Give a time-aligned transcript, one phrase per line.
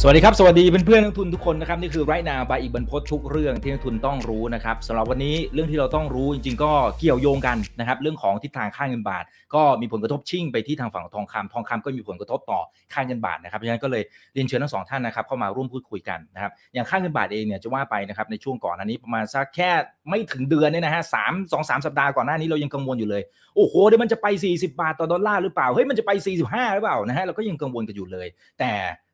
[0.00, 9.24] สวัสดีครับ สวัสดีเพื่อนๆนักทุนทุกคนนะครับ นี่คือไรนาบายอีกบรรพททุกเรื่องที่นักทุนต้องรู้นะครับสำหรับวันนี้เรื่องที่เราต้องรู้จริงๆ ก็เกี่ยวโยงกันนะครับ เรื่องของทิศทางค่าเงินบาท
[9.54, 12.60] ก็มีผลกระทบชิ่งไปที่ทางฝั่งทองคำทองคำก็มีผลกระทบต่อ
[12.92, 14.02] ค่าเงินบาทนะครับเพราะฉะนั้นก็เลย
[14.34, 19.70] เรียนเชิญทั้งสองท่านนะครับเข้ามาร่วมพูดคุยกันนะครับอย่างค่าเงินบาทเองเนี่ยจะว่าไปนะครับในช่วงก่อนอันนี้ประมาณสักแค่
[20.08, 23.22] ไม่ถึงเดือนเนี่ยนะฮะสามสองสามสัปดาห์ก่อนหน้านี้เรายังกังวลอยู่เลย
[23.56, 26.10] โอ้โหเดี๋ยวมันจะไป 40 บาทต่อดอลลาร์หรือเปล่าเฮ้ยมันจะไป
[26.44, 28.26] 45 หรือเปล่านะฮะเราก็ยังกังวลกันอยู่เลย
[28.60, 28.72] แต่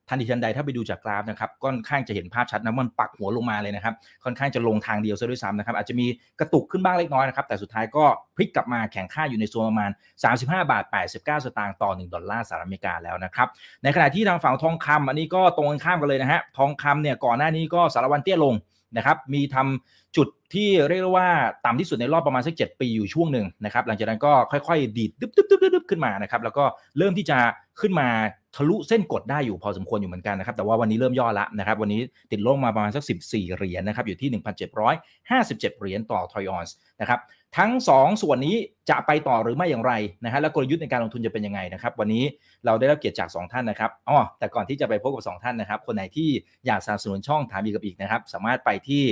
[0.09, 3.95] ทันทีทันใดถ้าไปดูจากกราฟนะครับก็ค่อนข้างจะเห็นภาพชัดนะมันปักหัวลงมาเลยนะครับ
[4.25, 6.07] ค่อนข้างจะลงทางเดียวซะด้วยซ้ำนะครับอาจจะมี
[6.41, 8.05] กระตุกขึ้นบ้างเล็กน้อยนะครับแต่สุดท้ายก็
[8.37, 9.91] พลิกกลับมาแข่งค่าอยู่ในโซนประมาณ
[10.31, 13.49] 35 บาท 89 สตางค์ต่อ 1 ดอลลาร์สหรัฐอเมริกาแล้วนะครับ
[13.83, 18.55] ในขณะที่ทางฝั่งทองคำอันนี้ก็ตรงกันข้ามกันเลยนะฮะทองคำเนี่ยก่อนหน้านี้ก็สารวันเตี้ยลง
[18.97, 21.29] นะครับมีทำจุดที่เรียกว่า
[21.65, 26.65] ต่ำที่สุดในรอบประมาณสักเปีอยู่ช่วงหนึ่งนะครับหลังจากนั้นก็ค่อยๆ ดีดดึ๊บดึ๊บดึ๊บดึ๊บขึ้นมานะครับแล้วก็
[26.99, 27.39] เริ่มที่จะ
[27.81, 28.09] ขึ้นมา
[28.57, 32.01] ทะลุเส้นกดได้อยู่พอสมควรอยู่เหมือนกันนะครับแต่ว่าวันนี้เริ่มย่อละนะครับวันนี้
[32.33, 37.21] ติดลงมาประมาณสัก 14 เหรียญนะครับอยู่ที่ 1,757 เหรียญต่อทรอยออนส์นะครับ
[37.57, 38.57] ทั้ง 2 ส่วนนี้
[38.91, 39.93] จะไปต่อหรือไม่อย่างไร
[40.25, 42.25] นะฮะและกลยุทธ์ในการลงทุนจะเป็นยังไงนะครับ วันนี้
[42.67, 46.29] เราได้รับเกียรติจาก 2 ท่านนะครับอ๋อแต่ก่อนที่จะไปพบกับ 2 ท่านนะครับ คนไหนที่
[46.67, 49.03] อยากสนับสนุนช่องถามอีกกับอีกนะครับ สามารถไปที่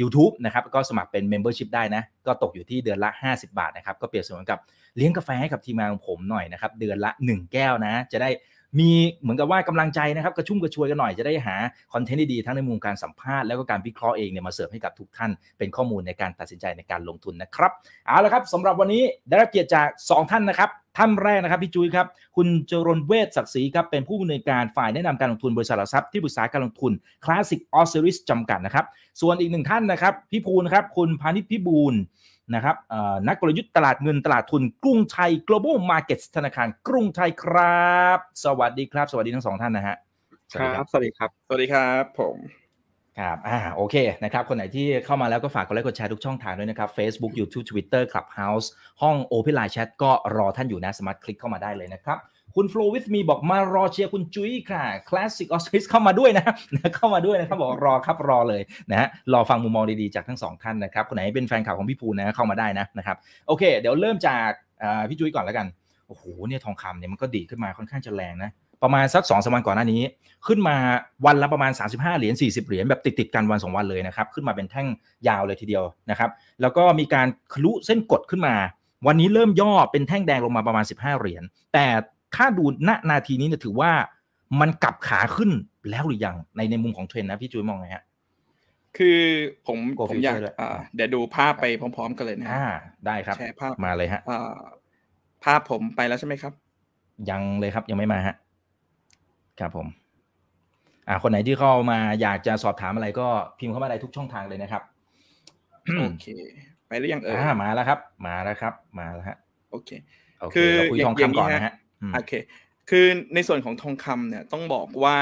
[0.00, 4.58] YouTube นะครับก็สมัครเป็น Membership ได้นะ ก็ตกอยู่ที่เดือนละ 50 บาทนะครับ ก็เปรียบเสมือนกับ
[4.96, 8.30] เลี้ยงกาแฟให้กับทีมงานของผมหน่อยนะครับเดือนละ 1 แก้วนะ จะได้
[8.78, 8.90] มี
[9.22, 11.56] เหมือนกับว่ากำลังใจนะครับกระชุ่มกระชวยกันหน่อยจะได้หา
[11.92, 17.72] คอนเทนต์ดีๆทั้งในมุมการสัมภาษณ์แล้วก็การวิเคราะห์เองเนี่ยมาเสิร์ฟให้กับทุกท่าน เป็นข้อมูลในการตัดสินใจในการลงทุนนะครับ
[18.06, 26.92] เอาละครับสำหรับวันนี้ได้รับเกียรติจาก 2 ท่านนะครับท่านแรกนะครับพี่จุ้ยครับ คุณจรนเวศศักดิ์ศรีครับ เป็นผู้อำนวยการฝ่ายแนะนำการลงทุนบริษัทหลักทรัพย์ที่ปรึกษาการลงทุน
[27.24, 28.84] คลาสสิกออสสิริสจำกัดนะครับ
[29.20, 31.94] ส่วนอีกหนึ่งท่านนะครับพี่พูนนะครับคุณพานิชพิบูลย์
[32.54, 32.76] นะครับ
[33.28, 39.96] นักกลยุทธ์ตลาดเงินตลาดทุนกรุงไทย global markets ธนาคารกรุงไทยครับ สวัสดีครับ สวัสดีทั้งสองท่านนะฮะ
[40.52, 42.36] ครับสวัสดีครับ สวัสดีครับผม
[43.18, 48.66] ครับอ่าโอเคนะครับ คนไหนที่เข้ามาแล้วก็ฝากกดไลค์กดแชร์ทุกช่องทางด้วยนะครับ Facebook YouTube Twitter Clubhouse
[49.02, 52.18] ห้อง Open Line Chat ก็รอท่านอยู่นะสามารถคลิกเข้ามาได้เลยนะครับ
[52.56, 56.44] คุณ Flow with me บอกมารอเชียร์คุณจุ้ยค่ะ Classic Office เข้ามาด้วยนะ
[56.96, 63.16] เข้ามาด้วยนะครับบอกรอครับรอเลยนะฮะรอฟังมุมมองดีๆจากทั้งสองท่านนะครับคนไหนเป็นแฟนข่าวของพี่ภูนะเข้ามาได้นะนะครับ
[63.46, 64.48] โอเค เดี๋ยวเริ่มจาก
[65.08, 65.66] พี่จุ้ยก่อนแล้วกัน
[66.08, 68.50] โอ้โหเนี่ยทองคำเนี่ยมันก็ดีขึ้นมาค่อนข้างจะแรงนะ
[68.82, 70.02] ประมาณสัก2อสวันก่อนหน้านี้
[70.46, 70.76] ขึ้นมา
[71.26, 74.86] วันละประมาณ 35 เหรียญ 40 เหรียญแบบติดๆกันวัน 2 วันเลยนะครับ ขึ้นมาเป็นแท่ง
[75.28, 78.54] ยาวเลยทีเดียวนะครับ แล้วก็มีการคลุเส้นกดขึ้นมา
[79.06, 81.42] วันนี้เริ่มย่อเป็นแท่งแดงลงมาประมาณ 15 เหรียญ
[81.74, 81.86] แต่
[82.34, 83.90] ถ้าดูณนาทีนี้เนี่ยถือว่า
[84.60, 85.50] มันกลับขาขึ้น
[85.90, 88.04] แล้วหรือยังในในมุมของเทรนนะพี่จุ้ยมองไงฮะ
[88.96, 89.20] คือ
[89.66, 89.78] ผม
[90.10, 90.36] ผมอยาก
[90.94, 92.64] เดี๋ยวดูภาพไปพร้อม ๆ กันเลยนะอ่า
[93.06, 94.20] ได้ครับแชร์ภาพมาเลยฮะ
[95.44, 96.52] ภาพผมไปแล้วใช่ไหมครับ
[97.30, 98.34] ยังเลยครับยังไม่มาฮะ
[99.60, 99.86] ครับผม
[101.08, 103.26] อ่าคนไหนที่เข้ามาอยากจะสอบถามอะไรก็
[103.58, 104.82] พิมพ์เข้ามาได้ทุกช่องทางเลยนะครับ
[106.00, 106.26] โอเค
[106.88, 109.36] ไปหรือยังเออมาแล้วครับ มาแล้วครับ มาแล้วฮะ
[109.70, 109.90] โอเค
[110.54, 111.74] คือเราคุยทองคำก่อนนะฮะ
[112.12, 112.32] โอเค
[112.90, 115.18] คือในส่วนของทองคำเนี่ยต้องบอกว่า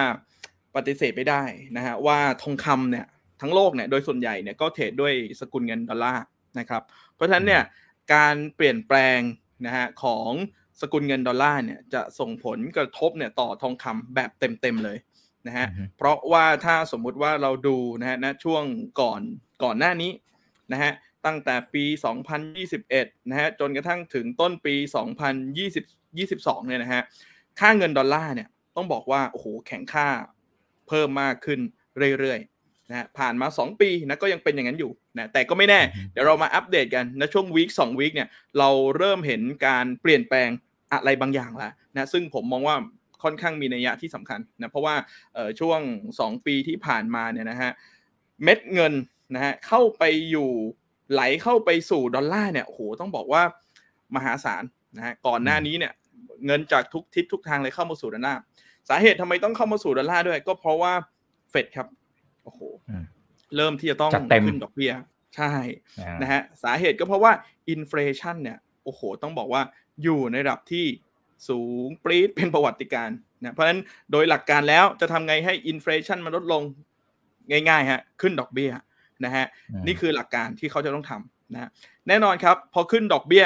[0.76, 1.42] ปฏิเสธไม่ได้
[1.76, 3.06] นะฮะว่าทองคำเนี่ย
[3.40, 6.24] ทั้งโลกเนี่ยโดยส่วนใหญ่เนี่ยก็เทรดด้วยสกุลเงินดอลลาร์
[6.58, 6.82] นะครับ
[7.14, 7.62] เพราะฉะนั้นเนี่ย
[8.14, 9.20] การเปลี่ยนแปลง
[9.66, 10.30] นะฮะของ
[10.80, 14.98] สกุลเงินดอลลาร์เนี่ยจะส่งผลกระทบเนี่ยต่อทองคำแบบเต็มๆเลย
[15.46, 15.66] นะฮะ
[15.96, 18.64] เพราะว่าถ้าสมมุติว่าเราดูนะฮะณช่วง
[19.00, 19.20] ก่อน
[19.62, 20.12] ก่อนหน้านี้
[20.72, 20.92] นะฮะ
[21.26, 21.84] ตั้งแต่ปี
[22.56, 24.74] 2021นะฮะจนกระทั่งถึงต้นปี
[26.16, 27.02] 2022 เนี่ยนะฮะ
[27.60, 30.08] ค่าเงินดอลลาร์เนี่ยต้องบอกว่า โอ้โห แข็งค่า
[30.88, 31.60] เพิ่มมากขึ้น
[32.18, 35.80] เรื่อยๆนะฮะผ่านมา 2 ปีนะก็ยังเป็นอย่างนั้นอยู่นะแต่ก็ไม่แน่
[36.12, 38.28] เดี๋ยวเรามาอัปเดตกันในช่วงวีคสองวีคเนี่ย
[38.58, 40.48] เราเริ่มเห็นการเปลี่ยนแปลง
[40.92, 42.76] อะไรบางอย่างแล้วนะซึ่งผมมองว่า
[43.22, 44.94] ค่อนข้างมีนัยยะที่สำคัญนะเพราะว่า
[45.60, 45.80] ช่วง
[46.16, 47.70] 2 ปีที่ผ่านมาเนี่ยนะฮะ
[48.42, 48.92] เม็ดเงิน
[49.34, 50.50] นะฮะเข้าไปอยู่
[51.12, 53.42] ไหลเข้าไปสู่ดอลลาร์เนี่ยโอ้โหต้องบอกว่า
[54.14, 54.62] มหาศาล
[54.96, 55.92] นะฮะก่อนหน้านี้เนี่ย
[56.46, 58.40] เงินจากทุกทิศทุกทางเลยเข้ามาสู่ดอลลาร์
[58.88, 60.92] สาเหตุทำไมต้องเข้ามาสู่ดอลลาร์ด้วย ก็เพราะว่า
[61.50, 61.88] เฟดครับ
[62.44, 62.60] โอ้โห
[63.56, 64.10] เริ่มที่จะต้อง
[64.46, 64.92] ขึ้นดอกเบี้ย
[65.36, 65.52] ใช่
[66.22, 67.32] นะฮะสาเหตุก็เพราะว่า
[67.70, 69.62] อินฟลชันเนี่ยโอ้โห ต้องบอกว่า
[70.02, 70.86] อยู่ในระดับที่
[71.48, 73.10] สูงปรี๊ดเป็นประวัติการ
[73.42, 73.80] นะเพราะฉะนั้น
[74.12, 76.62] โดยหลักการแล้วจะทำไงให้อินฟลชันมันลดลง
[77.50, 78.70] ง่ายๆฮะขึ้นดอกเบี้ย
[79.24, 79.46] นะฮะ
[79.86, 81.70] นี่คือหลักการที่เขาจะต้องทำนะ
[82.08, 83.44] แน่นอนครับ พอขึ้นดอกเบี้ย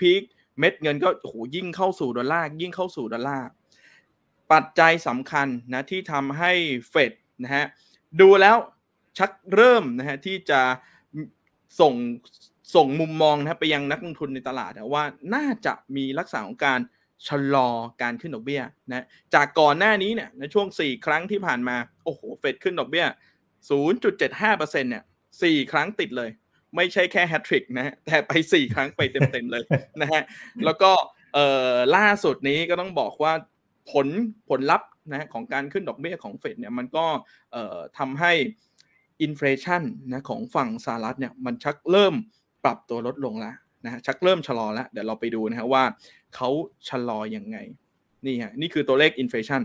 [0.00, 3.48] พีคๆ เม็ดเงินก็โหยิ่งเข้าสู่ดอลลาร์ยิ่งเข้าสู่ดอลลาร์
[4.52, 6.52] ปัจจัยสำคัญนะที่ทำให้
[6.90, 7.12] เฟด
[7.42, 7.64] นะฮะ
[8.20, 8.56] ดูแล้ว
[9.18, 10.60] ชักเริ่มนะฮะที่จะ
[11.80, 11.94] ส่ง
[12.74, 15.04] ส่งมุมมองนะไปยังนักลงทุนในตลาดว่า
[15.34, 16.80] น่าจะมีลักษณะของการ
[17.28, 17.68] ชะลอ
[18.02, 23.06] การขึ้นดอกเบี้ยนะจากก่อนหน้านี้เนี่ยในช่วง 4 ครั้งที่ผ่านมา โอ้โห เฟดขึ้นดอกเบี้ย
[23.98, 25.04] 0.75%เนี่ย
[25.36, 26.30] 4ครั้งติดเลย
[26.76, 29.64] ไม่ใช่แค่แฮตทริกนะแต่ไป 4 ครั้งไปเต็มๆเลย
[30.00, 30.22] นะฮะ
[30.64, 30.90] แล้วก็
[31.34, 33.32] เอ่อล่าสุดนี้ก็ต้องบอกว่า
[33.90, 34.06] ผล
[34.48, 37.06] ผลลัพธ์นะของการขึ้นดอกเบี้ยของเฟดเนี่ยมันก็
[37.52, 38.32] เอ่อทำให้
[39.22, 39.82] inflation
[40.12, 42.14] นะของฝั่งสหรัฐเนี่ยมันชักเริ่ม
[42.64, 45.84] ปรับตัวลดลงแล้วนะฮะชักเริ่มชะลอแล้วเดี๋ยวเราไปดูนะฮะว่า
[46.34, 46.48] เขา
[46.88, 47.56] ชะลออยังไง
[48.26, 49.62] นี่ฮะนี่คือตัวเลข inflation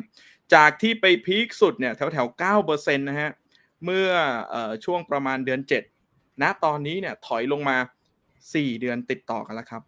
[0.53, 3.31] จากที่ไป peak สุดเนี่ยแถวแถวเก้าเปอร์เซ็นต์นะฮะ
[3.85, 4.09] เมื่อ
[4.53, 4.55] อ
[4.85, 5.90] ช่วงประมาณเดือน 7
[6.41, 7.77] ณตอนนี้เนี่ยถอยลงมา
[8.29, 9.81] 4 เดือนติดต่อกันแล้วครับ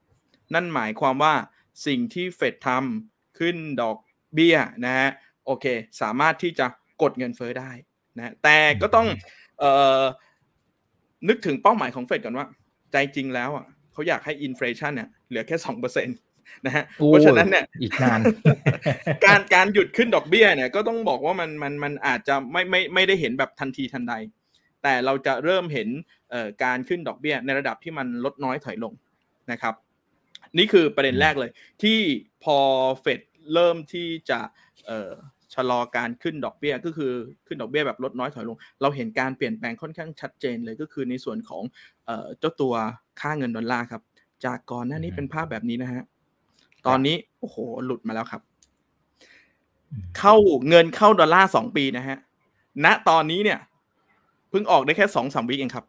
[0.53, 1.33] นั่นหมายความว่า
[1.87, 3.97] สิ่งที่เฟดทำขึ้นดอก
[4.33, 5.09] เบี้ยนะฮะ
[5.45, 5.65] โอเค
[6.01, 6.65] สามารถที่จะ
[7.01, 7.71] กดเงินเฟ้อได้
[8.17, 9.07] นะแต่ก็ต้อง
[9.59, 10.01] เอ่อ
[11.29, 12.47] นึกถึงเป้าหมายของเฟดก่อนว่า
[12.91, 16.17] ใจจริงแล้วอะเขาอยากให้อินฟลชันเนี่ยเหลือแค่สองเปอร์เซ็นต์
[16.65, 18.19] นะฮะเพราะฉะนั้นเนี่ยอีกนาน
[19.25, 24.13] การการหยุดขึ้นดอกเบี้ยเนี่ยก็ต้องบอกว่ามันมันมันอาจจะไม่ไม่ไม่ได้เห็นแบบทันทีทันใด
[24.83, 25.89] แต่เราจะเริ่มเห็น
[26.63, 28.93] การขึ้นดอกเบี้ยในระดับที่มันลดน้อยถอยลง
[29.51, 29.73] นะครับ
[30.57, 31.51] นี่คือประเด็นแรกเลย
[31.83, 31.99] ที่
[32.43, 32.57] พอ
[33.01, 33.19] เฟด
[33.53, 34.39] เริ่มที่จะ
[35.53, 37.11] ชะลอการขึ้นดอกเบี้ยก็คือ
[37.47, 41.63] ขึ้นดอกเบี้ยแบบลดน้อยถอยลง เราเห็นการเปลี่ยนแปลงค่อนข้างชัดเจนเลยก็คือในส่วนของ
[42.39, 42.73] เจ้าตัว
[43.21, 44.01] ค่าเงินดอลลาร์ครับ
[44.45, 46.03] จากก่อนหน้านี้เป็นภาพแบบนี้นะฮะ
[46.87, 48.41] ตอนนี้โอ้โหหลุดมาแล้วครับ
[50.17, 50.35] เข้า
[50.69, 52.17] เงินเข้าดอลลาร์สองปีนะฮะ
[52.85, 55.85] ณตอนนี้เนี่ยเพิ่งออกได้แค่สองสามวิเองครับ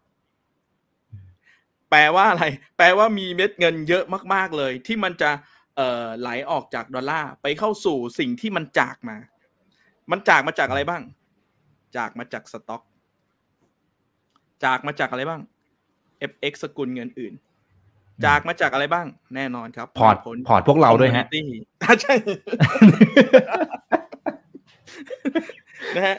[1.90, 2.44] แปลว่าอะไร
[2.76, 5.30] แปลว่ามีเม็ดเงินเยอะมาก ๆ เลย ที่มันจะ
[5.76, 9.16] เอ่อไหลออกจากดอลลาร์ไปเข้าสู่สิ่งที่มันจากมา
[10.10, 11.02] มันจากมาจากอะไรบ้าง
[11.96, 12.82] จากมาจากสต็อก
[14.64, 15.40] จากมาจากอะไรบ้าง
[16.30, 17.34] FX สกุลเงินอื่น
[18.24, 20.16] จากมาจากอะไรบ้าง แน่นอนครับ พอร์ต
[20.48, 21.26] พอร์ตพวกเราด้วยฮะ
[22.02, 22.14] ใช่
[25.96, 26.16] นะฮะ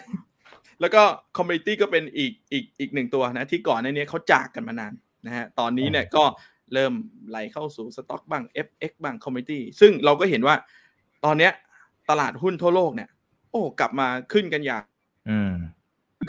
[0.81, 1.01] แล้วก็
[1.38, 4.94] commodity ก็เป็นอีกอีกอีกหนึ่งตัวนะที่ก่อนหน้านี้เขาจากกันมานาน
[5.25, 6.24] นะฮะตอนนี้เนี่ยก็
[6.74, 6.94] เริ่ม
[7.30, 10.56] ไหลเข้าสู่สต็อกบ้าง FX บ้าง commodity ซึ่งเราก็เห็นว่า
[11.25, 11.51] ตอนเนี้ย
[12.10, 13.10] ตลาดหุ้นทั่วโลกเนี่ย
[13.51, 14.83] โอ้กลับมาขึ้นกันอย่าง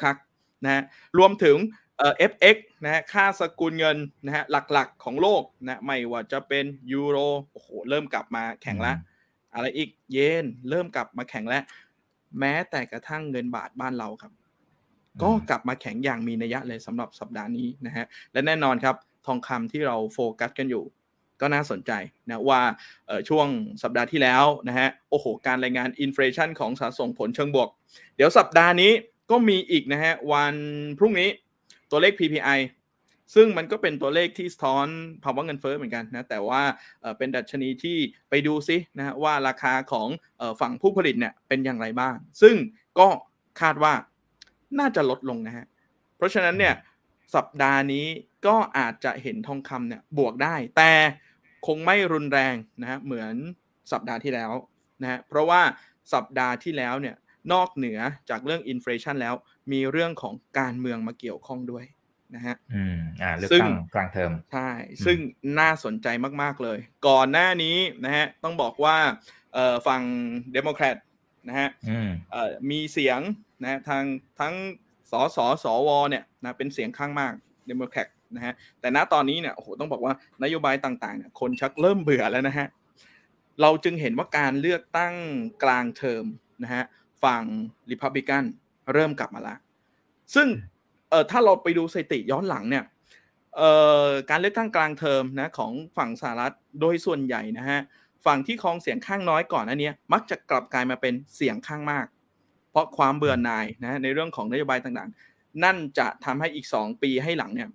[0.03, 0.17] คึกคัก
[0.65, 0.83] นะฮะ
[1.19, 1.57] รวมถึง
[1.99, 3.97] เอ่อ FX นะฮะค่าสกุลเงิน
[4.27, 7.17] นะฮะหลักๆของโลกนะไม่ว่าจะเป็นยูโร
[7.53, 8.97] โอ้โหเริ่มกลับมาแข็งแล้ว
[9.55, 11.63] อะไรอีกเยนเริ่มกลับมาแข็งแล้ว
[12.41, 14.33] แม้แต่กระทั่งเงินบาทบ้านเราครับ
[15.23, 18.97] ก็กลับมาแข็งอย่างมีนัยยะเลยสำหรับสัปดาห์นี้นะฮะและแน่นอนครับ
[19.27, 20.85] ทองคำที่เราโฟกัสกันอยู่
[21.41, 21.93] ก็น่าสนใจ
[22.29, 22.61] นะว่า
[23.29, 23.47] ช่วง
[23.83, 27.69] สัปดาห์ที่แล้วนะฮะโอ้โห การรายงานอินฟลชันของสะสมผลเชิงบวก
[28.17, 28.93] เดี๋ยวสัปดาห์นี้
[29.31, 30.55] ก็มีอีกนะฮะวัน
[30.99, 31.29] พรุ่งนี้
[31.91, 32.59] ตัวเลข PPI
[33.35, 34.87] ซึ่งมันก็เป็นตัวเลขที่สะท้อน
[35.25, 36.63] ภาวะเงินเฟ้อเหมือนกันนะแต่ว่า
[37.19, 37.99] เป็นดัชนีที่
[38.31, 40.09] ไปดูซินะว่าราคาของ
[40.61, 42.55] ฝั่งผู้ผลิตเนี่ยเป็นอย่างไรบ้าง ซึ่ง
[42.99, 43.09] ก็
[43.61, 43.95] คาดว่า
[44.79, 45.67] น่าจะลดลงนะฮะ
[46.17, 46.75] เพราะฉะนั้นเนี่ย
[47.35, 48.07] สัปดาห์นี้
[48.47, 50.93] ก็อาจจะเห็นทองคำเนี่ยบวกได้ แต่
[51.67, 53.35] คงไม่รุนแรงนะฮะเหมือน
[53.93, 54.53] สัปดาห์ที่แล้ว
[55.03, 55.63] นะฮะเพราะว่า
[56.15, 57.17] สัปดาห์ที่แล้วเนี่ย
[57.53, 58.01] นอกเหนือ
[58.31, 59.35] จากเรื่อง inflation แล้ว
[59.73, 61.85] มีเรื่องของการเมืองมาเกี่ยวข้องด้วย
[62.35, 64.71] นะฮะอืมอ่าเลือกตั้งกลางเทอมใช่
[65.07, 65.19] ซึ่ง
[65.61, 66.09] น่าสนใจ
[66.43, 68.97] มาก ๆ เลย ก่อนหน้านี้นะฮะต้องบอกว่า
[69.55, 70.03] เอ่อฝั่ง
[70.53, 70.97] เดโมแครต
[71.49, 71.69] นะฮะ
[72.33, 73.21] เอ่อมีเสียง
[73.63, 74.05] นะทาง
[74.41, 74.55] ทั้ง
[75.11, 77.33] สสสวเนี่ยนะเป็นเสียงข้างมาก
[77.67, 82.67] เดโมแครตนะฮะแต่ณตอนนี้เนี่ยโอ้โหต้องบอกว่านโยบายต่างๆเนี่ยคนชักเริ่มเบื่อแล้วนะฮะ
[83.63, 85.15] เราจึงเห็นว่าการเลือกตั้ง
[85.63, 86.25] กลางเทอม
[86.63, 86.85] นะฮะ
[87.25, 87.43] ฝั่ง
[87.91, 88.45] ริพับลิกัน
[88.93, 89.59] เริ่มกลับมาแล้ว
[90.35, 90.49] ซึ่ง
[91.11, 92.85] เออถ้าเราไปดูสถิติย้อนหลังเนี่ย
[93.57, 93.71] เอ่
[94.07, 97.81] อการเลือกตั้งกลางเทอมนะของฝั่งสหรัฐโดยส่วนใหญ่นะฮะ
[98.27, 102.07] ฝั่งที่ครองเสียงข้างน้อยก่อนอันนี้มักจะกลับกลายมาเป็นเสียงข้างมาก
[102.71, 107.69] เพราะความเบื่อหน่ายนะในเรื่องของนโยบายต่างๆ นั่นจะทำให้อีก 2 ปีให้หลังเนี่ย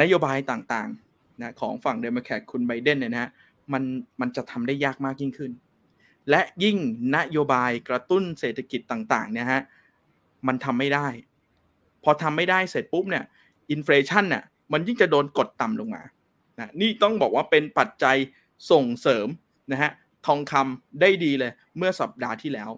[0.00, 3.30] นโยบายต่างๆนะของฝั่งเดโมแครตคุณไบเดนเนี่ยนะ
[3.72, 3.82] มัน
[4.20, 5.52] มันจะทำได้ยากมากยิ่งขึ้น
[6.30, 6.76] และยิ่ง
[7.16, 9.62] นโยบายกระตุ้นเศรษฐกิจต่างๆเนี่ยฮะ
[10.46, 11.06] มันทำไม่ได้
[12.08, 13.24] อทำไม่ได้เสร็จปุ๊บเนี่ย
[13.70, 16.02] inflation เนี่ยมันยิ่งจะโดนกดต่ำลงมา
[16.58, 18.16] นะนี่ต้องบอกว่าเป็นปัจจัย
[18.70, 19.28] ส่งเสริม
[19.72, 19.90] นะฮะ
[20.26, 22.70] ทองคำได้ดีเลยเมื่อสัปดาห์ที่แล้ว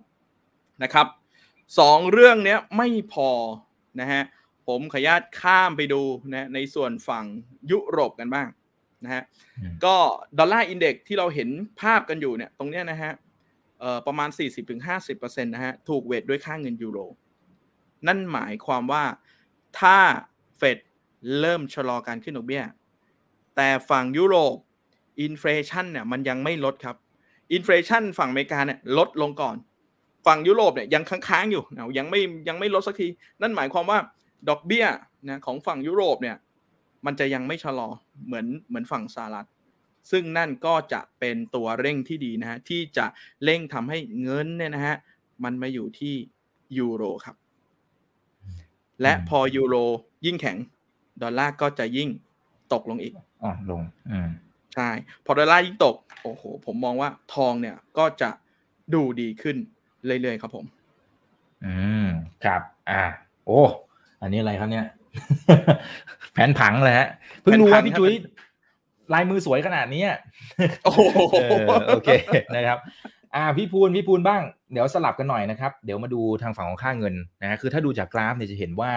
[0.83, 1.07] นะครับ
[1.79, 3.31] สองเรื่องนี้ไม่พอ
[4.01, 4.23] นะฮะ
[4.67, 7.25] ผมขออนุญาตข้ามไปดูนะในส่วนฝั่ง
[7.71, 8.49] ยุโรปกันบ้าง
[9.05, 9.23] นะฮะ
[9.85, 9.97] ก็
[10.38, 11.49] dollar index ที่เราเห็น
[11.81, 13.13] ภาพกันอยู่เนี่ยตรงเนี้ยนะฮะ
[14.07, 14.29] ประมาณ
[14.87, 16.99] 40-50%นะฮะถูก weight ด้วยค่าเงินยูโร
[18.07, 19.04] นั่นหมายความว่า
[19.80, 19.99] ถ้า
[20.57, 20.78] เฟด
[21.40, 22.64] เริ่มชะลอการขึ้นดอกเบี้ย
[23.57, 24.57] แต่ฝั่งยุโรป
[25.21, 26.97] inflation เนี่ยมันยังไม่ลดครับ
[27.52, 29.57] inflation ฝั่งอเมริกาเนี่ยลดลงก่อน
[30.26, 33.09] ฝั่งยุโรปเนี่ยยังค้างๆอยู่นะยังไม่ยังไม่ลดสักที
[33.42, 33.99] นั่นหมายความว่า
[34.49, 34.87] ดอกเบี้ย
[35.28, 36.37] นะของฝั่งยุโรปเนี่ย
[37.07, 37.88] มันจะยังไม่ชะลอ
[38.26, 39.49] เหมือนเหมือนฝั่งสหรัฐ
[40.11, 43.07] ซึ่งนั่นก็จะเป็นตัวเร่งที่ดีนะฮะที่จะ
[43.45, 44.97] เร่งทำให้เงินเนี่ยนะฮะ
[45.45, 46.14] มันมาอยู่ที่
[46.78, 47.37] ยูโรครับ
[49.02, 49.75] และพอยูโร
[50.26, 50.57] ยิ่งแข็ง
[51.23, 52.09] ดอลลาร์ก็จะยิ่ง
[52.73, 54.28] ตกลงอีกอ๋อลงอืม
[54.75, 54.88] ใช่
[55.25, 58.30] พอดอลลาร์ยิ่งตก โอ้โห ผมมองว่าทองเนี่ยก็จะ
[58.95, 59.57] ดูดีขึ้น
[60.04, 60.64] เรื่อยๆครับผม
[61.64, 62.07] อืม
[62.45, 63.02] ครับ อ่า
[63.47, 63.61] โอ้
[64.23, 64.87] อันนี้อะไรครับเนี่ย
[66.33, 67.09] แผนผังเลยฮะ
[67.40, 68.14] เพิ่งรู้ว่าพี่จุ้ย
[69.12, 70.02] ลายมือสวยขนาดนี้
[70.85, 71.00] โอ้โห
[71.40, 72.09] เออโอเค
[72.54, 72.78] นะครับ
[73.35, 78.91] อ่าพี่พูนพี่พูนบ้างเดี๋ยวสลับกันหน่อยนะครับ เดี๋ยวมาดูทางฝั่งของค่าเงินนะฮะคือถ้าดูจากกราฟเนี่ยจะเห็นว่า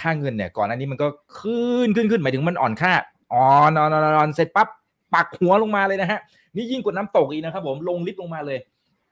[0.00, 2.92] ค่าเงินเนี่ยก่อนหน้านี้มันก็ขึ้นขึ้นขึ้นหมายถึงมันอ่อนค่า
[3.34, 4.68] อ่อนอ่อนอ่อนอ่อนเสร็จปั๊บ
[5.14, 6.18] ปักหัวลงมาเลยนะฮะ
[6.56, 8.58] นี่ยิ่งกว่าน้ำตกอีกนะครับผมลงลิฟต์ลงมาเลย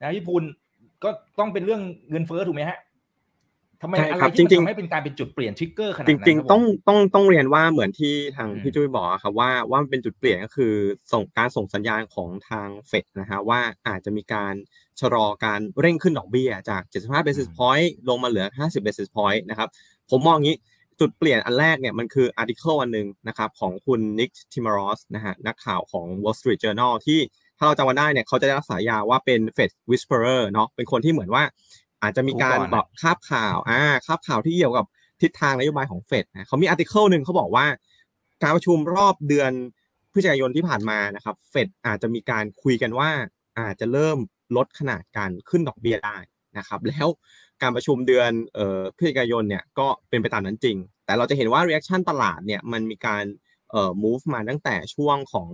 [0.00, 0.43] นะพี่พูน
[1.04, 2.78] ก็ต้องเป็นเรื่องเงินเฟ้อถูกไหมฮะ
[3.84, 10.74] ทำไมใช่อะไรครับที่จริมันงๆทำให้เป็นการเป็นจุดเปลี่ยนทริกเกอร์ขนาดจนั้นริงคบๆต้องผมต้องต้องเรียนว่าเหมือนที่ทางอืมพี่จุ้ยบอกครับว่าว่ามันเป็นจุดเปลี่ยนก็คือ
[11.12, 14.54] ส่งการส่งสัญญาณของทางเฟดนะฮะว่าอาจจะมีการ
[15.00, 19.68] ชะลอการเร่งขึ้นดอกเบี้ยจาก 75 basis point ลงมาเหลือ 50 basis point นะครับ
[20.10, 20.56] ผมมองอย่างนี้
[21.00, 27.20] จุดเปลี่ยนอันแรกเนี่ยมันคือ article อันหนึ่งนะครับของคุณ Nick Timiraos นะฮะนักข่าวของ Wall Street Journal ที่
[27.58, 31.44] ถ้าเราจำกันได้เนี่ยเขาจะได้รับฉายาว่าเป็น Fed Whisperer เนาะเป็นคนที่เหมือนว่า
[32.04, 34.87] อาจจะมีการรู้ก่อนแบบคาบข่าวอ่าคาบข่าวที่เกี่ยวกับ
[35.23, 37.66] ทิศทางนโยบายของเฟดนะเขามี article หนึ่งเขาบอกว่า
[38.42, 39.52] การประชุมรอบเดือน
[40.12, 43.11] พฤศจิกายนที่ผ่านมานะครับเฟดอาจจะมีการคุยกันว่า
[43.58, 44.18] อาจจะเริ่ม
[44.56, 46.16] ลดขนาดการขึ้นดอกเบี้ยได้
[46.58, 47.08] นะครับ แล้ว
[47.62, 53.25] การประชุมเดือนเอ่อพฤศจิกายนเนี่ยก็เป็นไปตามนั้นจริง แต่เราจะเห็นว่า reaction ตลาดเนี่ยมันมีการ
[53.70, 55.50] เอ่อ move มาตั้งแต่ช่วงของ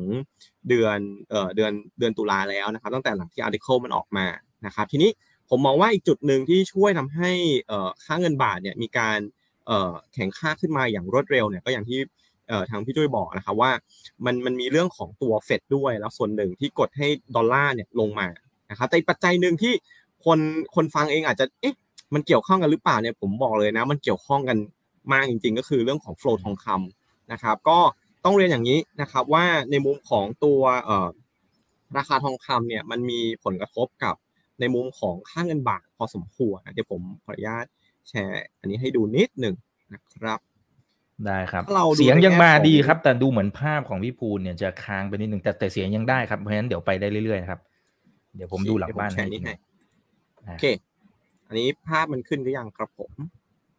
[0.68, 0.98] เดือน
[1.30, 4.26] เอ่อเดือนเดือนตุลาแล้วนะครับ ตั้งแต่หลังที่ article มันออกมา
[4.66, 5.10] นะครับ ทีนี้
[5.50, 7.30] ผมมองว่าอีกจุดหนึ่งที่ช่วยทำให้
[8.04, 9.18] ค่าเงินบาทเนี่ยมีการ
[10.12, 12.00] แข็งค่าขึ้นมาอย่างรวดเร็วเนี่ยก็อย่างที่
[12.70, 13.70] ทางพี่จุ้ยบอกนะครับว่า
[14.24, 18.28] มันมันมีเรื่องของตัวเฟดด้วยแล้วส่วนหนึ่งที่กดให้ดอลลาร์เนี่ยลงมา
[18.70, 19.72] นะครับแต่ปัจจัยหนึ่งที่
[20.24, 20.38] คน
[20.74, 21.74] คนฟังเองอาจจะเอ๊ะ
[22.14, 24.58] มันเกี่ยวข้องกันหรือเปล่าเนี่ยผมบอกเลยนะ มันเกี่ยวข้องกัน
[25.12, 27.78] มากจริง ๆ ก็คือเรื่องของโฟลทองคำนะครับ ก็
[28.24, 30.60] ต้องเรียนอย่างนี้นะครับว่าในมุมของตัว
[31.96, 34.14] ราคาทองคำเนี่ยมันมีผลกระทบกับ
[34.60, 37.64] ในมุมของค่าเงินบาทพอสมควรนะเดี๋ยวผมขออนุญาต
[38.08, 39.54] แชร์อันนี้ให้ดูนิดหนึ่ง
[39.92, 40.40] นะครับ
[41.26, 47.60] ได้ครับถ้าเราดูเสียงยังในแง่มาของดีครับ แต่ดูเหมือนภาพของพี่ภูนเนี่ยจะค้างไปนิดนึงแต่แต่เสียงยังได้ครับเพราะฉะนั้นเดี๋ยวไปได้เรื่อยๆนะครับ
[48.36, 49.54] เดี๋ยวผมดูหลังบ้านเดี๋ยวผมแชร์นี่ให้
[50.46, 50.64] อ่าโอเค
[51.48, 53.12] อันนี้ภาพมันขึ้นหรือยังครับผม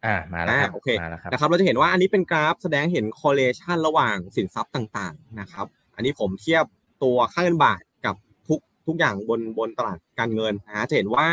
[0.06, 6.64] อ่ามาแล้วครับอ่าโอเคมาแล้วครับนะครับ เราจะเห็นว่าอันนี้เป็นกราฟแสดงเห็น correlation ระหว่างสินทรัพย์ต่าง ๆ นะครับ อันนี้ผมเทียบ
[7.02, 7.91] ตัวค่าเงินบาทกับ
[8.86, 11.26] ทุกอย่างบนบนตลาดการเงินนะจะเห็นว่า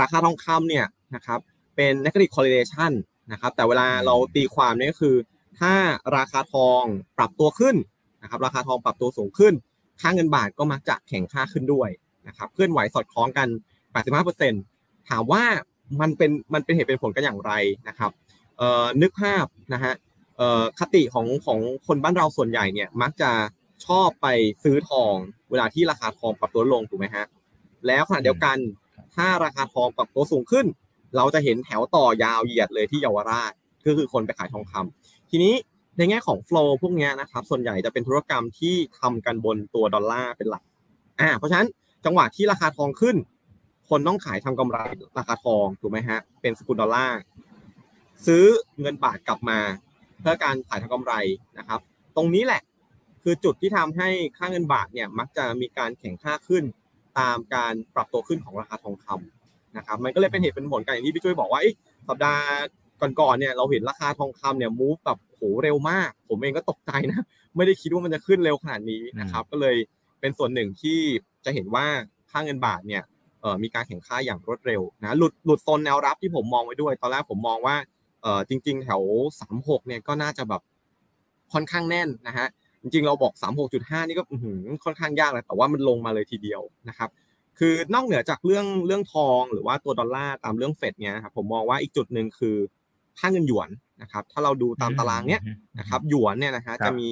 [0.00, 1.40] ราคาทองคำเนี่ยนะครับ
[1.76, 2.92] เป็น negative correlation
[3.32, 5.16] นะครับแต่เวลาเราตีความเนี่ยก็คือ
[5.60, 5.72] ถ้า
[6.16, 6.82] ราคาทอง
[7.18, 7.76] ปรับตัวขึ้น
[8.22, 9.54] นะครับราคาทองปรับตัวสูงขึ้น
[10.00, 11.88] ค่าเงินบาทก็มักจะแข็งค่าขึ้นด้วย
[12.28, 13.48] นะครับเคลื่อนไหวสอดคล้องกัน
[14.28, 15.44] 85%ถามว่า
[16.00, 17.52] มันเป็นมันเป็นเหตุเป็นผลกันอย่างไร
[17.88, 18.10] นะครับ
[18.58, 19.94] เออนึกภาพนะฮะ
[20.36, 23.30] เอ่อคติของของคนบ้านเราส่วนใหญ่เนี่ยมักจะ
[23.86, 24.26] ชอบไป
[24.62, 25.14] ซื้อทอง
[25.50, 27.24] เวลาที่ราคาทองปรับตัวลงถูกไหมฮะ
[27.86, 28.58] แล้วขณะเดียวกัน
[29.14, 30.66] ถ้าราคาทองปรับตัวสูงขึ้น
[31.16, 33.52] เราจะเห็นแถวต่อยาวเหยียดเลยที่เยาวราช
[33.86, 35.54] ก็คือคนไปขายทองคำทีนี้
[35.96, 40.62] ในแง่ของ flow พวกเนี้ยนะครับส่วนใหญ่จะเป็นธุรกรรมที่ทำกันบนตัวดอลลาร์เป็นหลัก
[41.20, 41.68] อ่าเพราะฉะนั้น
[42.04, 43.16] จังหวะที่ราคาทองขึ้น
[43.88, 44.78] คนต้องขายทำกำไร
[45.18, 47.18] ราคาทองถูกไหมฮะเป็นสกุลดอลลาร์
[48.26, 48.44] ซื้อ
[48.80, 49.58] เงินบาทกลับมา
[50.20, 51.14] เพื่อการขายทำกำไร
[51.58, 51.80] นะครับ
[52.16, 52.62] ตรงนี้แหละ
[53.22, 54.08] คือจุดที่ทำให้
[54.38, 56.64] ค่าเงินบาทเนี่ยมักจะมีการแข่งค่าขึ้น
[57.18, 61.70] ตามการปรับตัวขึ้นของราคาทองคำนะครับมันก็เลยเป็นเหตุเป็นผลกันอย่างที่พี่ช่วยบอกว่าเอ้
[62.08, 62.44] สัปดาห์
[63.20, 67.20] ก่อนๆเนี่ยเราเห็นราคาทองคำเนี่ยมูฟแบบโหเร็วมาก ผมเองก็ตกใจนะ
[67.56, 69.76] ไม่ได้คิดว่ามันจะขึ้นเร็วขนาดนี้นะครับ ก็เลย
[70.20, 70.98] เป็นส่วนหนึ่งที่
[71.44, 71.86] จะเห็นว่า
[72.30, 73.02] ค่าเงินบาทเนี่ย
[73.62, 77.76] มีการแข่งค่าอย่างรวดเร็วนะหลุดหลุดโซนแนวรับที่ผมมองไว้ด้วย ตอนแรกผมมองว่า
[78.48, 79.02] จริง ๆ แถว
[79.44, 80.62] 36เนี่ยก็น่าจะแบบ
[81.52, 82.46] ค่อนข้างแน่นนะฮะ
[82.82, 83.32] จริงๆเราบอก
[83.70, 87.10] 36.5 นี่ก็อื้อหือค่อนข้างยากเลยแต่ว่ามันลงมาเลยทีเดียวนะครับ
[87.58, 92.56] คือนอกเหนือจากเรื่องเรื่องทองหรือว่าตัวดอลลาร์ตามเรื่องเฟดเนี่ยนะครับผมมองว่าอีกจุดหนึ่งคือ
[93.18, 93.68] ค่าเงินหยวน
[94.02, 95.42] นะครับ ถ้าเราดูตามตารางเนี้ย
[95.78, 97.10] นะครับหยวนเนี่ยนะฮะครับจะมี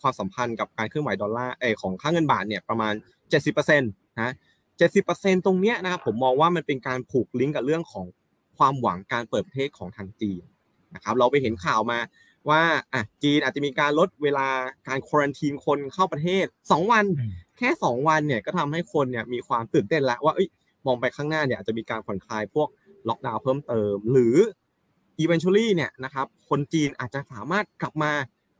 [0.00, 2.94] ความสัมพันธ์กับการเคลื่อนไหวดอลลาร์เออของค่าเงินบาทเนี่ยประมาณ
[3.56, 4.32] 70%นะ
[4.88, 8.06] 70%ตรงเนี้ยนะครับผมมองว่ามันเป็นการผูกลิงก์กับเรื่องของ
[8.58, 10.42] ความหวังการเปิดประเทศของทางจีน
[10.94, 11.98] นะครับเราไปเห็นข่าวมา
[12.48, 14.48] ว่าอะจีนอาจจะมีการลดเวลา
[14.88, 20.48] การควอนตีนคนเข้าประเทศ 2 วันอืมแค่ 2 วันเนี่ยก็ทำให้คนเนี่ยมีความตื่นเต้นแล้วว่าเอ้ย
[20.86, 22.68] มองไปข้างหน้าเนี่ยอาจจะมีการผ่อนคลายพวก
[23.08, 24.36] ล็อกดาวน์เพิ่มเติม หรือ
[25.22, 28.12] eventually เนี่ยนะครับคนจีนอาจจะสามารถกลับมา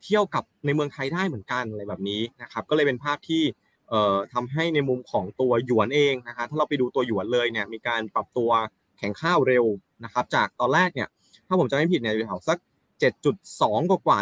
[0.02, 3.42] เที่ยวกับในเมืองไทยได้เหมือนกันอะไรแบบนี้นะครับก็เลยเป็นภาพที่
[3.88, 8.50] เอ่อทำให้ในมุมของตัวหยวนเองนะครับถ้าเราไปดูตัวหยวนเลยเนี่ยมีการปรับตัว
[8.98, 9.64] แข่งข้าวเร็ว
[10.04, 11.08] นะครับจากตอนแรกเนี่ย
[11.46, 12.58] ถ้าผมจำไม่ผิดเนี่ยอยู่แถวสัก
[13.00, 14.18] 7.2 กว่ากว่า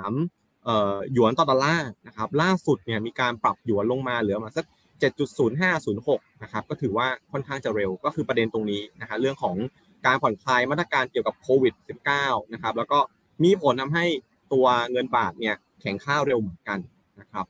[0.00, 4.66] 7.3เอ่อหยวนต่อดอลลาร์นะครับล่าสุดเนี่ยมีการปรับหยวนลงมาเหลือมาสัก
[5.48, 9.56] 7.0506นะครับก็ถือว่าค่อนข้างจะเร็วก็คือประเด็นตรงนี้นะฮะเรื่องของ
[10.06, 11.74] การผ่อนคลายมาตรการเกี่ยวกับโควิด
[12.14, 12.98] -19 นะครับแล้วก็
[13.44, 14.06] มีผลทำให้
[14.52, 16.78] ตัวเงินบาทเนี่ยแข็งค่าเร็วเหมือนกัน
[17.20, 17.46] นะครับ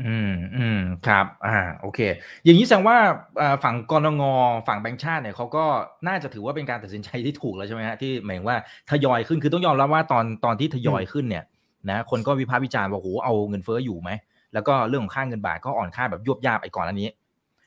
[0.00, 2.00] อืมอืมครับ อ่า โอเค
[2.44, 2.96] อย่างนี้แสดงว่า
[3.40, 4.22] อ่าฝั่งกรง
[4.68, 5.64] ฝั่งแบงก์ชาติเนี่ยเขาก็
[6.08, 8.56] น่าจะถือว่าเป็นการตัดสินใจที่ถูกแล้วใช่ไหมฮะที่หมายถึงว่า
[8.90, 11.44] ทยอยขึ้นคือต้องยอมรับว่าตอนตอนที่ทยอยขึ้นเนี่ย
[11.90, 14.10] นะคนก็วิพากษ์วิจารณ์ว่าโหเอาเงินเฟ้ออยู่ไหม
[14.54, 17.08] แล้วก็เรื่องของค่าเงินบาทก็อ่อนค่าแบบยวบยาบไอ้ก่อนอันนี้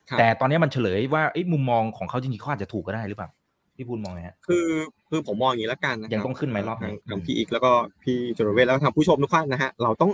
[0.08, 3.28] ครับแต่ตอนนี้มันเฉลยว่าเอ้ยมุมมองของเขาจริงๆเขาอาจจะถูกก็ได้หรือเปล่า
[3.76, 4.66] พี่พูดมองไงฮะคือ
[5.10, 7.70] คือผมมองอย่างนี้แล้วกันนะครับยังต้องขึ้นไหมรอบนี้ทางทางพี่อีกแล้วก็
[8.02, 10.10] พี่จรเวทแล้วก็ทางผู้ชมทุกท่านนะฮะเราต้อง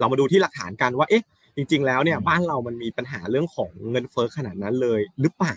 [0.00, 1.22] เรามาดูที่หลักฐานกันว่าเอ๊ะ
[1.56, 5.54] จริง ๆ แล้วเนี่ยอืมบ้านเรามันมีปัญหาเรื่องของเงินเฟ้อขนาดนั้นเลยหรือเปล่า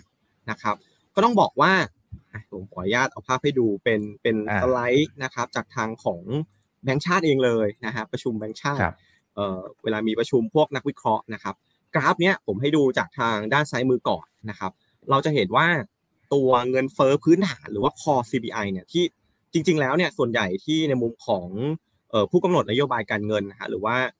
[0.50, 0.74] นะครับ
[1.14, 1.72] ก็ต้องบอกว่า
[2.32, 6.20] อะผมขออนุญาตเอาภาพให้ดูเป็นเป็นอ่าสไลด์นะครับ จากทางของ
[6.84, 8.94] แบงก์ชาติเองเลยนะฮะประชุมแบงก์ชาติครับ
[9.34, 11.54] เอ่อเวลามีประชุมพวกนักวิเคราะห์นะครับ
[11.94, 14.72] กราฟเนี้ยผมให้ดูจากทางด้านซ้ายมือก่อนนะครับ
[15.10, 15.66] เราจะเห็นว่า
[16.34, 19.04] ตัวเงินเฟ้อพื้นฐานหรือว่า core CPI เนี่ยที่
[19.52, 21.46] จริง ๆ แล้วเนี่ยส่วนใหญ่ที่ในมุมของ
[22.10, 24.12] เอ่อผู้กำหนดนโยบายการเงินนะฮะหรือว่าเอ่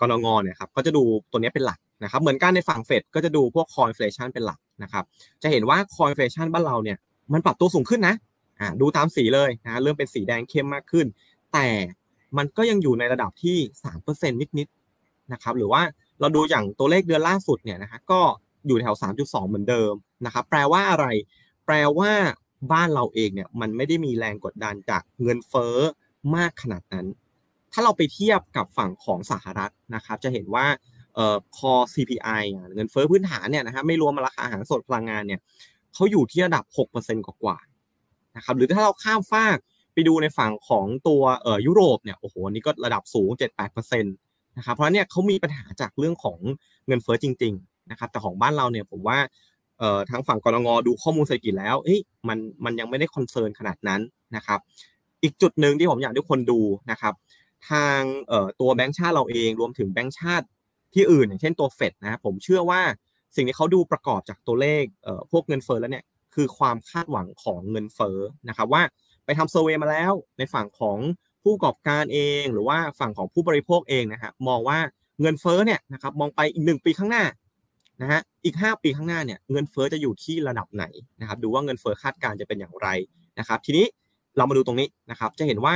[0.00, 5.04] กรงงเนี่ยครับก็จะดูตัวนี้เป็นหลักนะครับเหมือนกันในฝั่งเฟดก็จะดูพวก core inflation เป็นหลักนะครับ
[5.42, 6.98] จะเห็นว่า core inflation บ้านเราเนี่ย
[7.32, 8.14] มันปรับตัวสูงขึ้นนะ
[8.60, 11.06] อ่าดูตามสีเลยนะเริ่มเป็นสีแดงเข้มมากขึ้น
[11.52, 11.68] แต่
[12.36, 13.56] มันก็ยังอยู่ในระดับที่
[13.96, 15.82] 3%นิดๆนะครับหรือว่า
[16.20, 18.20] เราดูอย่างตัวเลขเดือนล่าสุดเนี่ยนะฮะก็
[18.66, 19.92] อยู่แถว 3.2 เหมือนเดิม
[20.26, 21.06] นะครับแปลว่าอะไร
[21.66, 22.12] แปลว่า
[22.72, 25.76] บ้านเราเองเนี่ยมันไม่ได้มีแรงกดดันจากเงินเฟ้อ
[26.36, 27.06] มากขนาดนั้น
[27.76, 30.66] ถ้าเราไปเทียบกับฝั่งของสหรัฐนะครับจะเห็นว่า
[31.14, 32.42] เอ่อ core CPI
[32.74, 35.40] เงินเฟ้อพื้นฐานเนี่ยนะครับไม่รวมราคาอาหารสดพลังงานเนี่ย
[35.94, 39.58] เขาอยู่ที่ระดับ 6%กว่าๆนะครับหรือถ้าเราข้ามฟาก
[39.94, 43.30] ไปดูในฝั่งของตัวเอ่อยุโรปเนี่ยโอ้โหนี่ก็ระดับสูง
[43.74, 46.38] 7-8%นะครับเพราะเนี่ยเขามีปัญหาจากเรื่องของ
[46.86, 49.18] เงินเฟ้อจริงๆนะครับแต่ของบ้านเราเนี่ยผมว่า
[49.78, 54.00] เอ่อทางฝั่งกนง.ดูข้อมูลเศรษฐกิจแล้วเอ้ยมันมันยังไม่ได้ concern ขนาดนั้น
[54.36, 54.60] นะครับ
[55.22, 56.60] อีกจุดหนึ่งที่ผมอยากให้ทุกคนดู
[56.90, 57.14] นะครับ
[57.70, 58.00] ทาง
[58.60, 60.46] ตัวแบงก์ชาติเราเองรวมถึงแบงก์ชาติ
[60.94, 62.82] ที่อื่น อย่างเช่นตัวเฟดนะครับผมเชื่อว่า
[63.36, 64.84] สิ่งที่เขาดูประกอบจากตัวเลข
[65.32, 68.82] พวกเงินเฟ้อแล้วเนี่ยคือความคาดหวังของเงินเฟ้อนะครับว่า
[69.24, 70.98] ไปทำ survey มาแล้วในฝั่งของ
[71.42, 74.78] ผู้ประกอบการเอง หรือว่าฝั่งของผู้บริโภคเองนะฮะมองว่า
[75.20, 77.24] เงินเฟ้อเนี่ยนะครับมองไปอีกหนึ่งปีข้างหน้า
[78.02, 80.84] นะฮะอีก 5 ปีข้างหน้าเนี่ยเงินเฟ้อจะอยู่ที่ระดับไหน
[81.20, 82.88] นะครับดูว่าเงินเฟ้อคาดการณ์จะเป็นอย่างไร
[83.38, 83.86] นะครับทีนี้
[84.36, 85.74] เรามาดูตรงนี้นะครับจะเห็นว่า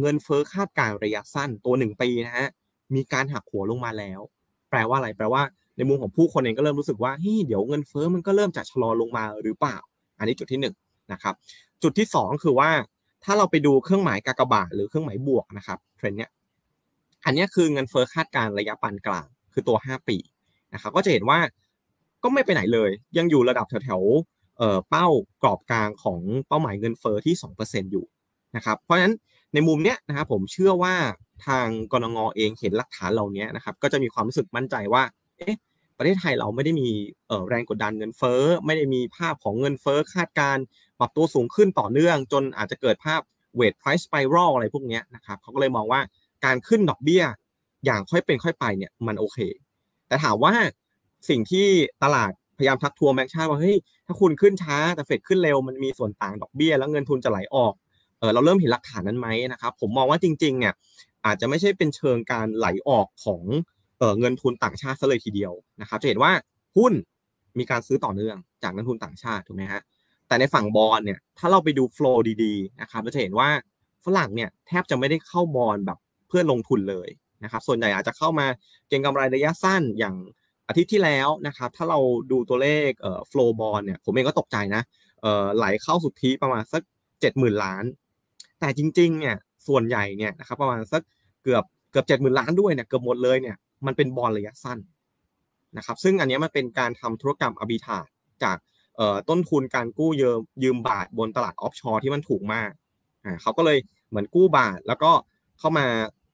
[0.00, 2.48] เงินเฟ้อคาดการณ์ระยะสั้นตัว 1 ปีนะฮะ
[2.94, 4.20] มีการหักหัวลงมาแล้ว
[4.70, 5.42] แปลว่าอะไร แปลว่า
[5.76, 9.76] ในมุมของผู้คนเองก็เริ่มรู้สึกว่าเฮ้ยเดี๋ยวเงินเฟ้อมันก็เริ่มจะชะลอลงมาหรือเปล่า
[10.18, 10.74] อันนี้จุดที่1นง
[11.12, 11.34] นะครับ
[11.82, 12.70] จุดที่ 2 คือว่า
[13.24, 16.30] ถ้าเราไปดูเครื่องหมายกากบาทหรือเครื่องหมายบวกนะครับเทรนเนี้ย
[17.24, 20.16] อันนี้คือเงินเฟ้อคาดการณ์ระยะปานกลาง คือตัว 5 ปี
[20.74, 21.38] นะครับก็จะเห็นว่า
[22.22, 25.06] ก็ไม่ไปไหนเลย ยังอยู่ระดับแถวๆเอ่อเป้า
[25.42, 28.04] กรอบกลางของเป้าหมายเงินเฟ้อที่ 2%อยู่
[28.56, 29.14] นะครับเพราะฉะนั้น
[29.54, 30.94] ในมุมเนี้ยนะครับผมเชื่อว่า
[31.46, 35.02] ทางกรงงเองเห็นหลักฐานเหล่านี้นะครับก็จะมีความรู้สึกมั่นใจว่า
[35.38, 35.56] เอ๊ะ
[35.98, 36.88] ประเทศไทยเราไม่ได้มี
[37.28, 40.58] เอ่อแรงกดดันเงินเฟ้อ ไม่ได้มีภาพของเงินเฟ้อคาดการ
[40.98, 43.20] ปรับตัวสูงขึ้นต่อเนื่อง จนอาจจะเกิดภาพ
[43.58, 46.00] weight price spiral อะไรพวกเนี้ยนะครับเขาก็เลยมองว่า
[46.44, 47.22] การขึ้นดอกเบี้ย
[47.84, 49.38] อย่างค่อยเป็นค่อยไปเนี่ยมันโอเค
[50.08, 50.54] แต่ถามว่า
[51.28, 51.66] สิ่งที่
[52.04, 57.72] ตลาดพยายามทักทวงแบงค์ชาติว่าเฮ้ยถ้าคุณขึ้นช้าแต่เฟดขึ้นเร็วมันมีส่วนต่างดอกเบี้ย แล้วเงินทุนจะไหลออก
[58.20, 60.74] เออเราเริ่มเห็นหลักฐานนั้นไหมนะครับผมมองว่าจริงๆเนี่ย
[61.26, 63.42] อาจจะไม่ใช่เป็นเชิงการไหลออกของ
[63.98, 66.32] เออเงินทุนต่างชาติซะเลยทีเดียวนะครับจะเห็นว่า
[66.76, 66.92] หุ้น
[67.58, 69.80] มีการซื้อต่อเนื่องจากนักทุนต่างชาติถูกไหมฮะ
[70.28, 73.48] แต่ในฝั่งบอลเนี่ยถ้าเราไปดูโฟล์ดีๆนะครับเราจะเห็นว่า
[74.04, 77.08] ฝรั่งเนี่ยแทบจะไม่ได้เข้าบอลแบบเพื่อลงทุนเลย
[77.44, 78.46] นะครับส่วนใหญ่อาจจะเข้ามา
[78.88, 80.14] เก็งกำไรระยะสั้นอย่าง
[80.68, 81.98] อาทิตย์ที่แล้วนะครับถ้าเรา
[82.30, 84.82] ดูตัวเลขเอ่อ flow bond เนี่ยผมเองก็ตกใจนะ
[85.22, 86.82] เอ่อไหลเข้าสุทธิประมาณสัก
[87.20, 87.84] เจ็ดหมื่นล้าน
[88.60, 89.36] แต่จริงๆเนี่ย
[89.68, 91.02] ส่วนใหญ่เนี่ยนะครับประมาณสัก
[91.42, 94.78] เกือบเกือบเจ็ดหมื่นล้านด้วยเนี่ยเกือบหมดเลยเนี่ยมันเป็นบอลระยะสั้น
[95.76, 97.98] นะครับซึ่งอันนี้มันเป็นการทำธุรกรรมอ b ิธา
[98.42, 98.56] จาก
[99.28, 102.70] ต้นทุนการกู้ยืมยืมบาทบนตลาด offshore ที่มันถูกมาก
[103.24, 105.10] อ่าเขาก็เลยเหมือนกู้บาทแล้วก็
[105.58, 105.86] เข้ามา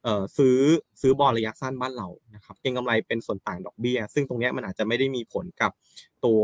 [0.03, 0.59] เอ่อซื้อ
[1.01, 5.71] ซื้อบอลระยะสั้นบ้านเรานะครับเก็งกำไรเป็นส่วนต่างดอกเบี้ย ซึ่งตรงเนี้ยมันอาจจะไม่ได้มีผลกับ
[6.25, 6.43] ตัว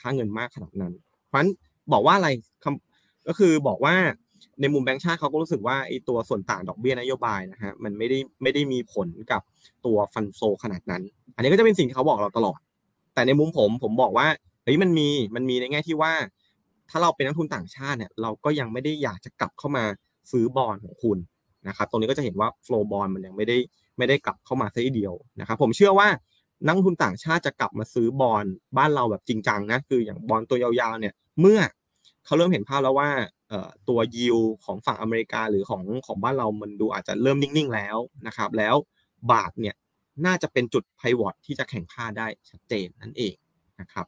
[0.00, 0.92] ค่าเงินมากขนาดนั้น
[1.26, 1.50] เพราะฉะนั้น
[1.92, 2.28] บอกว่าอะไร
[3.28, 3.96] ก็คือบอกว่า
[4.60, 9.42] ในมุมแบงก์ชาติเขาก็รู้สึกว่าไอ้ตัวส่วนต่างดอกเบี้ยนโยบายนะฮะมันไม่ได้ไม่ได้มีผลกับ
[9.86, 11.02] ตัวฟันโซขนาดนั้น
[11.34, 12.58] อันนี้ก็จะเป็นสิ่งที่เขาบอกเราตลอด
[13.14, 14.26] แต่ในมุมผมผมบอกว่า
[14.64, 16.12] เฮ้ยมันมีมันมีในแง่ที่ว่า
[16.90, 19.84] ถ้าเราเป็นนักทุนต่างชาติเนี่ยเราก็ยังไม่ได้อยากจะกลับเข้ามา
[20.32, 21.18] ซื้อบอลของคุณ
[21.68, 23.56] นะครับตรงนี้ก็จะเห็นว่าโฟล์บอลมันยังไม่ได้
[23.98, 26.08] ไม่ได้กลับเข้ามาซะทีเดียวนะครับผมเชื่อว่า
[26.66, 28.44] นักทุนต่างชาติจะกลับมาซื้อบอล
[28.76, 31.58] บ้านเราแบบจริงจังนะคืออย่างบอลตัวยาวๆเนี่ยเมื่อ
[32.24, 33.10] เขาเริ่มเห็นภาพแล้วว่า
[33.88, 38.74] ตัวยิวของฝั่งอเมริกาหรือของของบ้านเรามันดูอาจจะเริ่มนิ่งๆแล้วนะครับ แล้ว
[39.32, 39.76] บาทเนี่ย
[40.26, 43.34] น่าจะเป็นจุดไพวอตที่จะแข่งค่าได้ชัดเจนนั่นเอง
[43.80, 44.06] นะครับ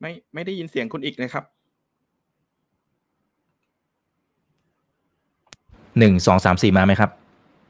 [0.00, 1.44] ไม่ไม่ได้ยินเสียงคุณอีกนะครับ
[5.98, 7.10] หนึ่งสองสามสี่มาไหมครับ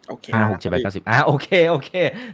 [0.09, 1.91] โอเคห้าหกเจ็ดแปดเก้าสิบอ่าโอเคโอเค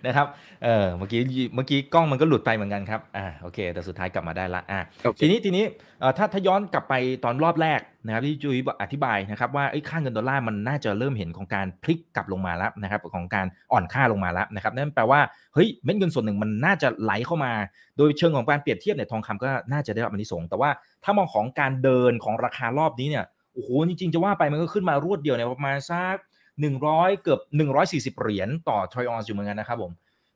[0.07, 0.27] นะครับ
[0.65, 1.21] เออเมื่อกี้
[1.55, 5.65] เมื่อกี้กล้องมันก็หลุดไปเหมือนกันครับอ่าโอเค แต่สุดท้ายกลับมาได้ละอ่าโอเคทีนี้ทีนี้
[6.01, 15.21] เอ่อถ้าถ้าย้อนกลับไปตอนรอบแรกนะครับที่จุ้ยอธิบายนะครับว่าไอ้ค่าเงินดอลลาร์มันน่าจะเริ่มเห็นของการพลิกกลับลงมาแล้วนะครับของการอ่อนค่าลงมาแล้วนะครับนั่นแปลว่า
[15.55, 17.53] เฮ้ยเม็ดเงินส่วนหนึ่งมันน่าจะไหลเข้ามา
[17.97, 20.71] โดยเชิงของการเปรียบเทียบเนี่ยทองคำก็น่าจะได้รับอานิสงส์แต่ว่า
[21.05, 26.17] ถ้ามองของการเดินของราคารอบนี้เนี่ยโอ้โหจริงๆจะว่าไปมันก็ขึ้นมารวดเดียวเนี่ยประมาณสัก
[26.61, 29.93] หนึ่งร้อยเกือบหนึ่งร้อยสี่สิบเหรียญต่อทรอยออนอยู่เหมือนกันนะครับผม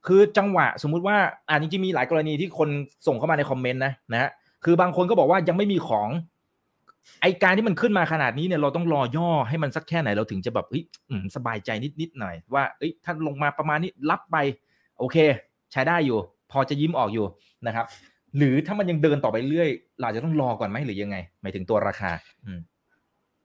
[0.07, 1.17] คือจังหวะสมมุติว่า
[1.49, 2.69] อ่าจริงๆมีหลายกรณีที่คน
[3.07, 4.31] ส่งเข้ามาในคอมเมนต์นะนะฮะ
[4.65, 6.09] คือบางคนก็บอกว่ายังไม่มีของ
[7.23, 14.37] ไอการที่มันขึ้นมาขนาดนี้เนี่ยเราต้องรอย่อให้มันสักแค่ไหนเราถึงจะแบบเฮ้ยอืมสบายใจนิดๆหน่อยว่าเอ้ยถ้าลงมาประมาณนี้รับไป
[14.99, 15.17] โอเค
[15.73, 16.19] ใช้ได้อยู่
[16.51, 17.27] พอจะยิ้มออกอยู่
[17.67, 17.87] นะครับ
[18.37, 22.11] หรือถ้ามันยังเดินต่อไปเรื่อยเราจะต้องรอก่อนไหมหรือยังไงหมายถึงตัวราคา
[22.45, 22.61] อืม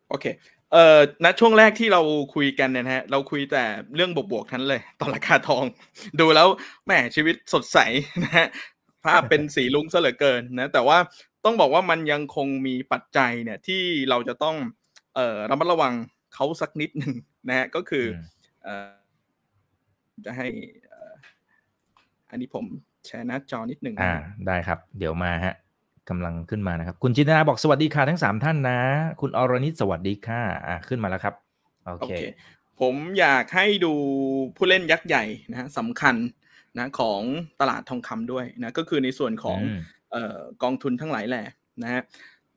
[0.09, 0.25] โอเค
[0.71, 2.01] เอ่อณช่วงแรกที่เรา
[2.35, 3.63] คุยกันเนี่ยนะฮะ เราคุยแต่
[3.95, 5.65] เรื่องบวกๆทั้งนั้นเลย ตอนราคาทอง
[6.19, 6.47] ดูแล้ว
[6.85, 7.77] แหมชีวิตสดใส
[8.23, 8.47] นะฮะ
[9.05, 10.97] ภาพเป็นสีลุ้งซะเหลือเกินนะ แต่ว่า
[11.45, 14.55] ต้องบอกว่ามันยังคงมีปัจจัยเนี่ยที่เราจะต้อง
[15.15, 15.93] เอ่อระมัดระวัง
[16.33, 17.13] เขาสักนิดหนึ่ง
[17.47, 18.23] นะฮะ ก็คืออืม
[18.63, 18.89] เอ่อ
[20.25, 20.47] จะให้
[20.87, 21.13] เอ่อ
[22.29, 22.65] อันนี้ผม
[23.05, 25.55] แชร์หน้าจอนิดหนึ่งนะอ่าฮะได้ครับ เดี๋ยวมาฮะ
[26.09, 28.79] กำลังขึ้นมานะครับ คุณจินตนาบอกสวัสดีค่ะทั้งสามท่านนะ
[29.21, 31.33] คุณอรนิตสวัสดีค่ะอ่าขึ้นมาแล้วครับ
[31.83, 32.23] โอโอเคเค
[32.79, 33.93] ผมอยากให้ดู
[34.55, 36.15] ผู้เล่นยักษ์ใหญ่นะฮะสำคัญ
[36.77, 37.21] นะของ
[37.61, 39.79] ตลาดทองคำด้วยนะก็คือในส่วนของอืม
[40.11, 41.43] เอ่อกองทุนทั้งหลายแหล่
[41.83, 42.01] นะฮะ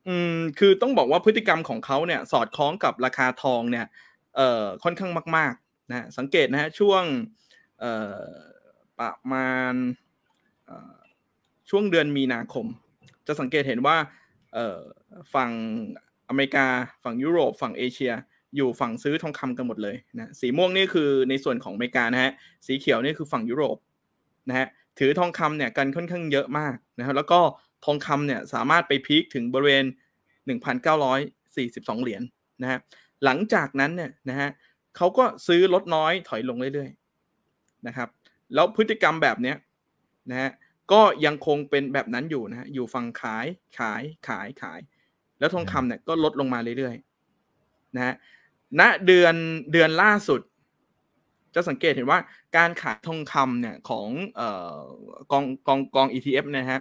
[0.08, 3.86] อืมคือต้องบอกว่าพฤติกรรมของเขาเนี่ยสอดคล้องกับราคาทองเนี่ย
[4.36, 7.02] เอ่อค่อนข้างมากๆนะสังเกตนะฮะช่วง
[7.80, 8.20] เอ่อ
[8.98, 9.74] ประมาณ
[10.66, 10.94] เอ่อ
[11.70, 12.66] ช่วงเดือนมีนาคม
[13.30, 13.96] จะสังเกตเห็นว่า
[15.34, 15.50] ฝั่ง
[16.28, 16.66] อเมริกา
[17.04, 18.12] ฝั่งยุโรป ฝั่งเอเชีย
[18.56, 22.32] อยู่ฝั่งซื้อทองคำกันหมดเลยนะสีม่วงนี่คือในส่วนของอเมริกานะฮะ
[22.66, 23.76] สีเขียวนี่คือฝั่งยุโรป
[24.48, 24.66] นะฮะ
[24.98, 27.40] ถือทองคำเนี่ยกันค่อนข้างเยอะมากนะครับแล้วก็
[27.84, 29.84] ทองคำเนี่ยสามารถไปพีคถึงบริเวณ
[30.54, 32.22] 1,942 เหรียญ
[32.62, 32.78] นะฮะ
[33.24, 34.48] หลังจากนั้นเนี่ยนะฮะ
[34.96, 38.08] เขาก็ซื้อลดน้อยถอยลงเรื่อยๆนะครับ
[38.54, 39.56] แล้วพฤติกรรมแบบเนี้ย
[40.30, 40.50] นะฮะ
[40.92, 43.46] ก็ยังคงเป็นแบบนั้นอยู่นะฮะอยู่ฝั่งขาย
[43.78, 44.80] ขายขายขาย
[45.38, 48.14] แล้วทองคำเนี่ยก็ลดลงมาเรื่อยๆนะฮะ
[48.80, 49.34] ณเดือน
[49.72, 50.40] เดือนล่าสุด
[51.54, 52.18] จะสังเกตเห็นว่า
[52.56, 54.78] การขายทองคำเนี่ยของเอ่อ
[55.32, 56.80] กองกองกอง ETF นะฮะ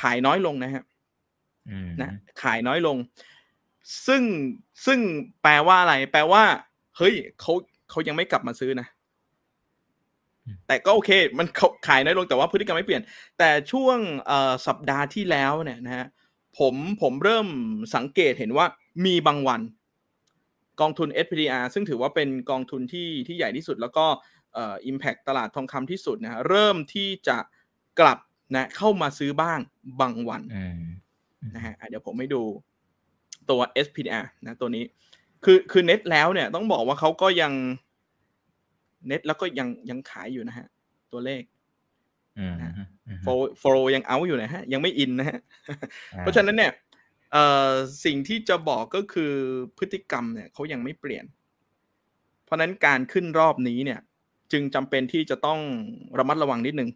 [0.00, 0.82] ขายน้อยลงนะฮะ
[1.68, 2.10] อืมนะ
[2.42, 2.96] ขายน้อยลง
[4.06, 4.22] ซึ่ง
[4.86, 5.00] ซึ่ง
[5.42, 6.42] แปลว่าอะไร แปลว่า
[6.96, 7.52] เฮ้ยเขา
[7.90, 8.86] เขายังไม่กลับมาซื้อนะ
[10.66, 13.02] แต่ก็โอเค มันเขาขายน้อยลงแต่ว่าพฤติกรรมไม่เปลี่ยน
[13.38, 16.06] แต่ช่วงเอ่อสัปดาห์ที่แล้วเนี่ยนะฮะ
[16.58, 17.48] ผมผมเริ่ม
[17.94, 18.66] สังเกตเห็นว่า
[19.06, 19.60] มีบางวัน
[20.80, 24.06] กองทุน SPDR ซึ่งถือว่าเป็นกองทุนที่ที่ใหญ่ที่สุด แล้วก็
[24.54, 27.38] เอ่อ impact ตลาดทองคำที่สุดนะฮะเริ่มที่จะ
[28.00, 28.18] กลับ
[28.54, 29.58] นะเข้ามาซื้อบ้าง
[30.00, 30.82] บางวันอืม
[31.54, 32.42] นะฮะอะเดี๋ยวผมให้ดู
[33.50, 34.84] ตัว SPDR นะตัวนี้
[35.44, 37.52] คือคือเน็ตแล้วเนี่ยต้องบอกว่าเขาก็ยัง
[39.06, 40.66] เน็ตแล้วก็ยังยังขายอยู่นะฮะ
[41.12, 41.42] ตัวเลข
[42.38, 45.38] อืมนะอืมอืมโฟโฟยังเอาอยู่นะฮะ ยังไม่อินนะฮะ
[46.14, 46.72] อ่าเพราะฉะนั้นเนี่ย
[47.32, 47.70] เอ่อ
[48.04, 49.32] สิ่งที่จะบอกก็คือ
[49.78, 51.24] พฤติกรรมเนี่ยเขายังไม่เปลี่ยน
[52.44, 54.00] เพราะฉะนั้นการขึ้นรอบนี้เนี่ย
[54.52, 55.60] จึงจำเป็นที่จะต้อง
[56.18, 56.90] ระมัดระวังนิดนึง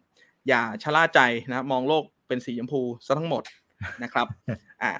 [0.47, 3.43] อย่าชะล่าใจนะมองโลกเป็นสีชมพูซะทั้งหมด
[4.03, 4.27] นะครับ
[4.83, 4.91] อ่า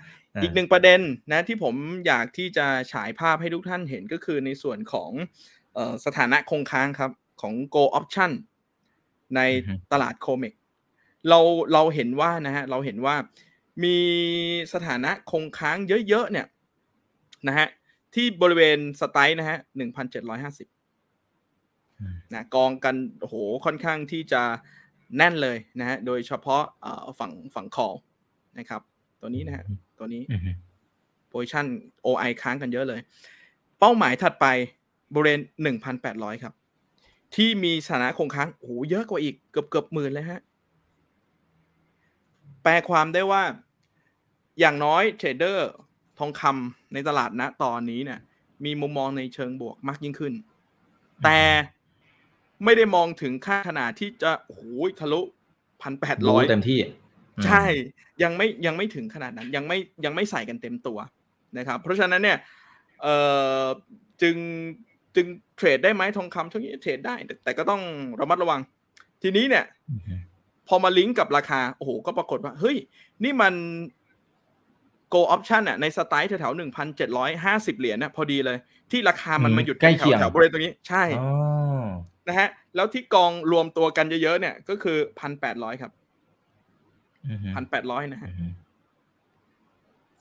[0.43, 1.00] อีกหนึ่งประเด็น
[1.32, 1.76] นะที่ผม
[2.08, 5.57] อยากที่จะฉายภาพให้ทุกท่านเห็นก็คือในส่วนของเออ
[6.06, 7.12] สถานะคงค้างครับ
[7.42, 8.32] ของ Go Option
[9.36, 10.54] ในอือฮึตลาดโคเมก
[11.30, 11.40] เรา
[11.74, 13.16] เราเห็นว่านะฮะเราเห็นว่า
[13.84, 13.98] มี
[14.74, 16.48] สถานะคงค้างเยอะๆเนี่ย
[17.48, 17.68] นะฮะ
[18.16, 20.68] ที่บริเวณสไตล์นะฮะหนึ่งพันเจ็ดร้อยห้าสิบ
[22.00, 23.36] อืมนะกองกันโอ้โห
[23.66, 24.42] ค่อนข้างที่จะ
[25.18, 27.88] แน่นเลยนะฮะโดยเฉพาะเอ่อฝั่งฝั่งคอ
[28.60, 28.82] นะครับ
[29.22, 29.63] ตัวนี้นะฮะ
[30.00, 30.52] ตัวนี้อือฮึ
[31.30, 31.66] โพซิชัน
[32.06, 33.00] OI ค้างกันเยอะเลย
[33.80, 34.46] เป้าหมายถัดไป
[35.13, 36.54] บริเวณหนึ่งพันแปดร้อยครับ
[37.36, 40.41] ที่มีสถานะคงค้างโอ้โหเยอะกว่าอีกเกือบเกือบหมื่นเลยฮะ
[42.63, 43.43] แปลความได้ว่า
[44.60, 45.70] อย่างน้อยเทรดเดอร์
[46.20, 48.20] ทองคำในตลาดณตอนนี้เนี่ย
[48.65, 50.34] มีมุมมองในเชิงบวกมากยิ่งขึ้น
[51.24, 51.39] แต่
[52.63, 54.62] ไม่ได้มองถึงค่าขนาดที่จะโอ้โห
[55.00, 55.22] ทะลุ
[55.82, 56.80] พันแปดร้อยเต็มที่
[57.46, 57.63] ใช่
[58.24, 61.00] ยังไม่ยังไม่ถึงขนาดนั้นยังไม่ยังไม่ใส่กันเต็มตัว
[61.58, 62.38] นะครับ เพราะฉะนั้นเนี่ย
[63.02, 63.15] เอ่
[63.62, 63.65] อ
[64.22, 64.36] จึง
[65.17, 65.27] จึง
[65.58, 67.82] เทรดได้ไหมทองคำช่วงนี้เทรดได้ แต่แต่ก็ต้อง
[68.19, 68.62] ระมัดระวัง
[69.23, 70.13] ทีนี้เนี่ยอือฮึ
[70.67, 72.77] พอมาลิงก์กับราคา โอ้โห ก็ปรากฏว่า เฮ้ย
[73.23, 73.53] นี่มัน
[75.13, 78.58] go option อะในสไตล์แถวๆหนึ่งพันเจ็ดร้อยห้าสิบเหรียญน่ะพอดีเลย
[78.91, 81.25] ที่ราคามันมาหยุดใกล้แถเคีวยงแถวบริเวณตรงนี้ ใช่อ๋
[81.84, 81.86] อ
[82.27, 85.91] นะฮะ แล้วที่กองรวมตัวกันเยอะๆเนี่ย ก็คือพันแปดร้อยครับ
[87.30, 88.47] อือฮึพันแปดร้อยนะฮะอือฮึ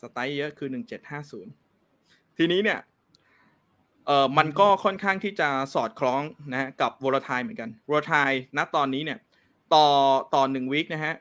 [0.03, 1.53] สไตล์เยอะคือหนึ่งเจ็ดห้าศูนย์
[2.39, 2.79] ทีนี้เนี่ย
[4.07, 9.19] เอ่อมันก็ค่อนข้างที่จะสอดคล้องนะฮะกับวอลทายเหมือนกันวอลทายณตอนนี้เนี่ย
[9.75, 9.87] ต่อ
[10.35, 11.15] ต่อหนึ่งวีคนะฮะ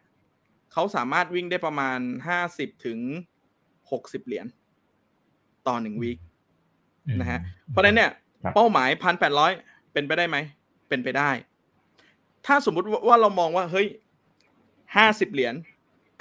[0.73, 2.99] เขาสามารถวิ่งได้ประมาณห้าสิบถึง
[3.91, 4.45] หกสิบเหรียญ
[5.67, 6.17] ต่อหนึ่งวีค
[7.21, 7.39] นะฮะ
[7.71, 8.11] เพราะฉะนั้นเนี่ย
[8.43, 9.51] ครับเป้าหมายพันแปดร้อย
[9.93, 10.37] เป็นไปได้ไหม
[10.89, 11.29] เป็นไปได้
[12.45, 13.87] ถ้าสมมุติว่าว่าเรามองว่าเฮ้ย
[14.95, 15.55] ห้าสิบเหรียญ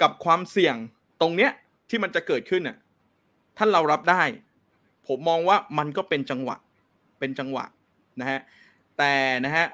[0.01, 0.75] กับความเสี่ยง
[1.21, 1.51] ตรงเนี้ย
[1.89, 2.77] ที่มันจะเกิดขึ้นน่ะ
[3.57, 4.23] ถ้าเรารับได้
[5.07, 6.57] ผมมองว่ามันก็เป็นจังหวะ
[7.19, 7.65] เป็นจังหวะ
[8.19, 8.39] นะฮะ
[8.97, 9.13] แต่
[9.45, 9.65] นะฮะ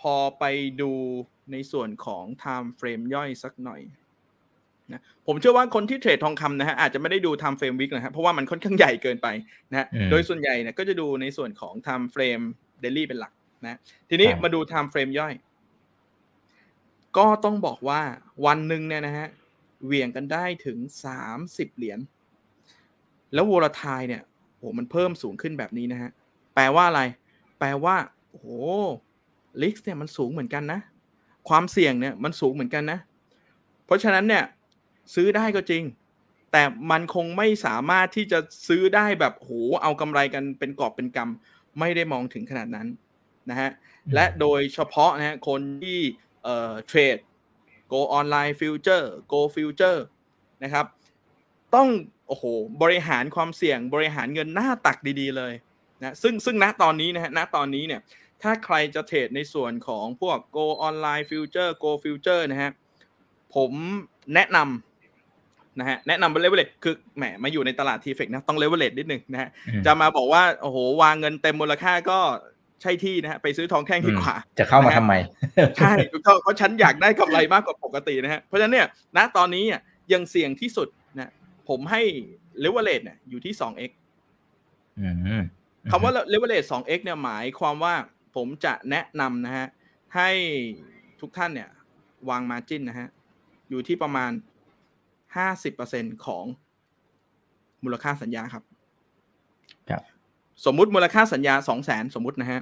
[0.00, 0.44] พอไป
[0.80, 0.92] ดู
[1.52, 3.80] ในส่วนของ time frame ย่อยสักหน่อย
[4.92, 9.28] นะผมเชื่อว่าคนที่เทรดทองคำนะฮะอาจจะไม่ได้ดู time frame week นะฮะเพราะว่ามันค่อนข้างใหญ่เกินไป
[9.70, 12.44] นะฮะอืมโดยส่วนใหญ่เนี่ยก็จะดูในส่วนของ time frame
[12.82, 13.32] daily เป็นหลัก
[13.64, 13.78] นะ
[14.10, 15.34] ทีนี้ครับมาดู time frame ย่อย
[17.16, 18.00] ก็ต้องบอกว่า
[18.46, 19.26] วันหนึ่งเนี่ยนะฮะ
[19.84, 20.78] เหวี่ยงกันได้ถึง
[21.28, 21.98] 30 เหรียญ
[23.34, 26.10] แล้ววอลทายเนี่ยโหมันเพิ่มสูงขึ้นแบบนี้นะฮะ
[26.54, 27.02] แปลว่าอะไร
[27.58, 27.96] แปลว่า
[28.30, 28.46] โอ้โห
[29.62, 30.80] ลิกเนี่ยมันสูงเหมือนกันนะ
[31.48, 32.98] ความเสี่ยงเนี่ยมันสูงเหมือนกันนะ
[33.86, 34.44] เพราะฉะนั้นเนี่ย
[35.14, 35.82] ซื้อได้ก็จริง
[36.52, 39.50] แต่มันคงไม่สามารถที่จะซื้อได้แบบโห
[39.82, 42.88] เอากำไรกันเป็นกอบเป็นกำไม่ได้มองถึงขนาดนั้น
[43.50, 43.70] นะฮะ
[44.14, 46.00] และโดยเฉพาะนะฮะคนที่
[46.44, 47.16] เอ่อเทรด
[47.92, 50.00] Gold Online Futures Gold Futures
[50.64, 50.86] นะครับ
[51.74, 51.88] ต้อง
[52.28, 52.44] โอ้โห
[52.82, 55.52] บริหารความเสี่ยงบริหารเงินหน้าตักดีๆเลย
[56.00, 58.00] นะซึ่งซึ่งณตอนนี้นะฮะณตอนนี้เนี่ย
[58.42, 62.70] ถ้าใครจะเทรดในส่วนของพวก go online future go future นะฮะ
[63.54, 63.72] ผม
[64.34, 72.18] แนะนำนะฮะแนะนำเป็นเลเวลเลตคือแหมมาอยู่ในตลาด TFEX นะต้อง leverage นิดนึงนะฮะอืมจะมาบอกว่าโอ้โหวางเงินเต็มมูลค่าก็
[72.82, 75.14] ใช่ที่นะฮะไปซื้อทองแท่งดีกว่า จะเข้ามาทำไม
[75.76, 79.80] ใช่ถูกต้องเพราะฉันอยากได้กำไรมากกว่าปกตินะฮะเพราะฉะนั้นเนี่ยณตอนนี้อะ
[80.12, 81.30] อย่างเสี่ยงที่สุดนะ
[81.68, 82.02] ผมให้
[82.60, 83.90] เลเวลเลตเนี่ยอยู่ที่ 2x
[85.00, 85.08] อื
[85.40, 85.42] ม
[85.90, 87.94] คำว่าเลเวลเลต 2x เนี่ยหมายความว่า
[88.36, 89.66] ผมจะแนะนำนะฮะ
[90.16, 90.30] ให้
[91.20, 91.70] ทุกท่านเนี่ย
[92.28, 93.08] วาง margin นะฮะ
[93.68, 94.30] อยู่ที่ประมาณ
[95.46, 96.44] 50%ของ
[97.84, 98.64] มูลค่าสัญญาครับ
[99.90, 100.02] ครับ
[100.64, 102.60] สมมุติมูลค่าสัญญา 2 0 0 0 0 0 สมมุตินะฮะ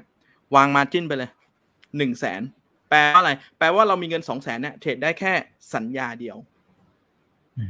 [0.54, 1.30] วางมาจิ้นไปเลย
[1.70, 2.42] 1 0 0 0 0แสน
[2.90, 5.32] แปลว่าอะไร แปลว่าเรามีเงิน 2 0 0 0 0 0เนี่ยเทรดได้แค่
[5.74, 6.36] สัญญาเดียว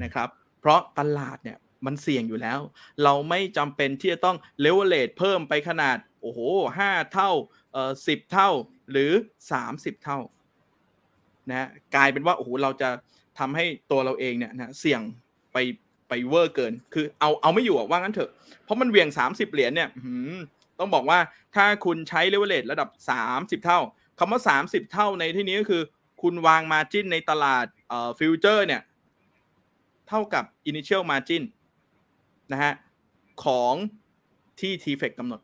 [0.02, 0.28] นะครับ
[0.62, 2.60] เพราะตลาดเนี่ยมันเสี่ยงอยู่แล้ว
[3.04, 6.40] เราไม่จำเป็นที่จะต้องเลเวลเลตเพิ่มไปขนาดโอ้โห
[6.78, 7.30] ห้าเท่า
[7.72, 8.50] เอ่อสิบเท่า
[8.90, 9.12] หรือ
[9.52, 10.18] สามสิบเท่า
[11.50, 12.88] นะกลายเป็นว่าโอ้โหเราจะ
[13.38, 15.00] ทำให้ตัวเราเองเนี่ยนะเสี่ยง
[15.52, 15.58] ไป
[16.08, 18.30] ไป over เกิน คือเอาเอาไม่อยู่ว่างั้นเถอะ
[18.64, 19.90] เพราะมันเหวี่ยง 30 เหรียญเนี่ย
[20.78, 21.18] ต้องบอกว่า
[21.54, 22.88] ถ้าคุณใช้เลเวลเลตระดับ
[23.60, 23.80] 30 เท่า
[24.18, 25.82] คำว่า 30 เท่าในที่นี้ก็คือ
[26.22, 28.80] คุณวาง margin ในตลาดเอ่อฟิวเจอร์เนี่ย
[30.12, 31.42] เท่ากับ initial margin
[32.52, 32.72] นะฮะ
[33.44, 33.74] ของ
[34.60, 35.40] ที่ TFEX กำหนด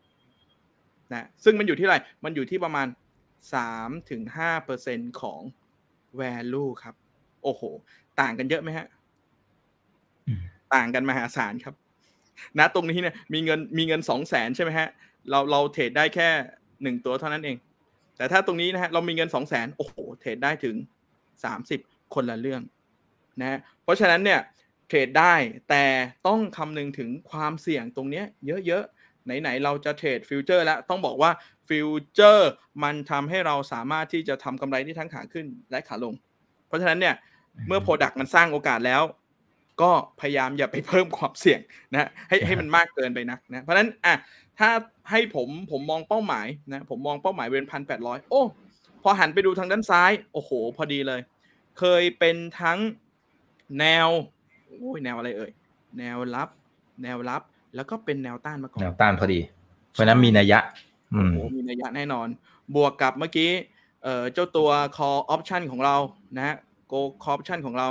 [1.12, 2.86] นะซึ่งมันอยู่ที่ไร มันอยู่ที่ประมาณ
[4.42, 5.40] 3-5%ของ
[6.20, 6.94] value ครับ
[7.42, 7.62] โอ้โห
[8.20, 8.86] ต่างกันเยอะไหมฮะ
[10.26, 10.40] อืม
[10.74, 11.74] ต่างกันมหาศาลครับ
[12.58, 14.88] นะตรงนี้เนี่ยมีเงินมีเงินสองแสนใช่ไหมฮะ
[15.30, 16.28] เราเราเทรดได้แค่
[16.82, 17.56] หนึ่งตัวเท่านั้นเอง
[18.16, 20.76] แต่ถ้าตรงนี้นะฮะเรามีเงินสองแสนโอ้โห เทรดได้ถึง
[21.44, 21.80] สามสิบ
[22.14, 22.62] คนละเรื่อง
[23.40, 24.40] นะฮะเพราะฉะนั้นเนี่ย
[24.88, 25.34] เทรดได้
[25.68, 25.84] แต่
[26.26, 28.24] ต้องคำนึงถึงความเสี่ยงตรงเนี้ย
[28.66, 31.30] เยอะๆ ไหนๆ เราจะเทรดฟิวเจอร์แล้วต้องบอกว่า
[31.68, 32.50] ฟิวเจอร์
[32.82, 36.14] มันทำให้เราสามารถที่จะทำกำไรที่ทั้งขาขึ้นและขาลง
[36.66, 37.14] เพราะฉะนั้นเนี่ย
[37.66, 39.02] เมื่อ Product มันสร้างโอกาสแล้ว
[39.82, 41.60] ก็พยายามอย่าไปเพิ่มความเสี่ยง
[41.92, 44.14] นะให้ให้มันมากเกินไปนักนะเพราะฉะนั้นอะ
[44.58, 44.70] ถ้า
[45.10, 48.42] ให้ผมผมมองเป้าหมายนะผมมองเป้าหมายเป็นพันแปดร้อยโอ้
[49.02, 51.20] พอหันไปดูทางด้านซ้าย โอ้โห พอดีเลย
[51.78, 52.78] เคยเป็นทั้ง
[53.80, 54.08] แนว
[54.78, 55.50] โอ้ยแนวอะไรเอ่ย
[55.98, 56.48] แนวรับ
[57.02, 57.42] แนวรับ
[57.74, 59.40] แล้วก็เป็นแนวต้านมาก่อน แนวต้านพอดี
[59.92, 60.58] เพราะฉะนั้นมีนัยยะ
[61.14, 62.28] อืมโอ้โหมีนัยยะแน่นอน
[62.76, 63.50] บวกกับเมื่อกี้
[64.02, 65.96] เอ่อเจ้าตัว call option ของเรา
[66.36, 66.56] นะฮะ
[66.92, 67.88] go call option ของเรา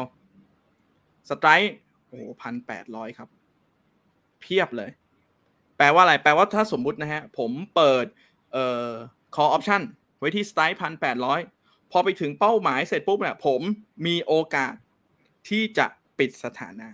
[1.30, 1.70] strike
[2.08, 3.30] โอ้โหพันแปดร้อยครับ
[4.42, 4.90] เพียบเลย
[5.78, 8.06] แปลว่าอะไร แปลว่าถ้าสมมุตินะฮะ ผมเปิด
[8.54, 8.92] เอ่อ
[9.36, 9.82] call option
[10.20, 11.40] ไว้ที่ strike พันแปดร้อย
[11.92, 13.62] พอไปถึงเป้าหมายเสร็จปุ๊บเนี่ยผม
[14.06, 14.74] มีโอกาส
[15.49, 15.86] ที่จะ
[16.19, 16.89] ปิดสถานะ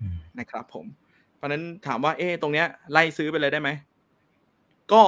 [0.00, 0.86] อืมนะครับผม
[1.36, 3.70] เพราะฉะนั้นถามว่า เอ๊ะตรงเนี้ยไล่ซื้อไปเลยได้ไหม
[4.92, 5.02] ก็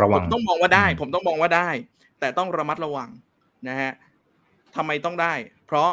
[0.00, 1.68] ระวัผงมต้องมองว่าได้อืมผมต้องมองว่าได้
[2.20, 3.10] แต่ต้องระมัดระวัง
[3.68, 3.92] นะฮะ
[4.76, 5.34] ทำไมต้องได้
[5.66, 5.90] เพราะ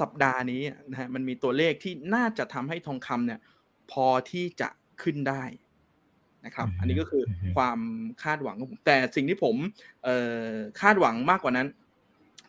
[0.00, 3.40] สัปดาห์นี้นะฮะมันมีตัวเลขที่น่าจะทำให้ทองคำเนี่ย
[3.92, 4.68] พอที่จะ
[5.02, 5.44] ขึ้นได้
[6.44, 7.22] นะครับ อันนี้ก็คือ
[7.56, 7.78] ความ
[8.22, 9.56] คาดหวังของผมแต่สิ่งที่ผม
[10.04, 10.50] เอ่อ
[10.80, 11.68] คาดหวังมากกว่านั้น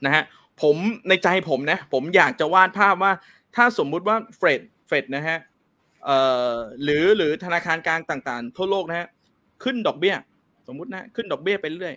[0.06, 0.24] นะฮะ
[0.62, 0.76] ผม
[1.08, 3.14] ในใจผมนะ ผมอยากจะวาดภาพว่า
[3.56, 5.40] ถ้าสมมุติว่าเฟดเฟดนะฮะ
[6.06, 6.18] เอ่
[6.52, 9.08] อหรือหรือธนาคารกลางต่าง ๆ ทั่วโลกนะฮะ
[9.64, 10.16] ขึ้นดอกเบี้ย
[10.68, 11.96] สมมุตินะขึ้นดอกเบี้ยไปเรื่อย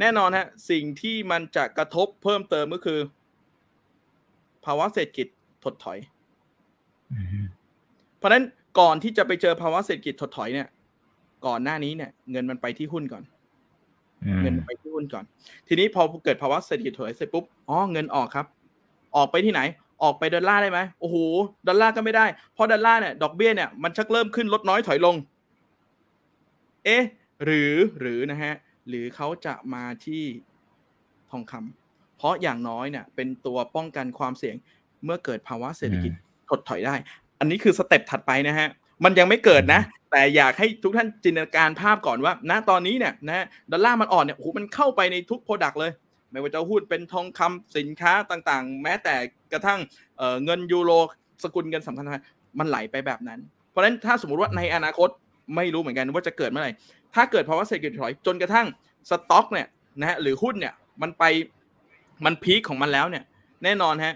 [0.00, 2.98] แน่นอนฮะสิ่งที่มันจะกระทบเพิ่มเติมก็คือ
[4.64, 5.26] ภาวะเศรษฐกิจ
[5.64, 5.98] ถดถอย
[7.12, 7.44] อืม
[8.18, 8.44] เพราะฉะนั้น
[8.80, 10.68] ก่อนที่จะไปเจอภาวะเศรษฐกิจถดถอยเนี่ย
[11.46, 13.39] ก่อนหน้านี้เนี่ย เงินมันไปที่หุ้นก่อนอืม
[14.42, 15.24] เงินมันไปที่หุ้นก่อน
[15.68, 18.46] ทีนี้พอเกิดภาวะเศรษฐกิจถดถอยเสร็จปุ๊บอ๋อเงินออกครับ
[19.16, 19.60] ออกไปที่ไหน
[20.02, 21.16] ออกไปดอลลาร์ได้ไหมโอ้โห
[21.68, 25.16] ดอลลาร์ก็ไม่ได้เพราะดอลลาร์เนี่ยดอกเบี้ยเนี่ยมันชักเริ่มขึ้นลดน้อยถอยลง
[26.84, 27.02] เอ๊ะ
[27.44, 28.54] หรือหรือนะฮะ
[28.88, 30.22] หรือเขาจะมาที่
[31.30, 34.56] ทองคำเพราะอย่างน้อยเนี่ย เป็นตัวป้องกันความเสี่ยง
[35.04, 36.12] เมื่อเกิดภาวะเศรษฐกิจ
[36.50, 36.94] ถดถอยได้
[37.40, 38.68] อันนี้คือ step ถัดไปนะฮะ
[39.04, 39.80] มันยังไม่เกิดนะ
[40.12, 45.92] แต่อยากให้ทุกท่านจินตนาการภาพก่อนว่า ณตอนนี้เนี่ยนะฮะดอลลาร์มันอ่อนเนี่ยโอ้โหมันเข้าไปในทุก product เลย
[46.30, 49.14] ไม่ว่าจะหุ้นเป็นทองคำสินค้าต่างๆ แม้แต่
[49.52, 49.80] กระทั่ง
[50.18, 50.90] เอ่อเงินยูโร
[51.44, 55.08] สกุลเงินสำคัญๆมันไหลไปแบบนั้น เพราะฉะนั้นถ้าสมมุติว่าในอนาคต
[55.56, 56.72] ไม่รู้เหมือนกันว่าจะเกิดเมื่อไหร่
[57.14, 58.66] ถ้าเกิดภาวะเศรษฐกิจถอยจนกระทั่ง
[59.10, 59.66] สต็อกเนี่ย
[60.00, 61.24] นะฮะหรือหุ้นเนี่ยมันไป
[62.24, 63.24] มันพีคของมันแล้วเนี่ย
[63.64, 64.14] แน่นอนฮะ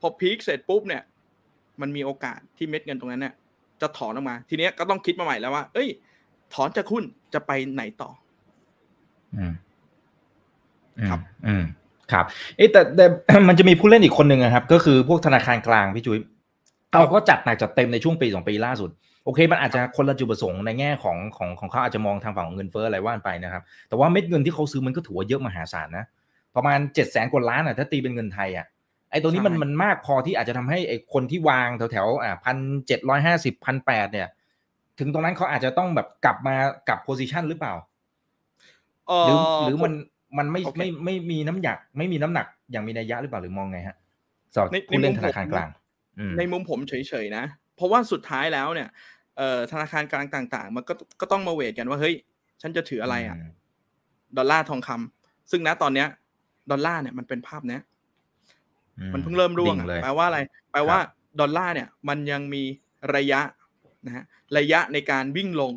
[0.00, 1.02] พอพีคเสร็จปุ๊บเนี่ย
[1.80, 3.34] มันมีโอกาสที่เม็ดเงินตรงนั้นเนี่ย
[3.82, 5.88] จะถอนออกมา ทีเนี้ยก็ต้องคิดมาใหม่แล้วว่า เอ้ย
[6.54, 8.10] ถอนจากหุ้นจะไปไหนต่อ
[9.36, 9.52] อืม
[11.08, 11.62] ครับ อืม
[12.12, 12.24] ครับ
[12.56, 13.04] เอ๊ะแต่แต่
[13.48, 16.18] มันจะมีผู้เล่นอีกคนหนึ่งนะครับ ก็คือพวกธนาคารกลางพี่จุ้ย
[16.92, 18.90] เขาก็จัดหนักจัดเต็มในช่วงปีสองปีล่าสุด
[19.24, 26.04] โอเค มันอาจจะคนละจุดประสงค์ในแง่ของของของเขาอาจจะมองทางฝั่งของเงินเฟ้ออะไรว่านไปนะครับ แต่ว่าเม็ดเงินที่เขาซื้อมันก็ถือว่าเยอะมหาศาลนะ
[26.56, 28.66] ประมาณเจ็ดแสนกว่าล้านอะถ้าตีเป็นเงินไทยอะ
[29.12, 34.28] ไอ้ตัวนี้มันใช่มันมากพอที่อาจจะทำให้ไอ้คนที่วางแถวแถวๆอ่าพันเจ็ดร้อยห้าสิบพันแปดเนี่ย
[34.98, 36.56] ถึงตรงนั้นเขาอาจจะต้องแบบกลับมา
[36.88, 37.74] กลับโพซิชันหรือเปล่า
[39.08, 39.92] เอ่หรืออหรือมัน
[40.38, 43.96] มันไม่โอเคไม่ไม่มีน้ำหนัก ไม่มีน้ำหนักอย่างมีนัยยะหรือเปล่าหรือมองไงฮะ
[44.54, 45.70] สำหรับในผู้เล่นในมุมธนาคารผมกลาง
[46.18, 47.44] อืมในมุมผมเฉยๆนะ
[47.76, 48.88] เพราะว่าสุดท้ายแล้วเนี่ย
[49.36, 52.14] เอ่อธนาคารกลางต่าง ๆ มันก็ก็ต้องมาเวทกันว่าเฮ้ย
[52.62, 53.36] ฉันจะถืออะไรอะ
[54.36, 56.08] ดอลลาร์ทองคำซึ่งณตอนเนี้ย
[56.70, 57.91] ดอลลาร์เนี่ยมันเป็นภาพเนี้ยอื
[59.14, 60.38] มันเพิ่งเริ่มร่วงดิ่อะเลยแปลว่าอะไร
[60.72, 60.98] แปลว่า
[61.40, 62.62] ดอลลาร์เนี่ย มันยังมี
[63.14, 63.40] ระยะ
[64.06, 64.24] นะฮะ
[64.58, 65.72] ระยะในการวิ่งลง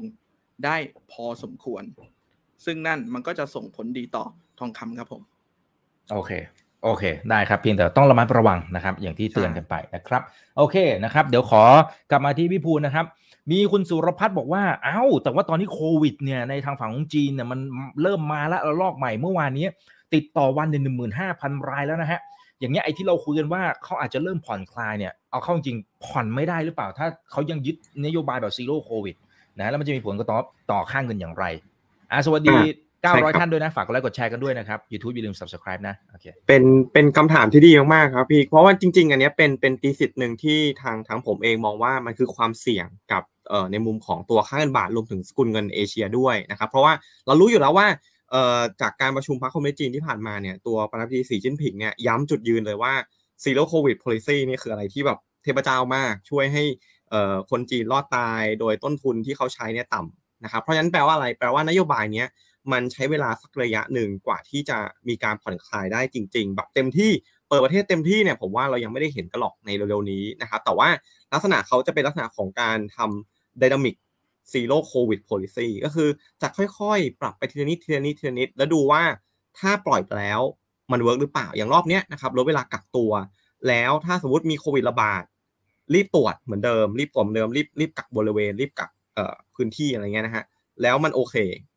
[0.66, 0.76] ได้
[1.12, 1.84] พอสมควร
[2.66, 4.26] ซึ่งนั่นมันก็จะส่งผลดีต่อ
[4.60, 5.22] ทองคำครับผม
[6.12, 6.32] โอเค
[6.84, 10.22] โอเค ได้ครับเพียงแต่ต้องระมัดระวังนะครับ อย่างที่เตือนกันไปนะครับ
[10.58, 11.64] โอเคนะครับ เดี๋ยวขอ
[12.12, 13.06] กลับมาที่พี่ภูลนะครับ
[13.52, 17.60] มีคุณสุรพัฒน์บอกว่าเอ้า แต่ว่าตอนนี้โควิดเนี่ยในทางฝั่งของจีนเนี่ยมัน
[18.02, 19.66] เริ่มมาแล้วระลอกใหม่เมื่อวานนี้
[20.14, 22.20] ติดต่อวันหนึ่งหนึ่งหมื่นห้าพันรายแล้วนะฮะ
[22.60, 27.76] อย่างเงี้ยไอ้ที่เราคุยกันว่าเขาอาจจะเริ่มผ่อนคลายเนี่ยเอาเข้าจริงผ่อนไม่ได้หรือเปล่า ถ้าเขายังยึด
[28.06, 29.16] นโยบายแบบ zero covid
[29.60, 31.46] นะแล้วมันจะมีผลกระทบต่อค่าเงินอย่างไร
[32.12, 32.58] อ่าสวัสดี
[33.02, 46.94] ใช่ครับ900 ท่านด้วยนะ ฝากกดไลค์กดแชร์กันด้วยนะครับ YouTube อย่าลืม subscribe นะโอเคเป็นเป็นคำถามที่ดีมากๆครับพี่ เพราะว่าจริง ๆ อันเนี้ยเป็นเป็นตีสิทธิ์หนึ่งที่ทางทางผมเองมองว่ามันคือความเสี่ยงกับเอ่อในมุมของตัวค่าเงินบาทรวมถึงสกุลเงินเอเชียด้วยนะครับเพราะว่า
[47.28, 48.14] เรารู้อยู่แล้วว่าเอ่อ
[48.82, 52.94] จากการประชุมพรรคคอมมิวนิสต์จีนที่ผ่านมาเนี่ยตัวประธานาธิบดีสีจิ้นผิงเนี่ยย้ำจุดยืนเลยว่า
[53.44, 56.64] zero covid policy นี่คืออะไรที่แบบเทพเจ้ามากช่วยให้
[57.52, 62.28] คนจีนรอดตายโดยต้นทุนที่เขาใช้เนี่ยต่ำนะครับเพราะฉะนั้นแปลว่าอะไรแปลว่านโยบายเนี้ย
[62.72, 67.12] มันใช้เวลาสักระยะหนึ่งกว่าที่จะมีการผ่อนคลายได้จริง ๆ แบบเต็มที่
[67.50, 70.88] เปิดประเทศเต็มที่เนี่ยผมว่าเรายังไม่ได้เห็นกันหรอกในเร็วๆนี้นะครับแต่ว่า
[71.34, 73.96] ลักษณะเขาจะเป็นลักษณะของการทำ dynamic
[74.54, 76.10] zero covid policy ก็คือ
[76.42, 79.02] จะค่อยๆ ปรับไปทีละนิดทีละนิดทีละนิด แล้วดูว่า
[79.60, 80.42] ถ้าปล่อยไปแล้ว
[80.92, 83.12] มัน work หรือเปล่าอย่างรอบเนี้ยนะครับลดเวลากักตัว
[83.68, 85.24] แล้วถ้าสมมติมีโควิดระบาด
[85.94, 90.44] รีบตรวจเหมือนเดิม รีบตรวจเหมือนเดิมรีบรีบกักบริเวณ รีบกักเอ่อพื้นที่อะไรเงี้ยนะฮะ
[90.82, 91.36] แล้วมันโอเค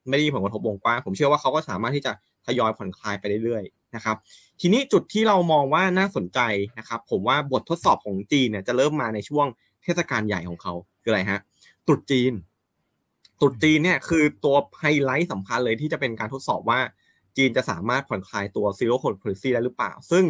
[0.09, 2.13] ไม่ได้มีผลกระทบวงกว้างผมเชื่อว่าเขาก็สามารถที่จะ
[2.47, 4.17] ทยอยผ่อนคลายไปเรื่อยๆนะครับ
[4.61, 6.41] ทีนี้จุดที่เรามองว่าน่าสนใจ
[6.79, 9.47] นะครับผมว่าบททดสอบของจีนเนี่ยจะเริ่มมาในช่วง
[9.83, 11.41] เทศกาลใหญ่ของเขาคืออะไรฮะ
[11.87, 12.33] ตรุษจีน
[13.41, 16.81] ตรุษจีนเนี่ยคือตัวไฮไลท์สำคัญเลยที่จะเป็นการทดสอบว่า
[17.37, 20.25] จีนจะสามารถผ่อนคลายตัว zero covid policy ได้หรือเปล่า ซึ่ง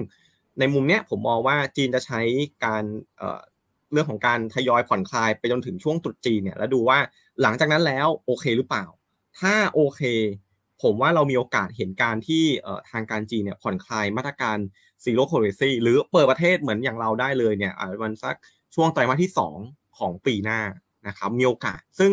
[0.59, 2.20] ในมุมเนี้ยผมมองว่าจีนจะใช้
[2.64, 2.84] การ
[3.18, 6.98] เเรื่องของการทยอยผ่อนคลายไปจนถึงช่วงตรุษจีนเนี่ยแล้วดูว่า
[7.42, 8.84] หลังจากนั้นแล้วโอเคหรือเปล่า
[9.40, 10.02] ถ้าโอเค
[10.82, 12.44] ผมว่าเรามีโอกาสเห็นการที่
[12.90, 14.59] ทางการจีนเนี่ยผ่อนคลายมาตรการ
[15.04, 18.36] zero policy หรือเปิดประเทศเหมือนอย่างเราได้เลยเนี่ยอาจจะวันสัก
[18.74, 19.32] ช่วงไตรมาสที่
[19.62, 20.61] 2 ของปีหน้า
[21.06, 22.11] นะครับมีโอกาส ซึ่ง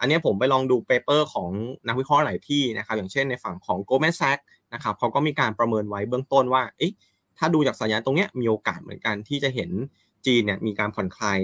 [0.00, 1.50] อันนี้ผมไปลองดู paper ของ
[1.86, 4.44] นักวิเคราะห์หลายที่นะครับอย่างเช่นในฝั่งของ Goldman Sachs
[4.74, 6.92] นะครับเขาก็มีการประเมินไว้เบื้องต้นว่าเอ๊ะ
[7.38, 9.70] ถ้าดูจากสัญญาณตรงนี้มีโอกาสเหมือนกันที่จะเห็น
[10.26, 11.38] จีนเนี่ยมีการผ่อนคลาย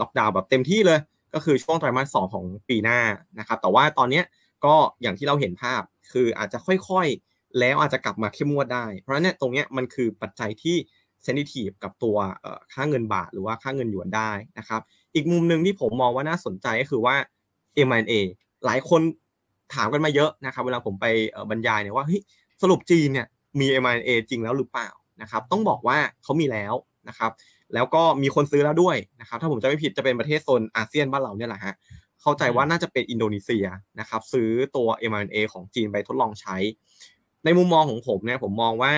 [0.00, 1.00] ล็อกดาวน์แบบเต็มที่เลย
[1.34, 3.00] ก็คือช่วงไตรมาสสของปีหน้า
[3.38, 4.22] นะครับแต่ว่าตอนนี้
[4.64, 5.82] ก็อย่างที่เราเห็นภาพ
[6.12, 10.76] คืออาจจะค่อยๆ แล้วอาจจะกลับมาเข้มงวดได้ เพราะฉะนั้นตรงนี้มันคือปัจจัยที่
[11.22, 12.16] เซนซิทีฟกับตัว
[12.72, 14.80] ค่าเงินบาทหรือว่าค่าเงินหยวนได้นะครับ
[15.14, 17.16] อีกมุมหนึ่งที่ผมมองว่าน่าสนใจก็คือว่า
[17.88, 18.12] M&A
[18.66, 19.00] หลายคน
[19.74, 21.06] ถามกันมาเยอะนะครับเวลาผมไป
[21.50, 22.20] บรรยายเนี่ยว่าเฮ้ย
[22.62, 23.26] สรุปจีนเนี่ย
[23.60, 24.88] มี M&A จริงแล้วหรือเปล่า
[25.22, 26.74] นะครับต้องบอกว่าเขามีแล้ว
[27.08, 27.30] นะครับ
[27.74, 31.74] แล้วก็มีคนซื้อแล้วด้วยนะครับถ้าผมจะไม่ผิดจะเป็นประเทศโซนอาเซียนบ้านเราเนี่ยแหละฮะ
[32.22, 33.66] เข้าใจว่าน่าจะเป็นอินโดนีเซีย
[34.00, 36.56] นะครับซื้อตัว M&A ของจีนไปทดลองใช้
[37.44, 38.92] ในมุมมองของผมเนี่ยผมมองว่า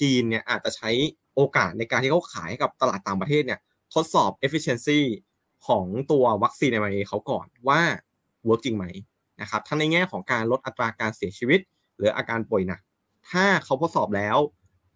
[0.00, 0.90] จีนเนี่ยอาจจะใช้
[1.34, 3.60] โอกาสในการที่เขาขายกับตลาดต่างประเทศเนี่ย
[3.94, 5.00] ทดสอบ efficiency
[5.68, 7.80] ของตัววัคซีน mRNA เขาก่อนว่า
[8.46, 8.86] work จริงไหม
[9.40, 11.60] นะครับทั้งในแง่ของการลดอัตราการเสียชีวิต
[11.96, 12.80] หรืออาการป่วยหนัก
[13.30, 14.38] ถ้าเขาทดสอบแล้ว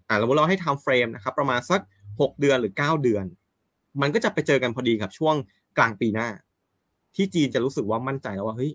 [0.09, 1.81] อ่าเราเราให้ทำ frame นะครับประมาณสัก
[2.11, 3.25] 6 เดือนหรือ 9 เดือน
[4.03, 5.35] มันก็จะไปเจอกันพอดีกับช่วง
[5.79, 6.29] กลางปีหน้า
[7.17, 8.71] ที่จีนจะรู้สึกว่ามั่นใจแล้วว่าเฮ้ย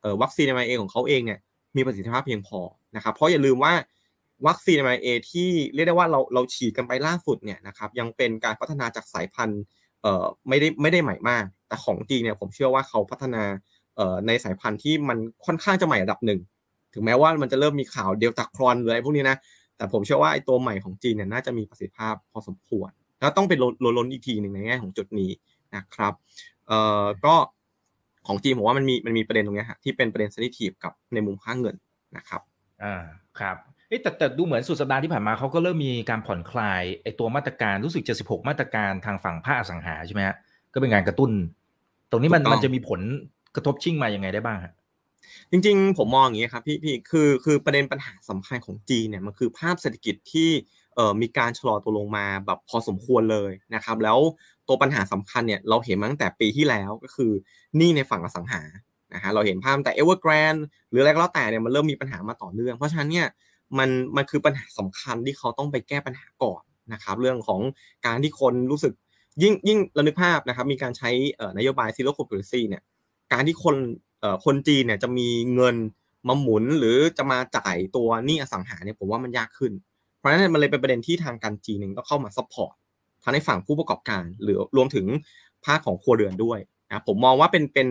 [0.00, 1.38] เออวัคซีน mRNA ของเขาเองเนี่ย
[1.76, 2.60] มีประสิทธิภาพเพียงพอ
[2.96, 3.72] นะครับเพราะอย่าลืมว่า
[4.46, 9.62] วัคซีน mRNA ที่เรียกได้ว่าเราเราฉีดกันไปล่าสุดเนี่ยนะครับยังเป็นการพัฒนาจากสายพันธุ์
[10.02, 13.42] เอ่อไม่ได้ไม่ได้ใหม่มาก แต่ของจีนเนี่ยผมเชื่อว่าเขาพัฒนา
[14.26, 16.40] ในสายพันธุ์ที่มันค่อนข้างจะใหม่ระดับหนึ่ง
[16.94, 19.36] ถึงแม้ว่ามันจะเริ่มมีข่าวเดลต้าครอนหรืออะไรพวกนี้นะ
[19.76, 22.90] แต่ผมเชื่อว่าไอ้ตัวใหม่ของจีนเนี่ยน่าจะมีประสิทธิภาพพอสมควร
[23.20, 25.30] แล้วต้องเป็นลล้นอีกทีหนึ่งในแง่ของจุดนี้
[25.76, 26.12] นะครับ
[26.66, 27.34] เอ่อ ก็
[28.26, 31.76] ของจีนผมว่ามันมีมันมีประเด็นตรงนี้ฮะที่เป็นประเด็นเซนซิทีฟกับในมุมค่าเงิน
[32.16, 32.40] นะครับ
[32.82, 33.04] อ่า
[33.38, 33.56] ครับ
[34.02, 40.36] แต่แต่ดูเหมือนสุดสัปดาห์ที่ผ่านมาเขาก็เริ่มมีการผ่อนคลายไอ้ตัวมาตรการรู้สึกจะ16 มาตรการทางฝั่งภาคอสังหาใช่ไหมฮะ
[40.72, 41.30] ก็เป็นการกระตุ้น
[42.10, 43.00] ตรงนี้มันมันจะมีผล
[43.58, 44.68] กระทบชิ่งมายังไงได้บ้างคร
[45.50, 50.50] จริงๆ ผมมองอย่างนี้ครับพี่พี่คือคือประเด็นปัญหาสำคัญของจีนเนี่ยมันคือภาพเศรษฐกิจที่
[50.94, 54.18] เอ่อมีการชะลอตัวลงมาแบบพอสมควรเลยนะครับ แล้ว
[54.68, 57.32] ตัวปัญหาสำคัญเนี่ยเราเห็นมาตั้งแต่ปีที่แล้วก็คือ
[57.80, 58.62] นี่ในฝั่งอสังหา
[59.14, 60.54] นะฮะเราเห็นภาพแต่เอเวอร์แกรน
[60.90, 63.26] หรืออะไรก็แล้วแต่เนี่ยมันเริ่มมีปัญหามาต่อเนื่อง เพราะฉะนั้นเนี่ย
[63.78, 67.60] มันมันคือปัญหาสำคัญที่เขาต้องไปแก้ปัญหาก่อนนะครับ เรื่องของ
[68.06, 68.92] การที่คนรู้สึก
[69.42, 71.10] ยิ่งยิ่งระลึกภาพนะครับมีการใช้
[71.58, 72.82] นโยบาย zero covid policy เนี่ย
[73.32, 73.76] การที่คน
[74.44, 75.76] คนจีนเนี่ยจะมีเงิน
[76.28, 79.72] มาหมุนหรือจะมาจ่ายตัวหนี้อสังหาเนี่ยผมว่ามันยากขึ้น
[80.18, 82.74] เพราะฉะนั้นมันเลยเป็นประเด็นที่ทางการจีนเองก็เข้ามา support
[83.22, 85.06] ทั้งในฝั่งผู้ประกอบการ หรือรวมถึง
[85.64, 86.58] ภาคของครัวเรือนด้วย
[86.88, 87.88] นะผมมองว่าเป็นเป็น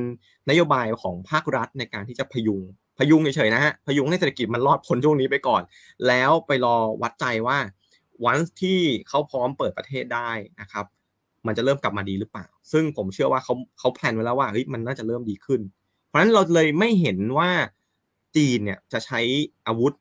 [0.49, 2.61] นโยบายของภาครัฐในการที่จะพยุง
[2.97, 5.61] พยุงเฉยๆนะฮะพยุงให้เศรษฐกิจมันรอดพ้นช่วงนี้ไปก่อน
[6.07, 7.57] แล้วไปรอวัดใจว่า
[8.25, 10.31] วันที่เขาพร้อมเปิดประเทศได้
[10.61, 10.85] นะครับ
[11.47, 15.61] มันจะเริ่มกลับมาดีหรือเปล่า ซึ่งผมเชื่อว่าเขาเขาแพลนไว้แล้วว่าเฮ้ยมันน่าจะเริ่มดีขึ้น
[16.05, 17.49] เพราะฉะนั้นเราเลยไม่เห็นว่า
[18.35, 19.19] จีนเนี่ยจะใช้
[19.67, 19.93] อาวุธ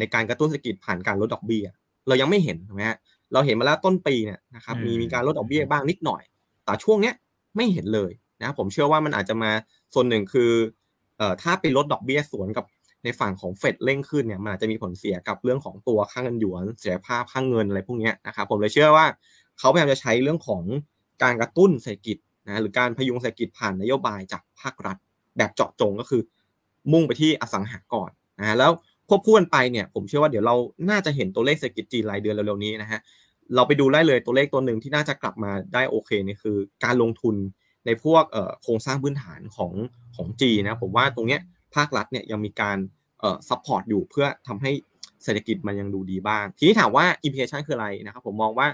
[0.00, 1.64] ในการกระตุ้นเศรษฐกิจผ่านการลดดอกเบี้ย
[2.08, 2.98] เรายังไม่เห็นถูกไหมฮะ
[3.32, 6.22] เราเห็นมาแล้วต้นปีเนี่ยนะครับมีมีการลดดอกเบี้ยบ้างนิดหน่อย
[6.64, 7.14] แต่ช่วงเนี้ย
[7.56, 9.50] ไม่เห็นเลยนะผมเชื่อว่ามันอาจจะมา
[9.94, 10.50] ส่วนหนึ่งคือ
[11.18, 12.64] เอ่อถ้าไปลดดอกเบี้ยสวนกับ
[13.04, 19.06] ในฝั่งของเฟดเร่งขึ้นเนี่ยมันอาจจะมีผลเสียกับเรื่องของตัวค่างเงินหยวนเสียภาพค่างเงินอะไรพวกนี้นะครับผมเลยเชื่อว่า
[19.58, 20.62] เขาพยายามจะใช้เรื่องของ
[21.22, 22.16] การกระตุ้นเศรษฐกิจ
[22.46, 24.96] นะหรือการพยุงเศรษฐกิจผ่านนโยบายจากภาครัฐ
[25.36, 26.22] แบบเจาะจงก็คือ
[26.92, 28.10] มุ่งไปที่อสังหาก่อน
[28.40, 28.72] นะแล้ว
[29.08, 30.56] ควบคู่กันไปเนี่ยผมเชื่อว่าเดี๋ยวเรา
[30.90, 33.00] น่าจะเห็นตัวเลขเศรษฐกิจจีนรายเดือนเร็วๆนี้นะฮะ
[33.54, 37.36] เราไปดูได้เลยตัวเลขตัวหนึ่งที่น่าจะกลับมาได้โอเคนี่คือ การลงทุน
[37.86, 38.24] ในพวก
[38.62, 39.72] โครงสร้างพื้นฐานของ
[40.16, 41.40] ของจีนนะผมว่าตรงเนี้ย
[41.74, 42.78] ภาครัฐเนี่ยยังมีการ
[43.20, 44.72] เอ่อ support อยู่เพื่อทำให้
[45.24, 48.68] เศรษฐกิจมันยังดูดีบ้าง ทีนี้ถามว่า implication คืออะไรนะครับผมมองว่า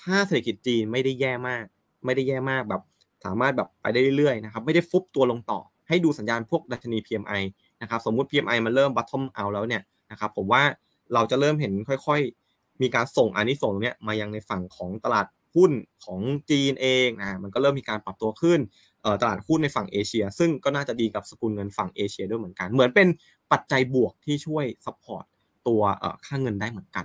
[0.00, 1.64] ถ้าเศรษฐกิจจีนไม่ได้แย่มาก
[2.04, 2.82] ไม่ได้แย่มากแบบ
[3.24, 7.42] สามารถแบบไปได้เรื่อยๆนะครับไม่ได้ฟุบตัวลงต่อ ให้ดูสัญญาณพวกดัชนี PMI
[7.82, 10.62] นะครับสมมุติ PMI มันเริ่ม bottom out แล้วเนี่ยนะครับผมว่า
[11.14, 15.72] เราจะเริ่มเห็นค่อยๆ มีการส่งอันนี้ส่งเนี้ยมายังในฝั่งของตลาดหุ้น
[16.04, 18.60] ของจีนเองนะมันก็เริ่มมีการปรับตัวขึ้น
[19.22, 23.08] ตลาดหุ้นในฝั่งเอเชีย ซึ่งก็น่าจะดีกับสกุลเงินฝั่งเอเชียด้วยเหมือนกัน เหมือนเป็น
[23.52, 25.24] ปัจจัยบวกที่ช่วย support
[25.68, 25.82] ตัว
[26.26, 27.04] ค่าเงินได้เหมือนกัน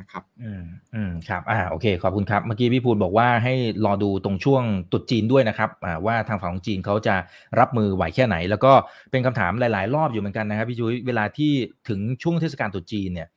[0.00, 0.62] นะครับอืม
[0.94, 4.62] อืมครับอ่าโอเคขอบคุณครับ เมื่อกี้พี่พูดบอกว่าให้รอดูตรงช่วง
[4.92, 7.14] ตรุษจีนด้วยนะครับอ่าว่าทางฝั่งของจีนเขาจะ
[7.60, 8.72] รับมือไหวแค่ไหน แล้วก็
[9.10, 11.52] เป็นคำถามหลาย ๆ รอบอยู่เหมือนกันนะครับพี่จุ้ยเวลาที่
[11.88, 13.28] ถึงช่วงเทศกาลตรุษจีนเนี่ย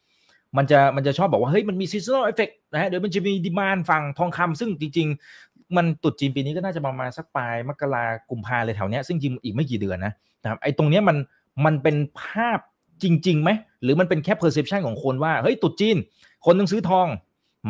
[0.57, 5.07] มันจะมันจะชอบบอกว่าเฮ้ยมันมี seasonal effect นะฮะเดี๋ยวมันจะมี demand ฝั่งทองคำซึ่งจริง
[5.41, 11.17] ๆ มันตรุษจีนปีนี้ก็น่าจะประมาณสักปลายมกรากุมภาเลยแถวเนี้ยซึ่งจริงอีกไม่กี่เดือนนะนะครับไอ้ตรงเนี้ยมัน
[11.65, 12.59] มันเป็นภาพ
[13.03, 13.49] จริงๆไหม
[13.83, 15.97] หรือมันเป็นแค่ perception ของคนว่าเฮ้ยตรุษจีน
[16.45, 17.07] คนต้องซื้อทอง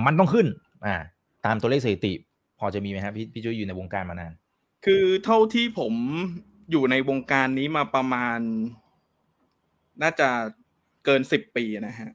[0.06, 0.48] มันต้องขึ้น
[0.86, 0.96] อ่า
[1.46, 2.14] ตามตัวเลขสถิติ
[2.60, 4.34] พอจะมีไหมครับพี่พี่จุ้ยอยู่ในวงการมานาน
[4.86, 5.94] คือเท่าที่ผม
[6.72, 8.40] อยู่ในวงการนี้มาประมาณ
[10.02, 10.30] น่าจะ
[11.06, 12.12] เกินสิบปีนะฮะ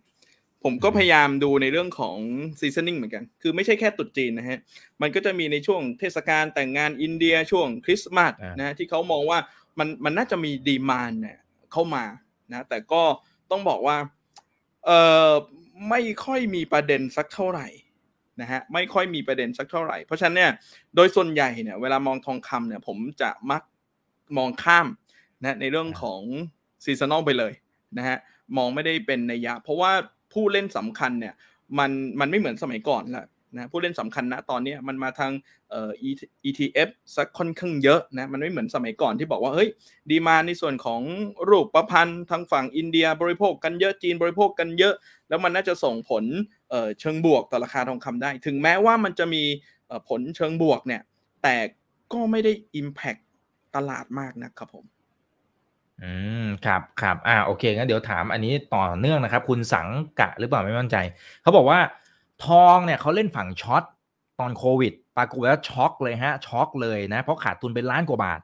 [0.64, 2.16] ผมก็พยายามดูในเรื่องของ
[2.60, 4.58] seasoning เหมือนกัน คือไม่ใช่แค่ตรุษจีนนะฮะ
[5.00, 9.38] มันก็จะมีในช่วงเทศกาลแต่งงานอินเดียช่วงคริสต์มาสนะ ที่เขามองว่า
[9.78, 11.38] มันมันน่าจะมี demand เนี่ย
[11.72, 12.04] เข้ามา
[12.52, 13.02] นะ แต่ก็
[13.50, 13.96] ต้องบอกว่า
[14.86, 14.90] เอ
[15.28, 15.30] อ
[15.88, 17.66] ไม่ค่อยมีประเด็นสักเท่าไหร่
[18.40, 20.52] นะฮะไม่ค่อยมีประเด็นสักเท่าไหร่ เพราะฉะนั้นเนี่ย
[20.96, 23.62] โดยส่วนใหญ่เนี่ยเวลามองทองคำเนี่ยผมจะมัก
[24.36, 24.86] มองข้าม
[25.42, 26.20] นะในเรื่องของ
[26.84, 27.52] seasonal ไปเลย
[27.98, 28.18] นะฮะ
[28.56, 29.92] มองไม่ได้เป็นนัยยะ เพราะว่า
[30.32, 31.34] ผู้เล่นสำคัญเนี่ย
[31.78, 33.26] มันมันไม่เหมือนสมัยก่อนแล้ว
[33.56, 35.32] นะผู้เล่นสำคัญนะตอนนี้มันมาทาง
[35.70, 35.90] เอ่อ
[36.48, 39.68] ETF สักค่อนข้างเยอะนะมันไม่เหมือนสมัยก่อนที่บอกว่าเฮ้ย
[40.10, 41.00] demand ในส่วนของ
[41.48, 44.94] รูปประพันธ์ทางฝั่งอินเดียบริโภคกันเยอะจีนบริโภคกันเยอะ
[45.28, 46.24] แล้วมันน่าจะส่งผล
[46.70, 49.42] เอ่อเชิงบวกต่อราคาทองคำได้ ถึงแม้ว่ามันจะมี
[50.08, 51.02] ผลเชิงบวกเนี่ย
[51.42, 51.56] แต่
[52.12, 53.20] ก็ไม่ได้ Impact
[53.76, 54.84] ตลาดมากนะครับผม
[56.02, 56.12] อื
[56.44, 59.88] มครับครับอ่าโอเคงั้นเดี๋ยวถามอันนี้ต่อเนื่องนะครับ คุณสัง
[60.20, 60.96] กะหรือเปล่าไม่มั่นใจ
[61.42, 61.78] เขาบอกว่า
[62.46, 63.82] ทองเนี่ยเขาเล่นฝั่ง short
[64.40, 68.40] ตอนโควิดปรากฏว่าช็อกเลยฮะช็อกเลยนะเพราะขาดทุนเป็นล้านกว่าบาท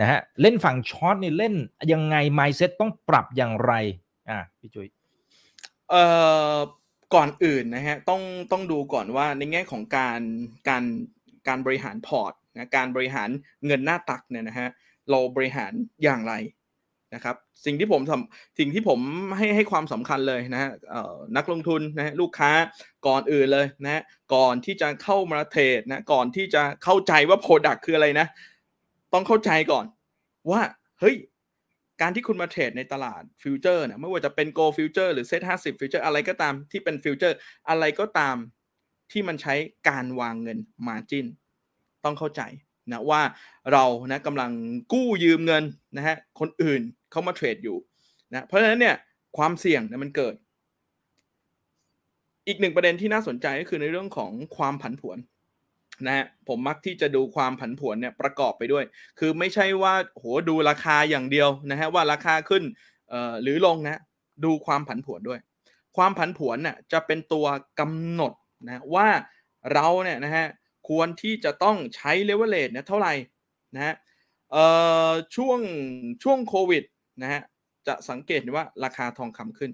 [0.00, 1.54] นะฮะเล่นฝั่ง short นี่เล่น
[1.92, 3.72] ยังไง mindset ต้องปรับอย่างไร
[4.30, 4.88] อ่าพี่จุ้ย
[5.90, 6.04] เอ่
[6.54, 6.56] อ
[7.14, 8.22] ก่อนอื่นนะฮะต้อง
[8.52, 10.20] ต้องดูก่อนว่าในแง่ของการ
[10.68, 10.84] การ
[11.48, 13.28] การบริหารพอร์ตนะการบริหาร
[13.66, 14.68] เงินหน้าตักเนี่ยนะฮะ
[15.10, 15.72] เราบริหาร
[16.02, 16.34] อย่างไร
[17.14, 18.02] นะครับ สิ่งที่ผม
[18.58, 19.00] สิ่งที่ผม
[19.36, 20.70] ให้ให้ความสำคัญเลยนะฮะ
[21.36, 22.50] นักลงทุนนะลูกค้า
[23.06, 24.02] ก่อนอื่นเลยนะ
[24.34, 28.26] ก่อนที่จะเข้ามาเทรดนะก่อนที่จะเข้าใจว่าโปรดักคืออะไรนะ
[29.12, 29.86] ต้องเข้าใจก่อน
[30.50, 30.60] ว่า
[31.00, 31.16] เฮ้ย
[32.00, 37.36] การที่คุณมาเทรดในตลาด Futures เนี่ยไม่ว่าจะเป็น Gold Futures หรือเซ็ตห้าสิบ Futures อะไรก็ตามที่เป็นฟิวเจอร์
[37.68, 38.36] อะไรก็ตาม
[39.12, 39.54] ที่มันใช้
[39.88, 41.26] การวางเงิน margin
[42.04, 42.42] ต้องเข้าใจ
[42.92, 43.22] นะว่า
[43.72, 44.50] เรานะกำลัง
[44.92, 45.64] กู้ยืมเงิน
[45.96, 46.80] นะฮะคนอื่น
[47.10, 47.76] เขามาเทรดอยู่
[48.32, 48.96] นะเพราะฉะนั้นเนี่ย
[49.36, 50.34] ความเสี่ยงเนี่ยมันเกิด
[52.46, 55.18] อีกหนึ่งประเด็นที่น่าสนใจก็คือในเรื่องของความผันผวน
[56.06, 58.84] นะฮะผมมักที่จะดูความผันผวนเนี่ยประกอบไปด้วย
[59.18, 62.62] คือไม่ใช่ว่าโหดูราคาอย่างเดียวนะฮะว่าราคาขึ้น
[63.42, 64.00] หรือลงนะ
[64.44, 65.40] ดูความผันผวนด้วย
[65.96, 67.46] ความผันผวนเนี่ยจะเป็นตัว
[67.80, 68.32] กำหนด
[68.66, 69.08] นะว่า
[69.72, 70.46] เราเนี่ยนะฮะ
[70.88, 73.14] ควรที่จะต้องใช้เลเวลเลตเนี่ยเท่าไหร่
[73.74, 73.94] นะฮะ
[74.50, 74.64] เอ่
[75.08, 75.60] อช่วง
[76.22, 76.84] ช่วงโควิด
[77.22, 77.42] นะฮะ
[77.86, 79.70] จะสังเกตว่าราคาทองคำขึ้น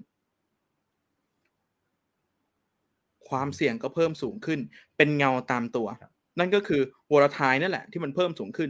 [3.29, 4.59] ความเสี่ยงก็เพิ่มสูงขึ้น
[4.97, 5.87] เป็นเงาตามตัว
[6.39, 6.81] นั่นก็คือ
[7.11, 8.69] วอลทายนั่นแหละที่มันเพิ่มสูงขึ้น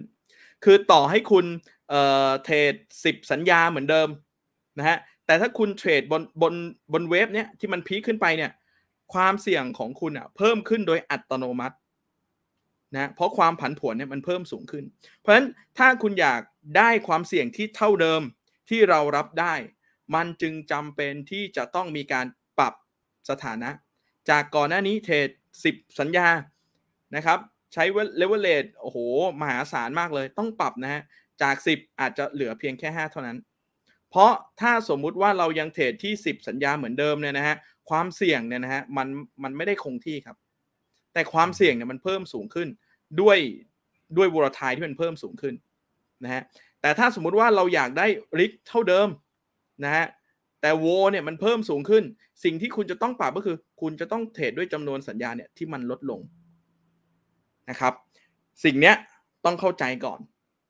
[0.64, 1.46] คือต่อให้คุณ
[1.90, 2.74] เอ่อเทรด
[3.04, 4.10] สิบสัญญาเหมือนเดิม
[4.80, 6.54] นะฮะแต่ถ้าคุณเทรดบนบน
[6.94, 8.52] บนเวฟเนี้ยที่มันพีคขึ้นไปเนี่ย
[9.14, 11.76] ความเสี่ยงของคุณอะเพิ่มขึ้นโดยอัตโนมัติ
[12.96, 14.86] นะเพราะความผันผวนเนี่ยมันเพิ่มสูงขึ้น
[15.20, 16.42] เพราะฉะนั้นถ้าคุณอยาก
[16.78, 18.22] ได้ความเสี่ยงที่เท่าเดิม
[18.70, 19.54] ที่เรารับได้
[20.16, 22.26] มันจึงจำเป็นที่จะต้องมีการ
[22.60, 22.74] ปรับ
[23.30, 23.70] สถานะ
[24.30, 25.30] จากก่อนหน้านี้เทรด
[25.66, 26.28] 10 สัญญา
[27.16, 27.40] นะครับ
[27.74, 27.84] ใช้
[28.18, 28.98] เลเวลเลตโอ้โห
[29.42, 31.02] มหาศาลมากเลยต้องปรับนะฮะ
[31.42, 33.38] จาก 10 อาจจะเหลือเพียงแค่ 5 เท่านั้น
[34.10, 34.32] เพราะ
[34.62, 37.56] ถ้าสมมุติว่าเรายังเทรดที่ 10 สัญญาเหมือนเดิมเนี่ยนะฮะ
[37.90, 39.08] ความเสี่ยงเนี่ยนะฮะมัน
[39.44, 40.38] มันไม่ได้คงที่ครับ
[41.14, 42.68] แต่ความเสี่ยงเนี่ยมันเพิ่มสูงขึ้น
[43.22, 43.38] ด้วย
[44.18, 45.56] ด้วย volatility ที่มันเพิ่มสูงขึ้น
[46.24, 46.44] นะฮะ
[46.82, 48.08] แต่ถ้าสมมุติว่าเราอยากได้
[48.40, 49.10] ริกเท่าเดิม
[49.84, 50.06] นะฮะ
[50.62, 52.04] แต่โวเนี่ยมันเพิ่มสูงขึ้น
[52.44, 56.20] สิ่งที่คุณจะต้องปรับก็คือ คุณจะต้องเทรดด้วยจำนวนสัญญาเนี่ยที่มันลดลง
[57.70, 57.94] นะครับ
[58.64, 58.96] สิ่งเนี้ย
[59.46, 60.20] ต้องเข้าใจก่อน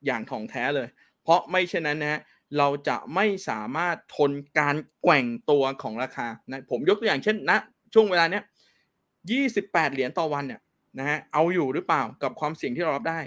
[0.05, 0.87] อย่างถ่องแท้เลย
[1.23, 2.21] เพราะไม่เช่นนั้นนะฮะ
[2.57, 7.59] เราจะไม่สามารถทนการแกว่งตัวของราคานะผมยกตัวอย่างเช่นนะ
[7.93, 8.43] ช่วงเวลาเนี้ย
[9.17, 10.61] 28 เหรียญต่อวันเนี่ย
[10.99, 13.19] นะฮะเอาอยู่หรือเปล่ากับความเสี่ยงที่เรารับได้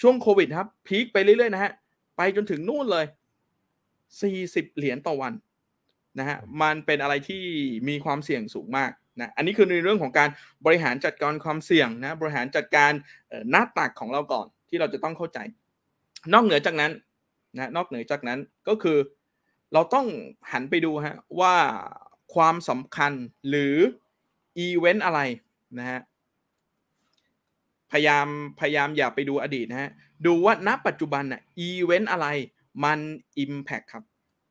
[0.00, 1.72] ช่วงโควิดครับพีคไปเรื่อยๆนะฮะ
[2.16, 3.06] ไปจนถึงนู่นเลย
[3.90, 5.32] 40 เหรียญต่อวัน
[6.18, 7.44] นะฮะมันเป็นอะไรที่
[7.88, 8.90] มีความเสี่ยงสูงมาก
[9.20, 10.28] นะอันนี้คือในเรื่องของการ
[10.66, 12.92] บริหารจัดการความเสี่ยงนะบริหารจัดการ
[13.50, 15.38] หน้าตักของเราก่อนที่เราจะต้องเข้าใจ
[16.32, 16.92] นอกเหนือจากนั้น
[17.54, 18.38] นะนอกเหนือจากนั้น
[18.68, 18.98] ก็คือ
[19.72, 20.06] เราต้อง
[20.52, 21.54] หันไปดูฮะว่า
[22.34, 23.12] ความสำคัญ
[23.48, 23.76] หรือ
[24.58, 25.20] อีเวนต์อะไร
[25.78, 26.00] นะฮะ
[27.92, 28.26] พยายาม
[28.60, 29.90] พยายามอย่าไปดูอดีตนะฮะ
[30.26, 32.26] ดูว่าณปัจจุบันน่ะอีเวนต์อะไร
[32.84, 33.00] มัน
[33.44, 34.04] Impact ครับ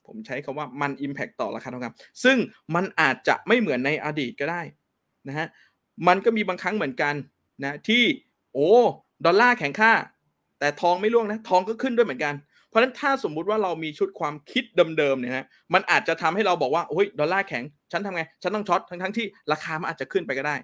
[0.06, 2.38] ผมใช้คำว่ามัน Impact ต่อราคาทองคำซึ่ง
[2.76, 4.62] มันอาจจะไม่เหมือนในอดีตก็ได้
[5.28, 5.48] นะฮะ
[6.08, 7.14] มันก็มีบางครั้งเหมือนกัน
[7.64, 8.04] นะที่
[8.54, 8.72] โอ้
[9.26, 9.94] ดอลลาร์แข็งค่า
[10.60, 12.34] แต่ทองไม่ร่วงนะทองก็ขึ้นด้วยเหมือนกัน
[12.70, 14.64] เพราะฉะนั้นถ้าสมมุติว่าเรามีชุดความคิด
[14.98, 20.56] เดิมๆเนี่ยนะมันอาจจะทำให้เราบอกว่าโอ้ยดอลลาร์แข็งฉันทำไงฉันต้องช็อตทั้งๆที่ราคามันอาจจะขึ้นไปก็ได้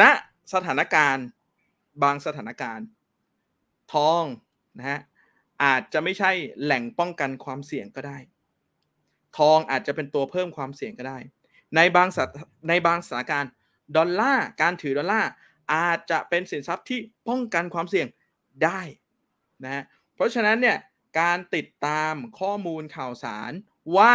[0.00, 0.10] ณนะ
[0.54, 1.26] สถานการณ์
[2.02, 2.86] บางสถานการณ์
[3.92, 4.24] ทอง
[4.78, 5.00] นะฮะ
[5.62, 6.30] อาจจะไม่ใช่
[6.62, 8.18] แหล่งป้องกันความเสี่ยงก็ได้
[9.38, 11.18] ทองอาจจะเป็นตัวเพิ่มความเสี่ยงก็ได้
[11.76, 12.08] ในบาง
[12.68, 13.50] ในบางสถานการณ์
[13.96, 15.30] ดอลลาร์การถือดอลลาร์
[15.74, 18.06] อาจจะเป็นสินทรัพย์ที่ป้องกันความเสี่ยง
[18.64, 18.80] ได้
[19.64, 19.84] นะ
[20.14, 20.78] เพราะฉะนั้นเนี่ย
[21.20, 23.52] การติดตามข้อมูลข่าวสาร
[23.96, 24.14] ว่า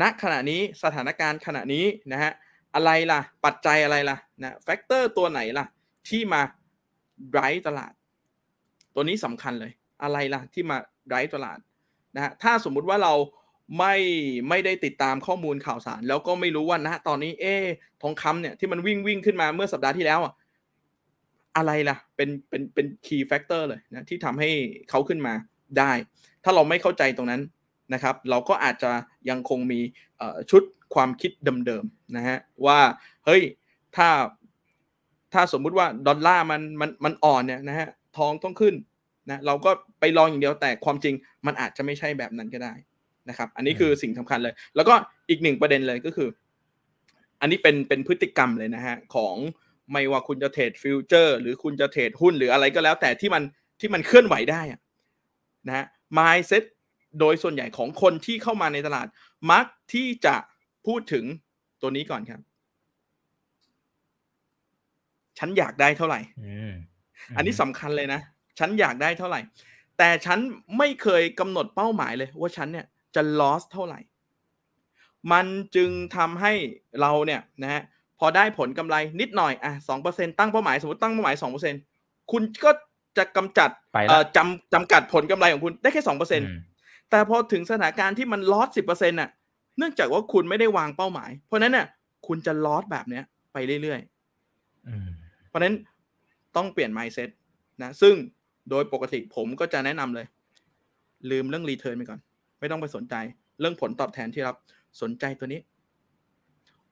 [0.00, 2.32] ณขณะนี้สถานการณ์ขณะนี้นะฮะ
[2.74, 5.66] อะไรล่ะ ปัจจัยอะไรล่ะนะแฟกเตอร์ตัวไหนล่ะ
[6.08, 6.40] ที่มา
[7.32, 7.92] ไร้ตลาด
[8.94, 10.76] ตัวนี้สำคัญเลย อะไรล่ะ ที่มา
[11.08, 11.58] ไร้ตลาด
[12.14, 13.14] นะฮะถ้าสมมุติว่าเรา
[13.78, 13.94] ไม่
[14.48, 17.54] ไม่ได้ติดตามข้อมูลข่าวสาร แล้วก็ไม่รู้ว่าณตอนนี้เอ๊
[18.02, 20.34] ทองคำเนี่ยที่มันวิ่งวิ่งขึ้นมาเมื่อสัปดาห์ที่แล้วอะ
[21.56, 24.50] อะไรล่ะ เป็นเป็นเป็น key factor เลยนะที่ทำให้
[24.90, 25.34] เขาขึ้นมา
[25.78, 25.92] ได้
[26.44, 27.42] ถ้าเราไม่เข้าใจตรงนั้น
[27.94, 28.92] นะครับ เราก็อาจจะ
[29.30, 29.80] ยังคงมี
[30.50, 30.62] ชุด
[30.94, 31.30] ความคิด
[31.66, 32.80] เดิมๆนะฮะว่า
[33.26, 33.42] เฮ้ย
[33.96, 34.08] ถ้า
[35.32, 38.74] ถ้าสมมุติว่าดอลลาร์มันมันมันอ่อนเนี่ยนะฮะทองต้องขึ้น
[39.30, 39.70] นะเราก็
[40.00, 41.14] ไป long อย่างเดียวแต่ความจริง
[41.46, 42.74] มันอาจจะไม่ใช่แบบนั้นก็ได้
[43.28, 44.94] นะครับ อันนี้คือสิ่งสำคัญเลย แล้วก็
[45.28, 46.28] อีกหนึ่งประเด็นเลยก็คือ
[47.40, 49.36] อันนี้เป็นเป็นพฤติกรรมเลยนะฮะของ
[49.92, 53.42] ไม่ว่าคุณจะเทรดฟิวเจอร์หรือคุณจะเทรดหุ้นหรืออะไรก็แล้ว แต่ที่มัน
[53.80, 54.62] ที่มันเคลื่อนไหวได้
[55.66, 55.86] นะฮะ
[56.18, 56.64] mindset
[57.18, 59.06] โดยส่วนใหญ่ของคนที่เข้ามาในตลาด
[59.50, 60.34] มักที่จะ
[60.86, 61.24] พูดถึง
[61.80, 62.40] ตัวนี้ก่อนครับ
[65.38, 66.20] ฉันอยากได้เท่าไหร่
[67.36, 68.20] อันนี้สำคัญเลยนะ
[68.58, 69.40] ฉันอยากได้เท่าไหร่
[69.98, 70.38] แต่ฉัน
[70.78, 74.00] ไม่เคยกำหนดเป้าหมายเลย ว่าฉันเนี่ยจะ loss เท่าไหร่
[75.32, 75.46] มัน
[75.76, 76.52] จึงทำให้
[77.00, 77.82] เราเนี่ยนะฮะ
[78.18, 81.74] พอได้ผลกำไรนิดหน่อยอะสองเปอร์เซ็นตั้งเป้าหมายสมมติตั้งเป้าหมายสองเปอร์เซ็น
[82.32, 82.70] คุณก็
[83.18, 83.70] จะกำจัด
[84.36, 86.40] จำจำกัดผลกำไรของคุณได้แค่สองเปอร์เซ็น
[87.10, 89.30] แต่พอถึงสถานการณ์ที่มันลอสสิบเปอร์เซ็นต์น่ะ
[89.78, 91.86] เนื่องจากว่าคุณไม่ได้วางเป้าหมาย เพราะนั้นเนี่ย
[92.26, 95.74] คุณจะลอสแบบเนี้ยไปเรื่อยๆเพราะนั้น
[96.56, 97.28] ต้องเปลี่ยน mindset
[97.82, 98.14] นะ ซึ่ง
[98.70, 100.26] โดยปกติผมก็จะแนะนำเลย
[101.30, 102.20] ลืมเรื่องรีเทิร์นไปก่อน
[102.60, 103.14] ไม่ต้องไปสนใจ
[103.60, 104.56] เรื่องผลตอบแทนที่รับ
[105.02, 105.60] สนใจตัวนี้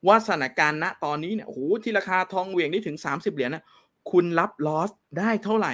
[0.07, 3.63] ว่าสถานการณ์ณตอนนี้เนี่ยโอ้โหที่ราคาทองเหวี่ยงได้ถึงสามสิบเหรียญนะ
[4.11, 4.89] คุณรับลอส
[5.19, 5.73] ได้เท่าไหร่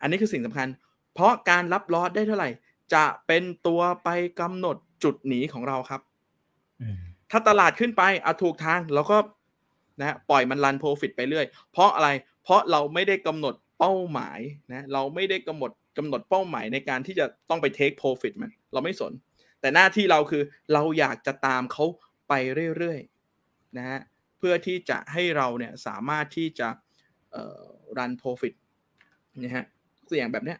[0.00, 0.68] อันนี้คือสิ่งสำคัญ
[1.14, 2.48] เพราะการรับลอสได้เท่าไหร่
[2.94, 4.08] จะเป็นตัวไป
[4.40, 6.00] กำหนดจุดหนีของเราครับ
[7.30, 9.18] ถ้าตลาดขึ้นไปเอาถูกทางเราก็
[10.00, 12.08] นะปล่อยมันรันโปรฟิตไปเรื่อย เพราะอะไร
[12.42, 14.40] เพราะเราไม่ได้กำหนดเป้าหมาย
[14.72, 19.12] นะเราไม่ได้กำหนดกำหนดเป้าหมายในการที่จะต้องไปเทคโปรฟิตมัน เราไม่สน
[19.60, 21.84] แต่หน้าที่เราคือเราอยากจะตามเขา
[22.28, 22.32] ไป
[22.76, 24.00] เรื่อยๆนะฮะ
[24.38, 26.68] เพื่อที่จะให้เราเนี่ยสามารถที่จะ
[27.98, 28.54] รันโปรฟิต
[29.42, 29.64] นะฮะ
[30.08, 30.58] ตัวอย่างแบบเนี้ย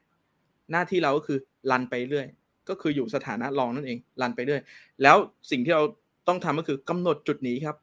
[0.73, 1.39] หน้าที่เราก็คือ
[1.71, 2.27] รันไปเรื่อย
[2.69, 4.61] ก็คืออยู่สถานะรองนั่นเอง รันไปเรื่อย
[5.03, 5.17] แล้ว
[5.51, 5.83] สิ่งที่เรา
[6.29, 7.77] ต้องทำก็คือกำหนดจุดนี้ครับ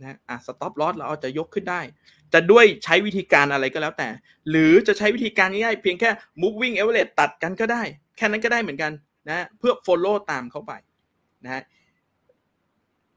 [0.00, 1.80] นะอะสต็อปลอสเราเอาจะยกขึ้นได้
[2.32, 4.08] จะด้วยใช้วิธีการอะไรก็แล้วแต่
[4.50, 6.10] หรือจะใช้วิธีการง่ายๆเพียงแค่
[6.42, 7.82] moving average ตัดกันก็ได้
[8.16, 8.92] แค่นั้นก็ได้เหมือนกัน
[9.28, 10.72] นะเพื่อ follow ตามเข้าไป
[11.44, 11.62] นะฮะ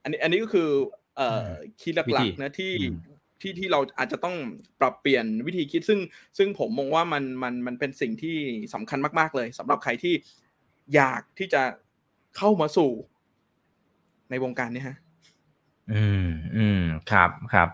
[0.03, 0.69] อันนี้อันนี้ก็คือ
[1.17, 1.49] เอ่อ
[1.79, 2.73] คีย์หลักๆนะที่
[3.41, 4.35] ที่ที่เราอาจจะต้อง
[4.79, 5.99] ปรับเปลี่ยนวิธีคิดซึ่ง
[6.37, 8.37] ซึ่งผมมองว่ามันมันมันเป็นสิ่งที่
[8.73, 10.13] สำคัญมาก ๆ เลยสำหรับใครที่
[10.95, 11.61] อยากที่จะ
[12.37, 12.91] เข้ามาสู่
[14.29, 14.97] ในวงการนี้ฮะ
[15.93, 16.81] อืมอืม
[17.11, 17.67] ครับครับ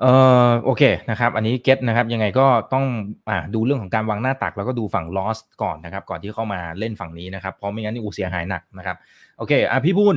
[0.00, 0.12] เอ่
[0.46, 2.84] อโอเคนะครับ อันนี้เก็ตนะครับ ยังไงก็ต้อง
[3.28, 8.96] อ่าดูเรื่องของการวางหน้าตัก แล้วก็ดูฝั่งลอสก่อนนะครับ ก่อนที่เข้ามาเล่นฝั่งนี้นะครับเพราะไม่งั้นนี่อูเสียหายหนักนะครับ
[9.38, 10.16] โอเคอะพี่บุญ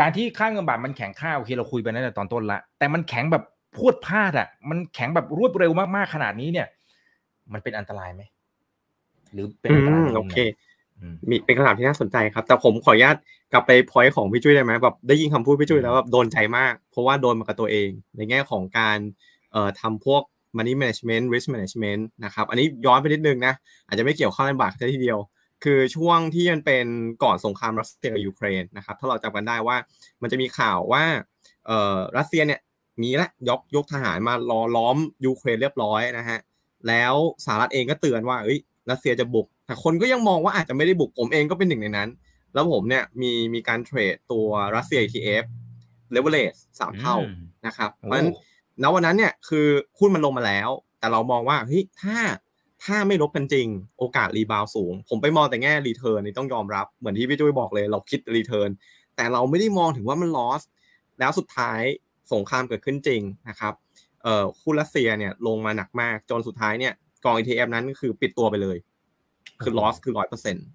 [0.00, 3.44] การที่ค่าเงินบาทมันแข็งค่าโอเคเราคุยไปตั้งแต่ตอนต้นละแต่มันแข็งแบบ
[3.76, 6.68] พวดพลาดอะ มันแข็งแบบรวดเร็วมากๆขนาดนี้เนี่ย
[7.52, 8.22] มันเป็นอันตรายไหม
[9.32, 10.36] หรือเป็นอันตรายโอเค
[11.30, 13.16] มีเป็นคำถามที่น่าสนใจครับ แต่ผมขออนุญาต
[13.52, 18.98] กลับไป point ของพี่จุ้ยได้ไหมแบบได้ยินคำพูดพี่จุ้ยแล้วแบบโดนใจมาก เพราะว่าโดนมากับตัวเอง ในแง่ของการ
[19.52, 20.22] เอ่อทำพวก
[20.56, 23.54] money management risk management นะครับ อันนี้ย้อนไปนิดนึงนะ
[23.86, 25.18] อาจจะไม่เกี่ยวค่าเงินบาททีเดียว
[25.64, 26.86] คือช่วงที่มันเป็น
[27.22, 29.76] ก่อนสงครามรัสเซียกับยูเครนนะครับ ถ้าเราจำกันได้ว่า
[30.22, 31.04] มันจะมีข่าวว่า
[31.66, 32.60] เอ่อรัสเซียเนี่ย
[33.02, 36.38] มีละยกยกทหารมาล้อล้อมยูเครนเรียบร้อยนะฮะ
[36.88, 38.58] แล้วสหรัฐเองก็เตือนว่าเอ้ย
[38.90, 42.08] รัสเซียจะบุก แต่คนก็ยังมองว่าอาจจะไม่ได้บุกผมเองก็เป็นหนึ่งในนั้น
[42.54, 44.46] แล้วผมเนี่ยมีมีการเทรดตัว
[44.76, 45.44] รัสเซีย ETF
[46.14, 47.16] leverage สามเท่า
[47.66, 48.30] นะครับเพราะฉะนั้น
[48.82, 49.66] ณวันนั้นเนี่ยคือ
[49.98, 52.18] หุ้นมันลงมาแล้ว แต่เรามองว่าเฮ้ยถ้า
[52.84, 53.66] ถ้าไม่รบกันจริง
[53.98, 58.70] โอกาส rebound สูง ผมไปมองแต่แง่ return นี่ต้องยอมรับ เหมือนที่พี่จุ้ยบอกเลย เราคิด return
[59.16, 60.62] แต่เราไม่ได้มองถึงว่ามันลอส
[61.18, 61.80] แล้วสุดท้าย
[62.32, 63.74] สงครามเกิดขึ้นจริงนะครับ
[64.22, 66.92] เอ่อหุ้นรัสเซียเนี่ยลงมาหนักมากจนสุดท้ายเนี่ย
[67.24, 68.76] กอง ETF นั้นคือปิดตัวไปเลย
[69.62, 70.66] คือ loss คือร้อยเปอร์เซ็นต์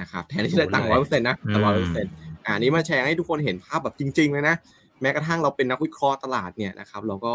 [0.00, 2.12] นะครับแทนที่จะตั้งร้อยเปอร์เซ็นต์นะแต่ร้อยเปอร์เซ็นต์
[2.46, 4.56] อ่านี้มาแชร์ให้ทุกคนเห็นภาพแบบจริงๆเลยนะ
[5.00, 7.34] แม้กระทั่งเราเป็นนักวิเคราะห์ตลาดเนี่ยนะครับเราก็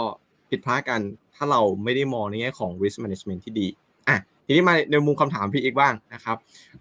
[0.50, 1.02] ผิดพลาดกัน
[1.36, 3.68] ถ้าเราไม่ได้มองในแง่ของ risk management ที่ดี
[4.10, 6.38] อะทีนี้มาในมุมคำถามพี่อีกบ้างนะครับ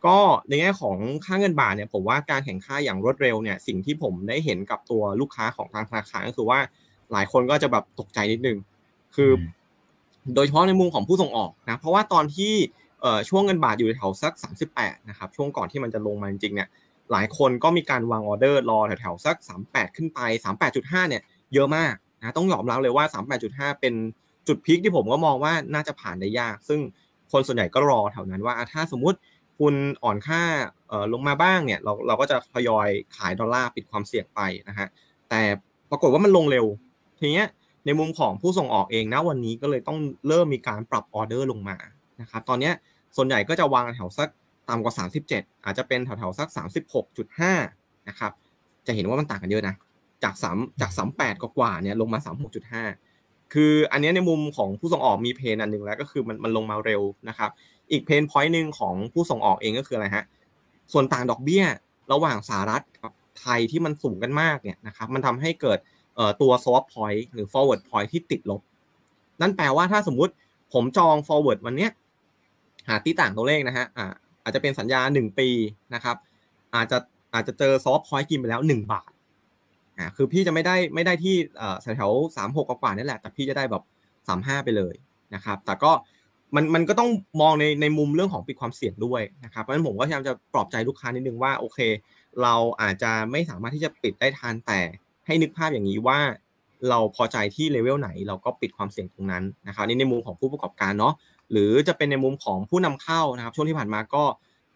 [0.07, 0.17] ก็
[0.49, 6.59] ในแง่ของค่าเงินบาทเนี่ยผมว่าการแข่งค่าอย่างรวดเร็วเนี่ยสิ่งที่ผมได้เห็นกับตัวลูกค้าของทางธนาคารก็คือว่า
[7.15, 8.59] หลายคนก็จะแบบตกใจนิดนึง
[9.17, 9.31] คือ
[10.35, 12.55] โดยเฉพาะในมุมของผู้ส่งออกนะ เพราะว่าตอนที่
[13.29, 14.35] ช่วงเงินบาทอยู่แถวสัก
[14.71, 16.69] 38 นะครับ ช่วงก่อนที่มันจะลงมาจริงๆเนี่ย
[17.13, 19.37] หลายคนก็มีการวางออเดอร์รอแถวๆสัก
[19.67, 20.21] 38 ขึ้นไป
[20.67, 21.23] 38.5 เนี่ย
[21.55, 23.05] เยอะมากนะ ต้องยอมรับเลยว่า
[23.43, 23.95] 38.5 เป็น
[24.49, 26.81] จุดพีคที่ผมก็มองว่าน่าจะผ่านได้ยาก ซึ่ง
[27.33, 29.19] คนส่วนใหญ่ก็รอแถวนั้นว่าถ้าสมมุติ
[29.59, 30.43] คุณอ่อนค่า
[31.13, 34.89] ลงมาบ้างเนี่ยเราเราก็จะทยอยขายดอลลาร์ปิดความเสี่ยงไปนะฮะ
[35.31, 35.41] แต่
[35.91, 36.67] ปรากฏว่ามันลงเร็ว
[37.19, 37.47] ทีเนี้ย
[37.87, 39.99] ในมุมของผู้ส่งออกเองนะวันนี้ก็เลยต้อง
[40.29, 41.77] เริ่มมีการปรับออเดอร์ลงมา
[42.21, 42.71] นะครับตอนนี้
[43.17, 44.29] ส่วนใหญ่ก็จะวางแถวสัก
[44.69, 44.95] ต่ำกว่า
[45.31, 46.49] 37 อาจจะเป็นแถวๆสัก
[47.29, 48.33] 36.5นะครับ
[48.87, 49.75] จะเห็นว่ามันต่างกันเยอะนะ
[50.25, 50.91] จาก3จาก
[51.21, 52.19] 38 กว่าเนี่ยลงมา
[52.87, 57.51] 36.5 คืออันนี้ในมุมของผู้ส่งออกมีเพนอันหนึ่งแล้วก็คือมันมันลงมาเร็วนะครับ
[57.91, 60.25] อีกเพนพอยต์หนึ่งของผู้ส่งออกเองก็คืออะไรฮะ
[60.93, 61.65] ส่วนต่างดอกเบี้ย
[62.13, 65.79] ระหว่างสหรัฐกับไทยที่มันสูงกันมากเนี่ยนะครับมันทำให้เกิด
[66.41, 68.61] ตัว swap point หรือ forward point ที่ติดลบ
[69.41, 70.33] นั่นแปลว่าถ้าสมมุติ
[70.73, 71.91] ผมจอง forward วันเนี้ย
[72.89, 74.13] หาที่ต่างตัวเลขนะฮะอ่า
[74.43, 75.49] อาจจะเป็นสัญญาหนึ่งปี
[75.95, 76.17] นะครับ
[76.75, 76.99] อาจจะ
[77.35, 79.11] อาจจะเจอ swap point กินไปแล้วหนึ่งบาท
[79.99, 81.35] อ่าคือพี่จะไม่ได้ไม่ได้ที่
[81.97, 83.83] แถวสามหกกว่านี่แหละ แต่พี่จะได้แบบ
[84.29, 84.95] สามห้าไปเลย
[85.35, 85.93] นะครับ แต่ก็
[86.55, 87.11] มันมันก็ต้อง
[87.41, 91.79] มองในในมุมเรื่องของปิดความเสี่ยงด้วยนะครับ เพราะฉะนั้นผมก็พยายามจะปลอบใจลูกค้านิดนึงว่าโอเค
[92.43, 94.81] เราอาจจะไม่สามารถที่จะปิดได้ทันแต่
[95.27, 96.19] ให้นึกภาพอย่างนี้ว่า
[96.91, 101.15] เราพอใจที่เลเวลไหน เราก็ปิดความเสี่ยงตรงนั้นนะครับนี่ในมุมของผู้ประกอบการเนาะ
[101.53, 104.25] หรือจะเป็นในมุมของผู้นำเข้านะครับ ช่วงที่ผ่านมาก็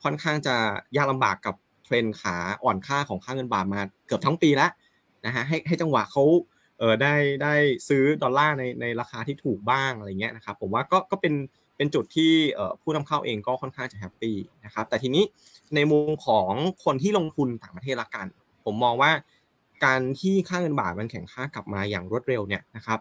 [0.05, 0.57] ค่อนข้างจะ
[0.97, 4.71] ยากลาบากกับเทรนขาอ่อนค่าของค่าเงินบาทมาเกือบทั้งปีแล้ว
[5.27, 6.25] นะฮะให้ให้จังหวะเขา
[6.79, 7.55] เออได้ได้
[7.89, 11.35] ซื้อดอลลาร์ในในราคาที่ถูกบ้างอะไรเงี้ยนะครับผมว่าก็ก็เป็น
[11.77, 12.33] เป็นจุดที่
[12.83, 15.25] ผู้นำเข้าเองก็ค่อนข้างจะแฮปปี้นะครับแต่ทีนี้
[15.75, 16.53] ในมุมของ
[16.85, 18.27] คนที่ลงทุนต่างประเทศละกัน
[18.65, 19.11] ผมมองว่า
[19.85, 22.99] การที่ค่าเงินบาทมันแข็งค่ากลับมาอย่างรวดเร็วเนี่ยนะครับ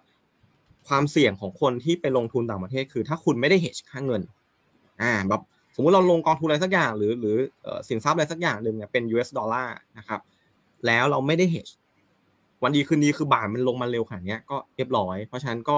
[0.87, 4.21] ความเสี่ยงของคนที่ไปลงทุนต่างประเทศคือ ถ้าคุณไม่ได้เฮชค่าเงิน
[5.01, 5.41] อ่าแบบ
[5.75, 7.35] สมมุติเราลงกองทุนอะไรสักอย่าง หรือหรือ
[7.89, 10.21] สินทรัพย์อะไรสักอย่างหนึ่งเนี่ยเป็น US ดอลลาร์นะครับ
[10.85, 11.69] แล้วเราไม่ได้เฮช
[12.63, 15.77] วันดีคืนดีคือบาทมันลงมาเร็วขนาดนี้ก็เรียบร้อย เพราะฉะนั้นก็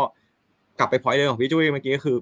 [0.79, 2.17] กลับไป point เดิมของพี่จุ้ยเมื่อกี้ก็คือ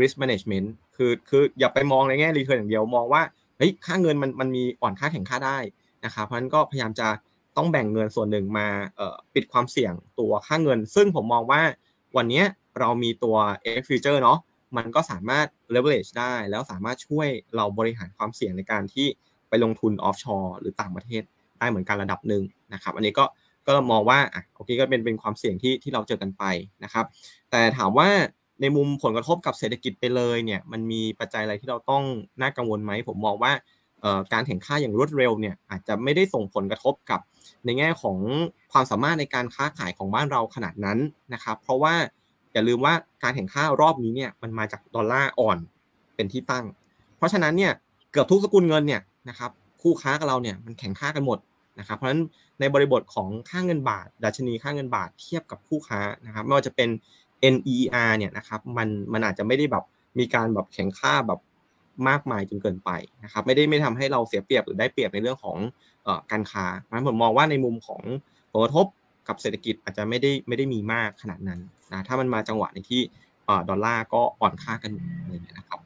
[0.00, 0.66] risk management
[0.96, 3.22] คือคืออย่าไปมองในแง่ return อย่างเดียวมองว่า
[3.58, 5.58] เฮ้ยค่าเงินมันมันมีอ่อนค่าแข็งค่าได้
[6.04, 7.08] นะครับเพราะฉะนั้นก็พยายามจะ
[7.56, 8.66] ต้องแบ่งเงินส่วนหนึ่งมา
[9.34, 11.62] ปิดความเสี่ยงตัวค่าเงิน ซึ่งผมมองว่า
[12.16, 12.42] วันนี้
[12.78, 13.36] เรามีตัว
[13.80, 14.38] X Future เนาะ
[14.76, 19.06] มันก็สามารถ leverage ได้ แล้วสามารถช่วยเราบริหารความเสี่ยงในการที่
[19.48, 21.22] ไปลงทุน offshore หรือต่างประเทศ
[21.58, 22.42] ได้เหมือนกันระดับหนึ่ง
[22.74, 23.24] นะครับ อันนี้ก็
[23.66, 26.44] ก็มองว่าอะโอเคก็เป็นเป็นความเสี่ยงที่ที่เราเจอกันไป
[26.84, 27.06] นะครับ
[27.50, 28.08] แต่ถามว่า
[28.60, 32.04] ในมุมผลกระทบกับเศรษฐกิจไปเลยเนี่ยมันมีปัจจัยอะไรที่เราต้อง
[32.40, 33.52] น่ากังวลไหมผมมองว่า
[34.32, 37.20] การแข่งข้าอย่างรวดเร็วเนี่ยอาจจะไม่ได้ส่งผลกระทบกับ
[37.64, 38.18] ในแง่ของ
[38.72, 40.98] ความสามารถในการค้าขายของบ้านเราขนาดนั้น
[41.34, 41.94] นะครับ เพราะว่า
[42.52, 45.58] อย่าลืมว่าการแข่งข้ารอบนี้เนี่ยมันมาจากดอลลาร์อ่อน
[46.14, 46.64] เป็นที่ตั้ง
[47.16, 47.72] เพราะฉะนั้นเนี่ย
[48.12, 49.50] เกือบทุกสกุลเงินเนี่ยนะครับ
[49.82, 51.38] คู่ค้ากับเราเนี่ยมันแข่งข้ากันหมด
[51.78, 52.22] นะครับ เพราะฉะนั้น
[52.60, 56.88] ในบริบทของค่าเงินบาท ดัชนีค่าเงินบาทเทียบกับคู่ค้านะครับไม่ว่าจะเป็น
[57.54, 59.84] NER เนี่ยนะครับมันมันอาจจะไม่ได้แบบ
[60.18, 61.40] มีการแบบแข่งข้าแบบ
[62.08, 62.90] มากมายจนเกินไป
[63.24, 65.58] นะครับไม่ได้ไม่ทำให้เราเสียเปรียบหรือได้เปรียบในเรื่องของ
[66.30, 68.02] การค้าเพผมมองว่าในมุมของ
[68.52, 68.86] ผลกระทบ
[69.28, 71.60] กับเศรษฐกิจอาจจะไม่ได้ไม่ได้มีมากขนาดนั้น
[71.92, 73.02] นะถ้ามันมาจังหวะในที่
[73.68, 75.80] ดอลลาร์ก็อ่อนค่ากันอะไรอย่างเงี้ยนะครับ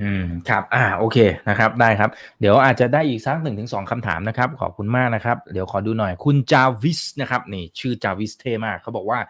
[0.00, 2.10] อืมครับอ่าโอเคนะครับได้ครับ
[2.40, 9.20] เดี๋ยวอาจจะได้อีกสักหนึ่งถึงสองคำถามนะครับ ขอบคุณมากนะครับ เดี๋ยวขอดูหน่อยคุณจาวิสนะครับนี่ชื่อจาวิสเทมากเขาบอกว่า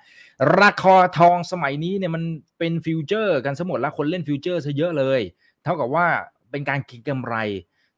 [0.61, 2.23] ราคาทองสมัยนี้เนี่ยมัน
[2.59, 5.21] เป็นฟิวเจอร์กันสมหมดแล้วคนเล่นฟิวเจอร์ซะเยอะเลย
[5.65, 6.07] เท่ากับว่า
[6.51, 7.37] เป็นการเก็งกำไร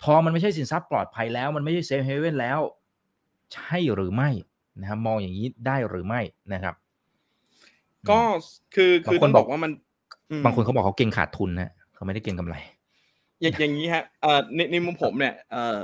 [0.04, 2.60] ทองมันไม่ใช่สินทรัพย์ปลอดภัยแล้ว มันไม่ใช่ safe haven แล้ว
[3.54, 4.30] ใช่หรือไม่
[4.80, 6.20] นะครับมองอย่างนี้ได้หรือไม่
[6.52, 6.74] นะครับ
[8.10, 8.20] ก็
[8.74, 9.72] คือคือบางคนต้องแบบบออกกว่ามัน
[10.30, 12.56] อืมบางคนเขาบอกเขาเก็งขาดทุนนะเขาไม่ได้เก็งกำไร
[13.42, 15.82] อย่างอย่างนี้ฮะเอ่อในในมุมผมเนี่ยเอ่อ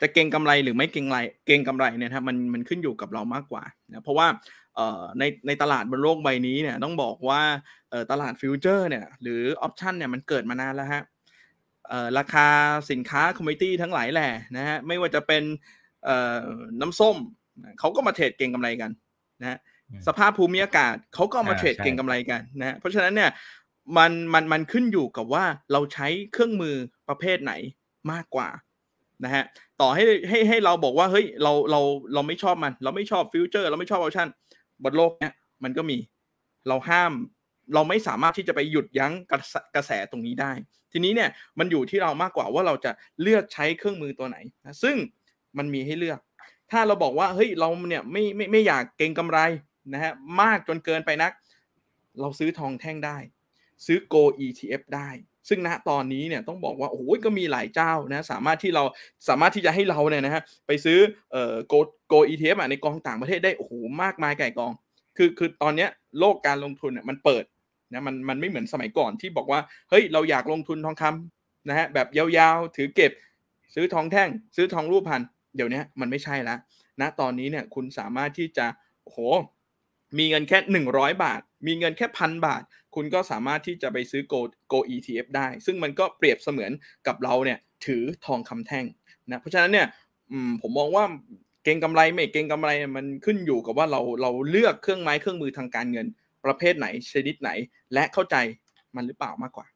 [0.00, 4.26] จะเก็งกำไรหรือไม่เก็งไรเก็งกำไรเนี่ยครับมันมันขึ้นอยู่กับเรามากกว่านะเพราะว่า
[4.76, 7.42] เอ่อในในตลาดบนโลกใบนี้เนี่ยต้องบอกว่า
[7.90, 11.17] เอ่อตลาด Futures เนี่ยหรือ option เนี่ยมันเกิดมานานแล้วฮะเอ่อ
[12.18, 12.46] ราคา
[12.90, 15.42] สินค้า commodity ทั้งหลายแหล่นะฮะไม่ว่าจะเป็น
[16.04, 16.46] เอ่อ
[16.80, 17.16] น้ำส้ม
[17.80, 18.90] เขาก็มาเทรดเก็งกำไรกัน
[19.40, 19.58] นะฮะ
[19.90, 23.30] อืมสภาพภูมิอากาศเขาก็เอามาอ่าเทรดใช่เก็งกำไรกันนะฮะเพราะฉะนั้นเนี่ย
[23.96, 26.76] มันมันมันขึ้นอยู่กับว่าเราใช้เครื่องมือ
[27.08, 27.52] ประเภทไหน
[28.12, 28.48] มากกว่า
[29.24, 29.44] นะฮะ
[29.80, 31.80] ต่อให้ให้ให้เราบอกว่าเฮ้ยเราเรา
[32.14, 34.28] เราไม่ชอบมัน เราไม่ชอบฟิวเจอร์ เราไม่ชอบ option
[34.84, 35.34] บนโลกเนี้ย
[35.64, 35.98] มันก็มี
[36.68, 37.12] เราห้าม
[37.74, 40.52] เราไม่สามารถที่จะไปหยุดยั้งกระแสกระแสตรงนี้ได้
[40.92, 42.90] ทีนี้เนี่ยมันอยู่ที่เรามากกว่าว่าเราจะ
[43.22, 44.96] เลือกใช้เครื่องมือตัวไหนนะซึ่ง
[45.58, 46.18] มันมีให้เลือก
[46.70, 49.38] ถ้าเราบอกว่าเฮ้ยเราเนี่ยไม่ไม่ไม่อยากเก็งกำไร
[49.92, 51.32] นะฮะมากจนเกินไปนัก
[52.20, 53.18] เราซื้อทองแท่งได้
[53.86, 55.10] ซื้อ Gold ETF ได้
[55.48, 58.84] ซึ่งณตอนนี้เนี่ยต้องบอกว่าโอ้ยก็มีหลายเจ้านะสามารถที่เรา
[59.28, 60.98] สามารถที่จะให้เราเนี่ยนะฮะไปซื้อ
[61.32, 61.78] เอ่อ Go
[62.12, 64.72] Go ETF อะในกองต่างประเทศได้โอ้โหมากมายไก่กอง
[65.16, 67.44] คือคือตอนเนี้ยโลกการลงทุนเนี่ยมันเปิด
[67.92, 69.60] นะมันมันไม่เหมือนสมัยก่อนที่บอกว่า
[69.90, 73.12] เฮ้ยเราอยากลงทุนทองคำนะฮะแบบยาวๆ ถือเก็บ
[73.74, 75.20] ซื้อทองแท่ง ซื้อทองรูปพัน
[75.56, 76.58] เดี๋ยวนี้มันไม่ใช่ล้ว
[77.00, 78.66] ณตอนนี้เนี่ยคุณสามารถที่จะ
[79.04, 79.18] โอ้โห
[80.18, 80.58] มีเงินแค่
[80.92, 82.62] 100 บาท มีเงินแค่พันบาท
[82.94, 84.40] คุณก็สามารถที่จะไปซื้อ Go
[84.72, 86.72] Go ETF ได้ ซึ่งมันก็เปรียบเสมือน
[87.06, 88.84] กับเราเนี่ยถือทองคำแท่ง
[89.30, 89.86] นะเพราะฉะนั้นเนี่ย
[90.62, 91.04] ผมมองว่า
[91.64, 96.06] เก่งกำไรไม่เก่งกำไรมันขึ้นอยู่กับว่าเราเราเลือกเครื่องไม้เครื่องมือทางการเงิน
[96.44, 97.50] ประเภทไหนชนิดไหน
[97.94, 98.36] และเข้าใจ
[98.96, 99.66] มันหรือเปล่ามากกว่า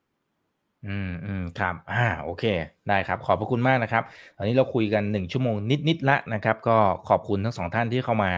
[0.86, 2.44] อืมอืมครับ อ่า โอเค
[2.88, 4.02] ได้ครับ ขอบพระคุณมากนะครับ
[4.36, 5.54] ตอนนี้เราคุยกันหนึ่งชั่วโมง
[5.88, 6.76] นิดๆละนะครับ ก็
[7.08, 8.30] ขอบคุณทั้งสองท่านที่เข้ามา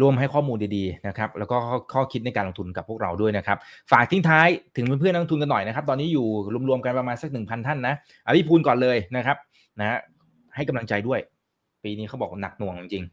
[0.00, 3.58] ร่วมให้ข้อมูลดีๆนะครับ แล้วก็ข้อขอคิดในการลงทุนกับพวกเราด้วยนะครับ
[3.92, 6.26] ฝากทิ้งท้ายถึงเพื่อนๆนักลงทุนกันหน่อยนะครับ ตอนนี้อยู่
[6.68, 7.94] รวมๆกันประมาณสักหนึ่งพันท่านนะ
[8.26, 9.36] อภิพูลก่อนเลยนะครับ
[9.80, 9.98] นะ
[10.54, 11.20] ให้กำลังใจด้วย
[11.84, 13.04] ปีนี้เขาบอกหนักหน่วงจริง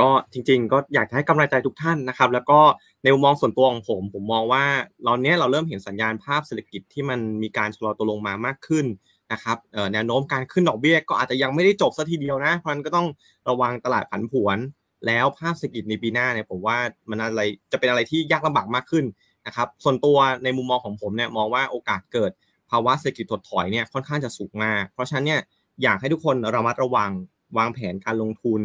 [0.00, 2.60] ก็จริง ๆ ก็อยากจะให้กำลังใจทุกท่านนะครับ แล้วก็
[3.02, 4.64] ในมุมมองส่วนตัวของผม ผมมองว่า
[5.06, 8.86] ตอนนี้เราเริ่มเห็นสัญญาณภาพเศรษฐกิจที่มันมีการชะลอตัวลงมามากขึ้น
[9.32, 9.56] นะครับ
[9.92, 13.06] แนวโน้มการขึ้นดอกเบี้ยก็อาจจะยังไม่ได้จบซะทีเดียวนะ เพราะฉะนั้นก็ต้อง
[13.48, 14.58] ระวังตลาดผันผวน
[15.06, 16.78] แล้วภาพเศรษฐกิจในปีหน้าเนี่ยผมว่า
[17.10, 17.42] มันอะไร
[17.72, 19.04] จะเป็นอะไรที่ยากลำบากมากขึ้น
[19.46, 22.30] นะครับส่วนตัวในมุมมองของผมเนี่ยมองว่าโอกาสเกิด
[22.70, 25.40] ภาวะเศรษฐกิจถดถอยเนี่ยค่อนข้างจะสูงมาก เพราะฉะนั้นเนี่ย
[25.82, 27.10] อยากให้ทุกคนระมัดระวัง
[27.58, 28.60] วางแผนการลงทุน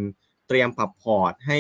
[0.48, 1.60] เตรียมปรับพอร์ตให้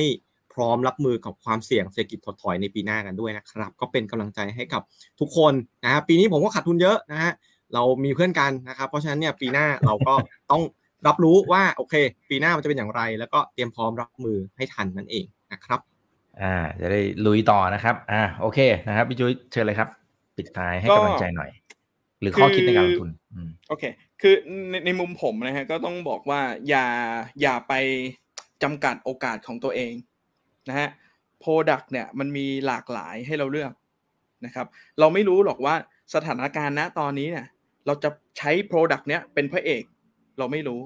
[0.54, 4.82] พร้อมรับมือกับความเสี่ยงเศรษฐกิจถดถอยในปีหน้ากันด้วยนะครับ ก็เป็นกำลังใจให้กับ
[5.20, 5.54] ทุกคน
[5.84, 7.34] นะครับปีนี้ผมก็ขาดทุนเยอะนะฮะ
[7.74, 10.14] เรามีเพื่อนกันนะครับ เพราะฉะนั้นเนี่ยปีหน้าเราก็
[10.52, 10.62] ต้อง
[11.08, 11.96] รับรู้ว่าโอเค
[12.30, 19.90] ปีหน้ามันจะเป็นอย่างไร แล้วก็เตรียมพร้อมรับมือให้ทันนั่นเองนะครับๆอ่าจะได้ลุยต่อนะครับอ่าโอเคนะครับพี่จุ้ยเชิญเลยครับ
[20.38, 21.52] ปิดท้ายให้กำลังใจหน่อย
[22.22, 23.84] หรือข้อคิดในการลงทุนอืมโอเค
[24.22, 24.34] คือ
[24.70, 26.88] ในในมุมผมนะฮะก็ต้องบอกว่าอย่า
[27.42, 27.74] อย่าไป
[28.64, 29.93] จำกัดโอกาสของตัวเอง
[30.70, 30.89] นะฮะ
[31.43, 33.74] Product เนี่ยมันมีหลากหลายให้เราเลือก
[34.45, 34.68] นะครับ
[34.99, 35.76] เราไม่รู้หรอกว่า
[36.16, 37.47] สถานการณ์ณตอนนี้เนี่ย
[37.86, 39.84] เราจะใช้ Product เนี้ยเป็นพระเอก
[40.39, 40.82] เราไม่รู้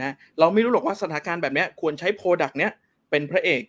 [0.00, 2.72] นะเราไม่รู้หรอกว่าสถานการณ์แบบเนี้ยควรใช้ Product เนี้ย
[3.10, 3.62] เป็นพระเอก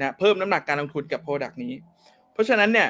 [0.00, 1.72] นะเพิ่มน้ำหนักการลงทุนกับ Product นี้
[2.32, 2.88] เพราะฉะนั้นเนี่ย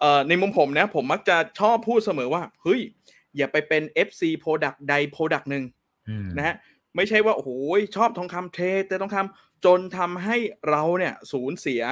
[0.00, 2.80] เอ่อในมุมผมนะผมมักจะชอบพูดเสมอว่าเฮ้ย
[3.36, 5.64] อย่าไปเป็น FC Product ใด Product หนึ่ง
[6.36, 6.54] นะฮะ
[6.96, 7.50] ไม่ใช่ว่าโอ้โห
[7.96, 10.36] ชอบทองคำเทรดแต่ทองคำจนทำให้
[10.70, 11.82] เราเนี่ยสูญเสีย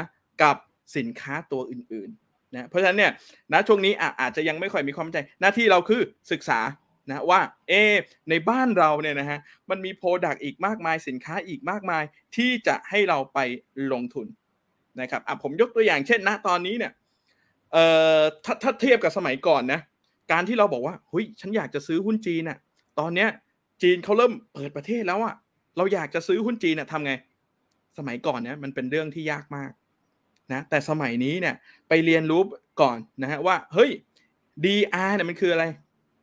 [0.42, 0.56] กับ
[0.96, 3.12] สินค้าตัวอื่นๆนะเพราะฉะนั้นเนี่ย
[3.52, 6.00] ณช่วงนี้อาจจะยังไม่ค่อยมีความใจหน้าที่เราคือ
[6.32, 6.60] ศึกษา
[7.10, 7.72] นะว่าเอ
[8.30, 9.38] ในบ้านเราเนี่ยนะฮะ
[9.70, 12.02] มันมีโปรดักต์อีกมากมายสินค้าอีกมากมาย
[12.36, 13.38] ที่จะให้เราไป
[13.92, 14.26] ลงทุน
[15.00, 16.92] นะครับอะผมยกตัวอย่างเช่นณตอนนี้เนี่ย
[17.72, 17.84] เอ่
[18.18, 19.80] อถ้าถ้าเทียบกับสมัยก่อนนะ
[20.32, 22.58] การที่เราบอกว่าเฮ้ยฉันอยากจะซื้อหุ้นจีนน่ะ
[22.98, 23.28] ตอนเนี้ย
[23.82, 25.34] จีนเขาเริ่มเปิดประเทศแล้วอะ
[25.76, 27.12] เราอยากจะซื้อหุ้นจีนน่ะทำไง
[27.98, 29.70] สมัยก่อนเนี่ยมันเป็นเรื่องที่ยากมาก
[30.52, 31.54] นะแต่สมัยนี้เนี่ย
[31.88, 32.42] ไปเรียนรู้
[32.80, 33.90] ก่อนนะฮะว่าเฮ้ย
[34.64, 35.64] DR เนี่ยมันคืออะไร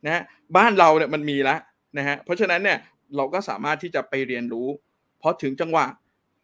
[0.06, 0.24] นะฮะ
[0.58, 1.60] บ้านเราเนี่ยมันมีแล้ว
[1.98, 2.78] นะฮะเพราะฉะนั้นเนี่ย
[3.16, 4.68] เราก็สามารถที่จะไปเรียนรู้
[5.20, 5.86] เพราะถึงจังหวะ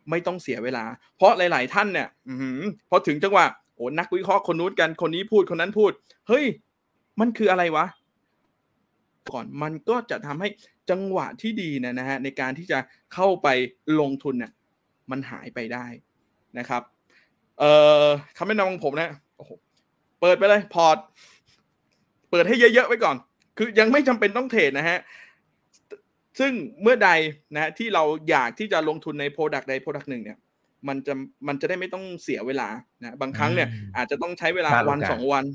[0.09, 0.85] ไม่ต้องเสียเวลา
[1.15, 3.45] เพราะหลาย ๆ ท่านเนี่ยอือหือพอถึงจังหวะ
[3.75, 5.91] โอ้นักวิเคราะห์คนนู้นกันคนนี้พูดคนนั้นพูด
[6.27, 6.45] เฮ้ย
[7.19, 7.85] มันคืออะไรวะ
[9.33, 10.49] ก่อนมันก็จะทำให้
[10.89, 12.79] จังหวะที่ดีนะนะฮะในการที่จะ
[13.13, 13.47] เข้าไป
[13.99, 14.51] ลงทุนเนี่ย
[15.11, 15.85] มันหายไปได้
[16.59, 16.81] นะครับ
[17.59, 17.71] เอ่
[18.03, 18.05] อ
[18.37, 19.51] คำแนะนำของผมนะโอ้โห
[20.21, 20.97] เปิดไปเลยพอร์ต
[22.31, 23.15] เปิดให้เยอะๆไว้ก่อน
[23.57, 24.99] คือยังไม่จำเป็นต้องเทรดนะฮะ
[26.39, 26.51] ซึ่ง
[26.81, 27.09] เมื่อใด
[27.53, 30.37] นะฮะที่เราอยากที่จะลงทุนใน product ใด product หนึ่งเนี่ย
[30.87, 31.13] มันจะ
[31.47, 32.69] มันจะได้ไม่ต้องเสียเวลา
[33.01, 35.45] นะบางครั้งเนี่ยอืมอาจจะต้องใช้เวลาพลาดโอกาสวันสองวัน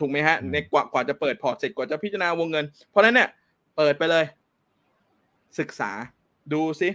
[0.00, 3.28] ถูกไหมฮะอืมในกว่ากว่าจะเปิดพอร์ตเสร็จกว่าจะพิจารณาวงเงิน เพราะฉะนั้นเนี่ย
[3.76, 4.24] เปิดไปเลย
[5.58, 5.90] ศึกษา
[6.52, 6.88] ดูซิ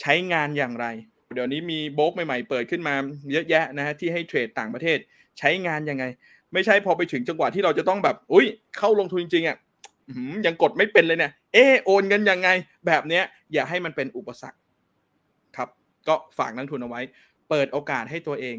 [0.00, 0.86] ใช้งานอย่างไร
[1.34, 2.94] เดี๋ยวนี้มีโบรกใหม่ๆ เปิดขึ้นมา
[3.32, 4.98] เยอะแยะนะฮะที่ให้เทรดต่างประเทศ
[5.38, 6.04] ใช้งานยังไง
[6.52, 8.46] ไม่ใช่พอไปถึงจังหวะที่เราจะต้องแบบ อุ้ย
[8.78, 9.56] เข้าลงทุนจริงๆอะ
[10.08, 12.48] อื้อหือยังกดไม่เป็นเลยเนี่ยเออโอนเงินยังไง
[12.86, 14.58] แบบเนี้ยอย่าให้มันเป็นอุปสรรค
[15.56, 15.68] ครับ
[16.08, 17.00] ก็ฝากนักทุนเอาไว้
[17.50, 18.56] เปิดโอกาสให้ตัวเอง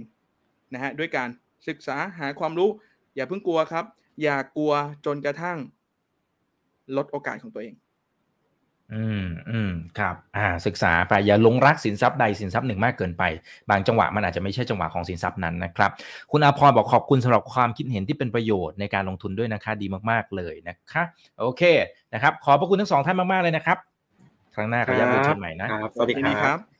[0.73, 1.29] นะฮะด้วยการ
[1.67, 2.69] ศึกษาหาความรู้
[3.15, 3.85] อย่าเพิ่งกลัวครับ
[4.23, 4.73] อย่ากลัว
[5.05, 5.57] จนกระทั่ง
[6.97, 7.75] ลดโอกาสของตัวเอง
[8.93, 13.23] อืมอืมครับ อ่า ศึกษาไปอย่าหลงรักสินทรัพย์ใดสินทรัพย์หนึ่งมากเกินไป
[13.69, 15.91] บางจังหวะมันอาจจะไม่ใช่จังหวะของสินทรัพย์นั้นนะครับ
[16.31, 21.03] คุณอาพรบอกขอบคุณสำหรับความคิดเห็นที่เป็นประโยชน์ในการลงทุนด้วยนะคะดีมากๆเลยนะคะ
[21.39, 21.61] โอเค
[22.13, 23.77] นะครับ ขอบพระคุณทั้งสองท่านมากๆเลยนะครับ
[24.55, 26.72] ครั้งหน้าขออนุญาตเรียนเชิญใหม่นะครับสวัสดียินดีคครัรับบ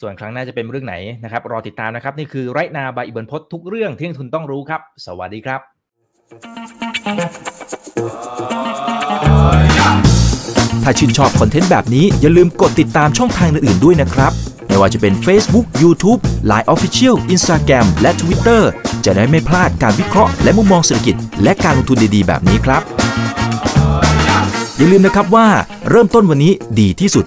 [0.00, 0.94] ส่วนครั้งหน้าจะเป็นเรื่องไหน
[1.24, 5.60] นะครับ รอติดตามนะครับ นี่คือไรนาบายอิบันพศทุกเรื่องที่ทุนต้องรู้ครับ สวัสดีครับ
[10.82, 14.32] ถ้าชื่นชอบคอนเทนต์แบบนี้อย่าลืมกดติดตามช่องทางอื่นๆด้วยนะครับ
[14.66, 16.20] ไม่ว่าจะเป็น Facebook, YouTube,
[16.50, 18.62] Line Official, Instagram และ Twitter
[19.04, 22.82] จะได้ไม่พลาดการวิเคราะห์และมุมมองเศรษฐกิจ และการลงทุนดีๆ แบบนี้ครับ
[24.76, 25.46] อย่าลืมนะครับว่า
[25.90, 27.26] เริ่มต้นวันนี้ดีที่สุด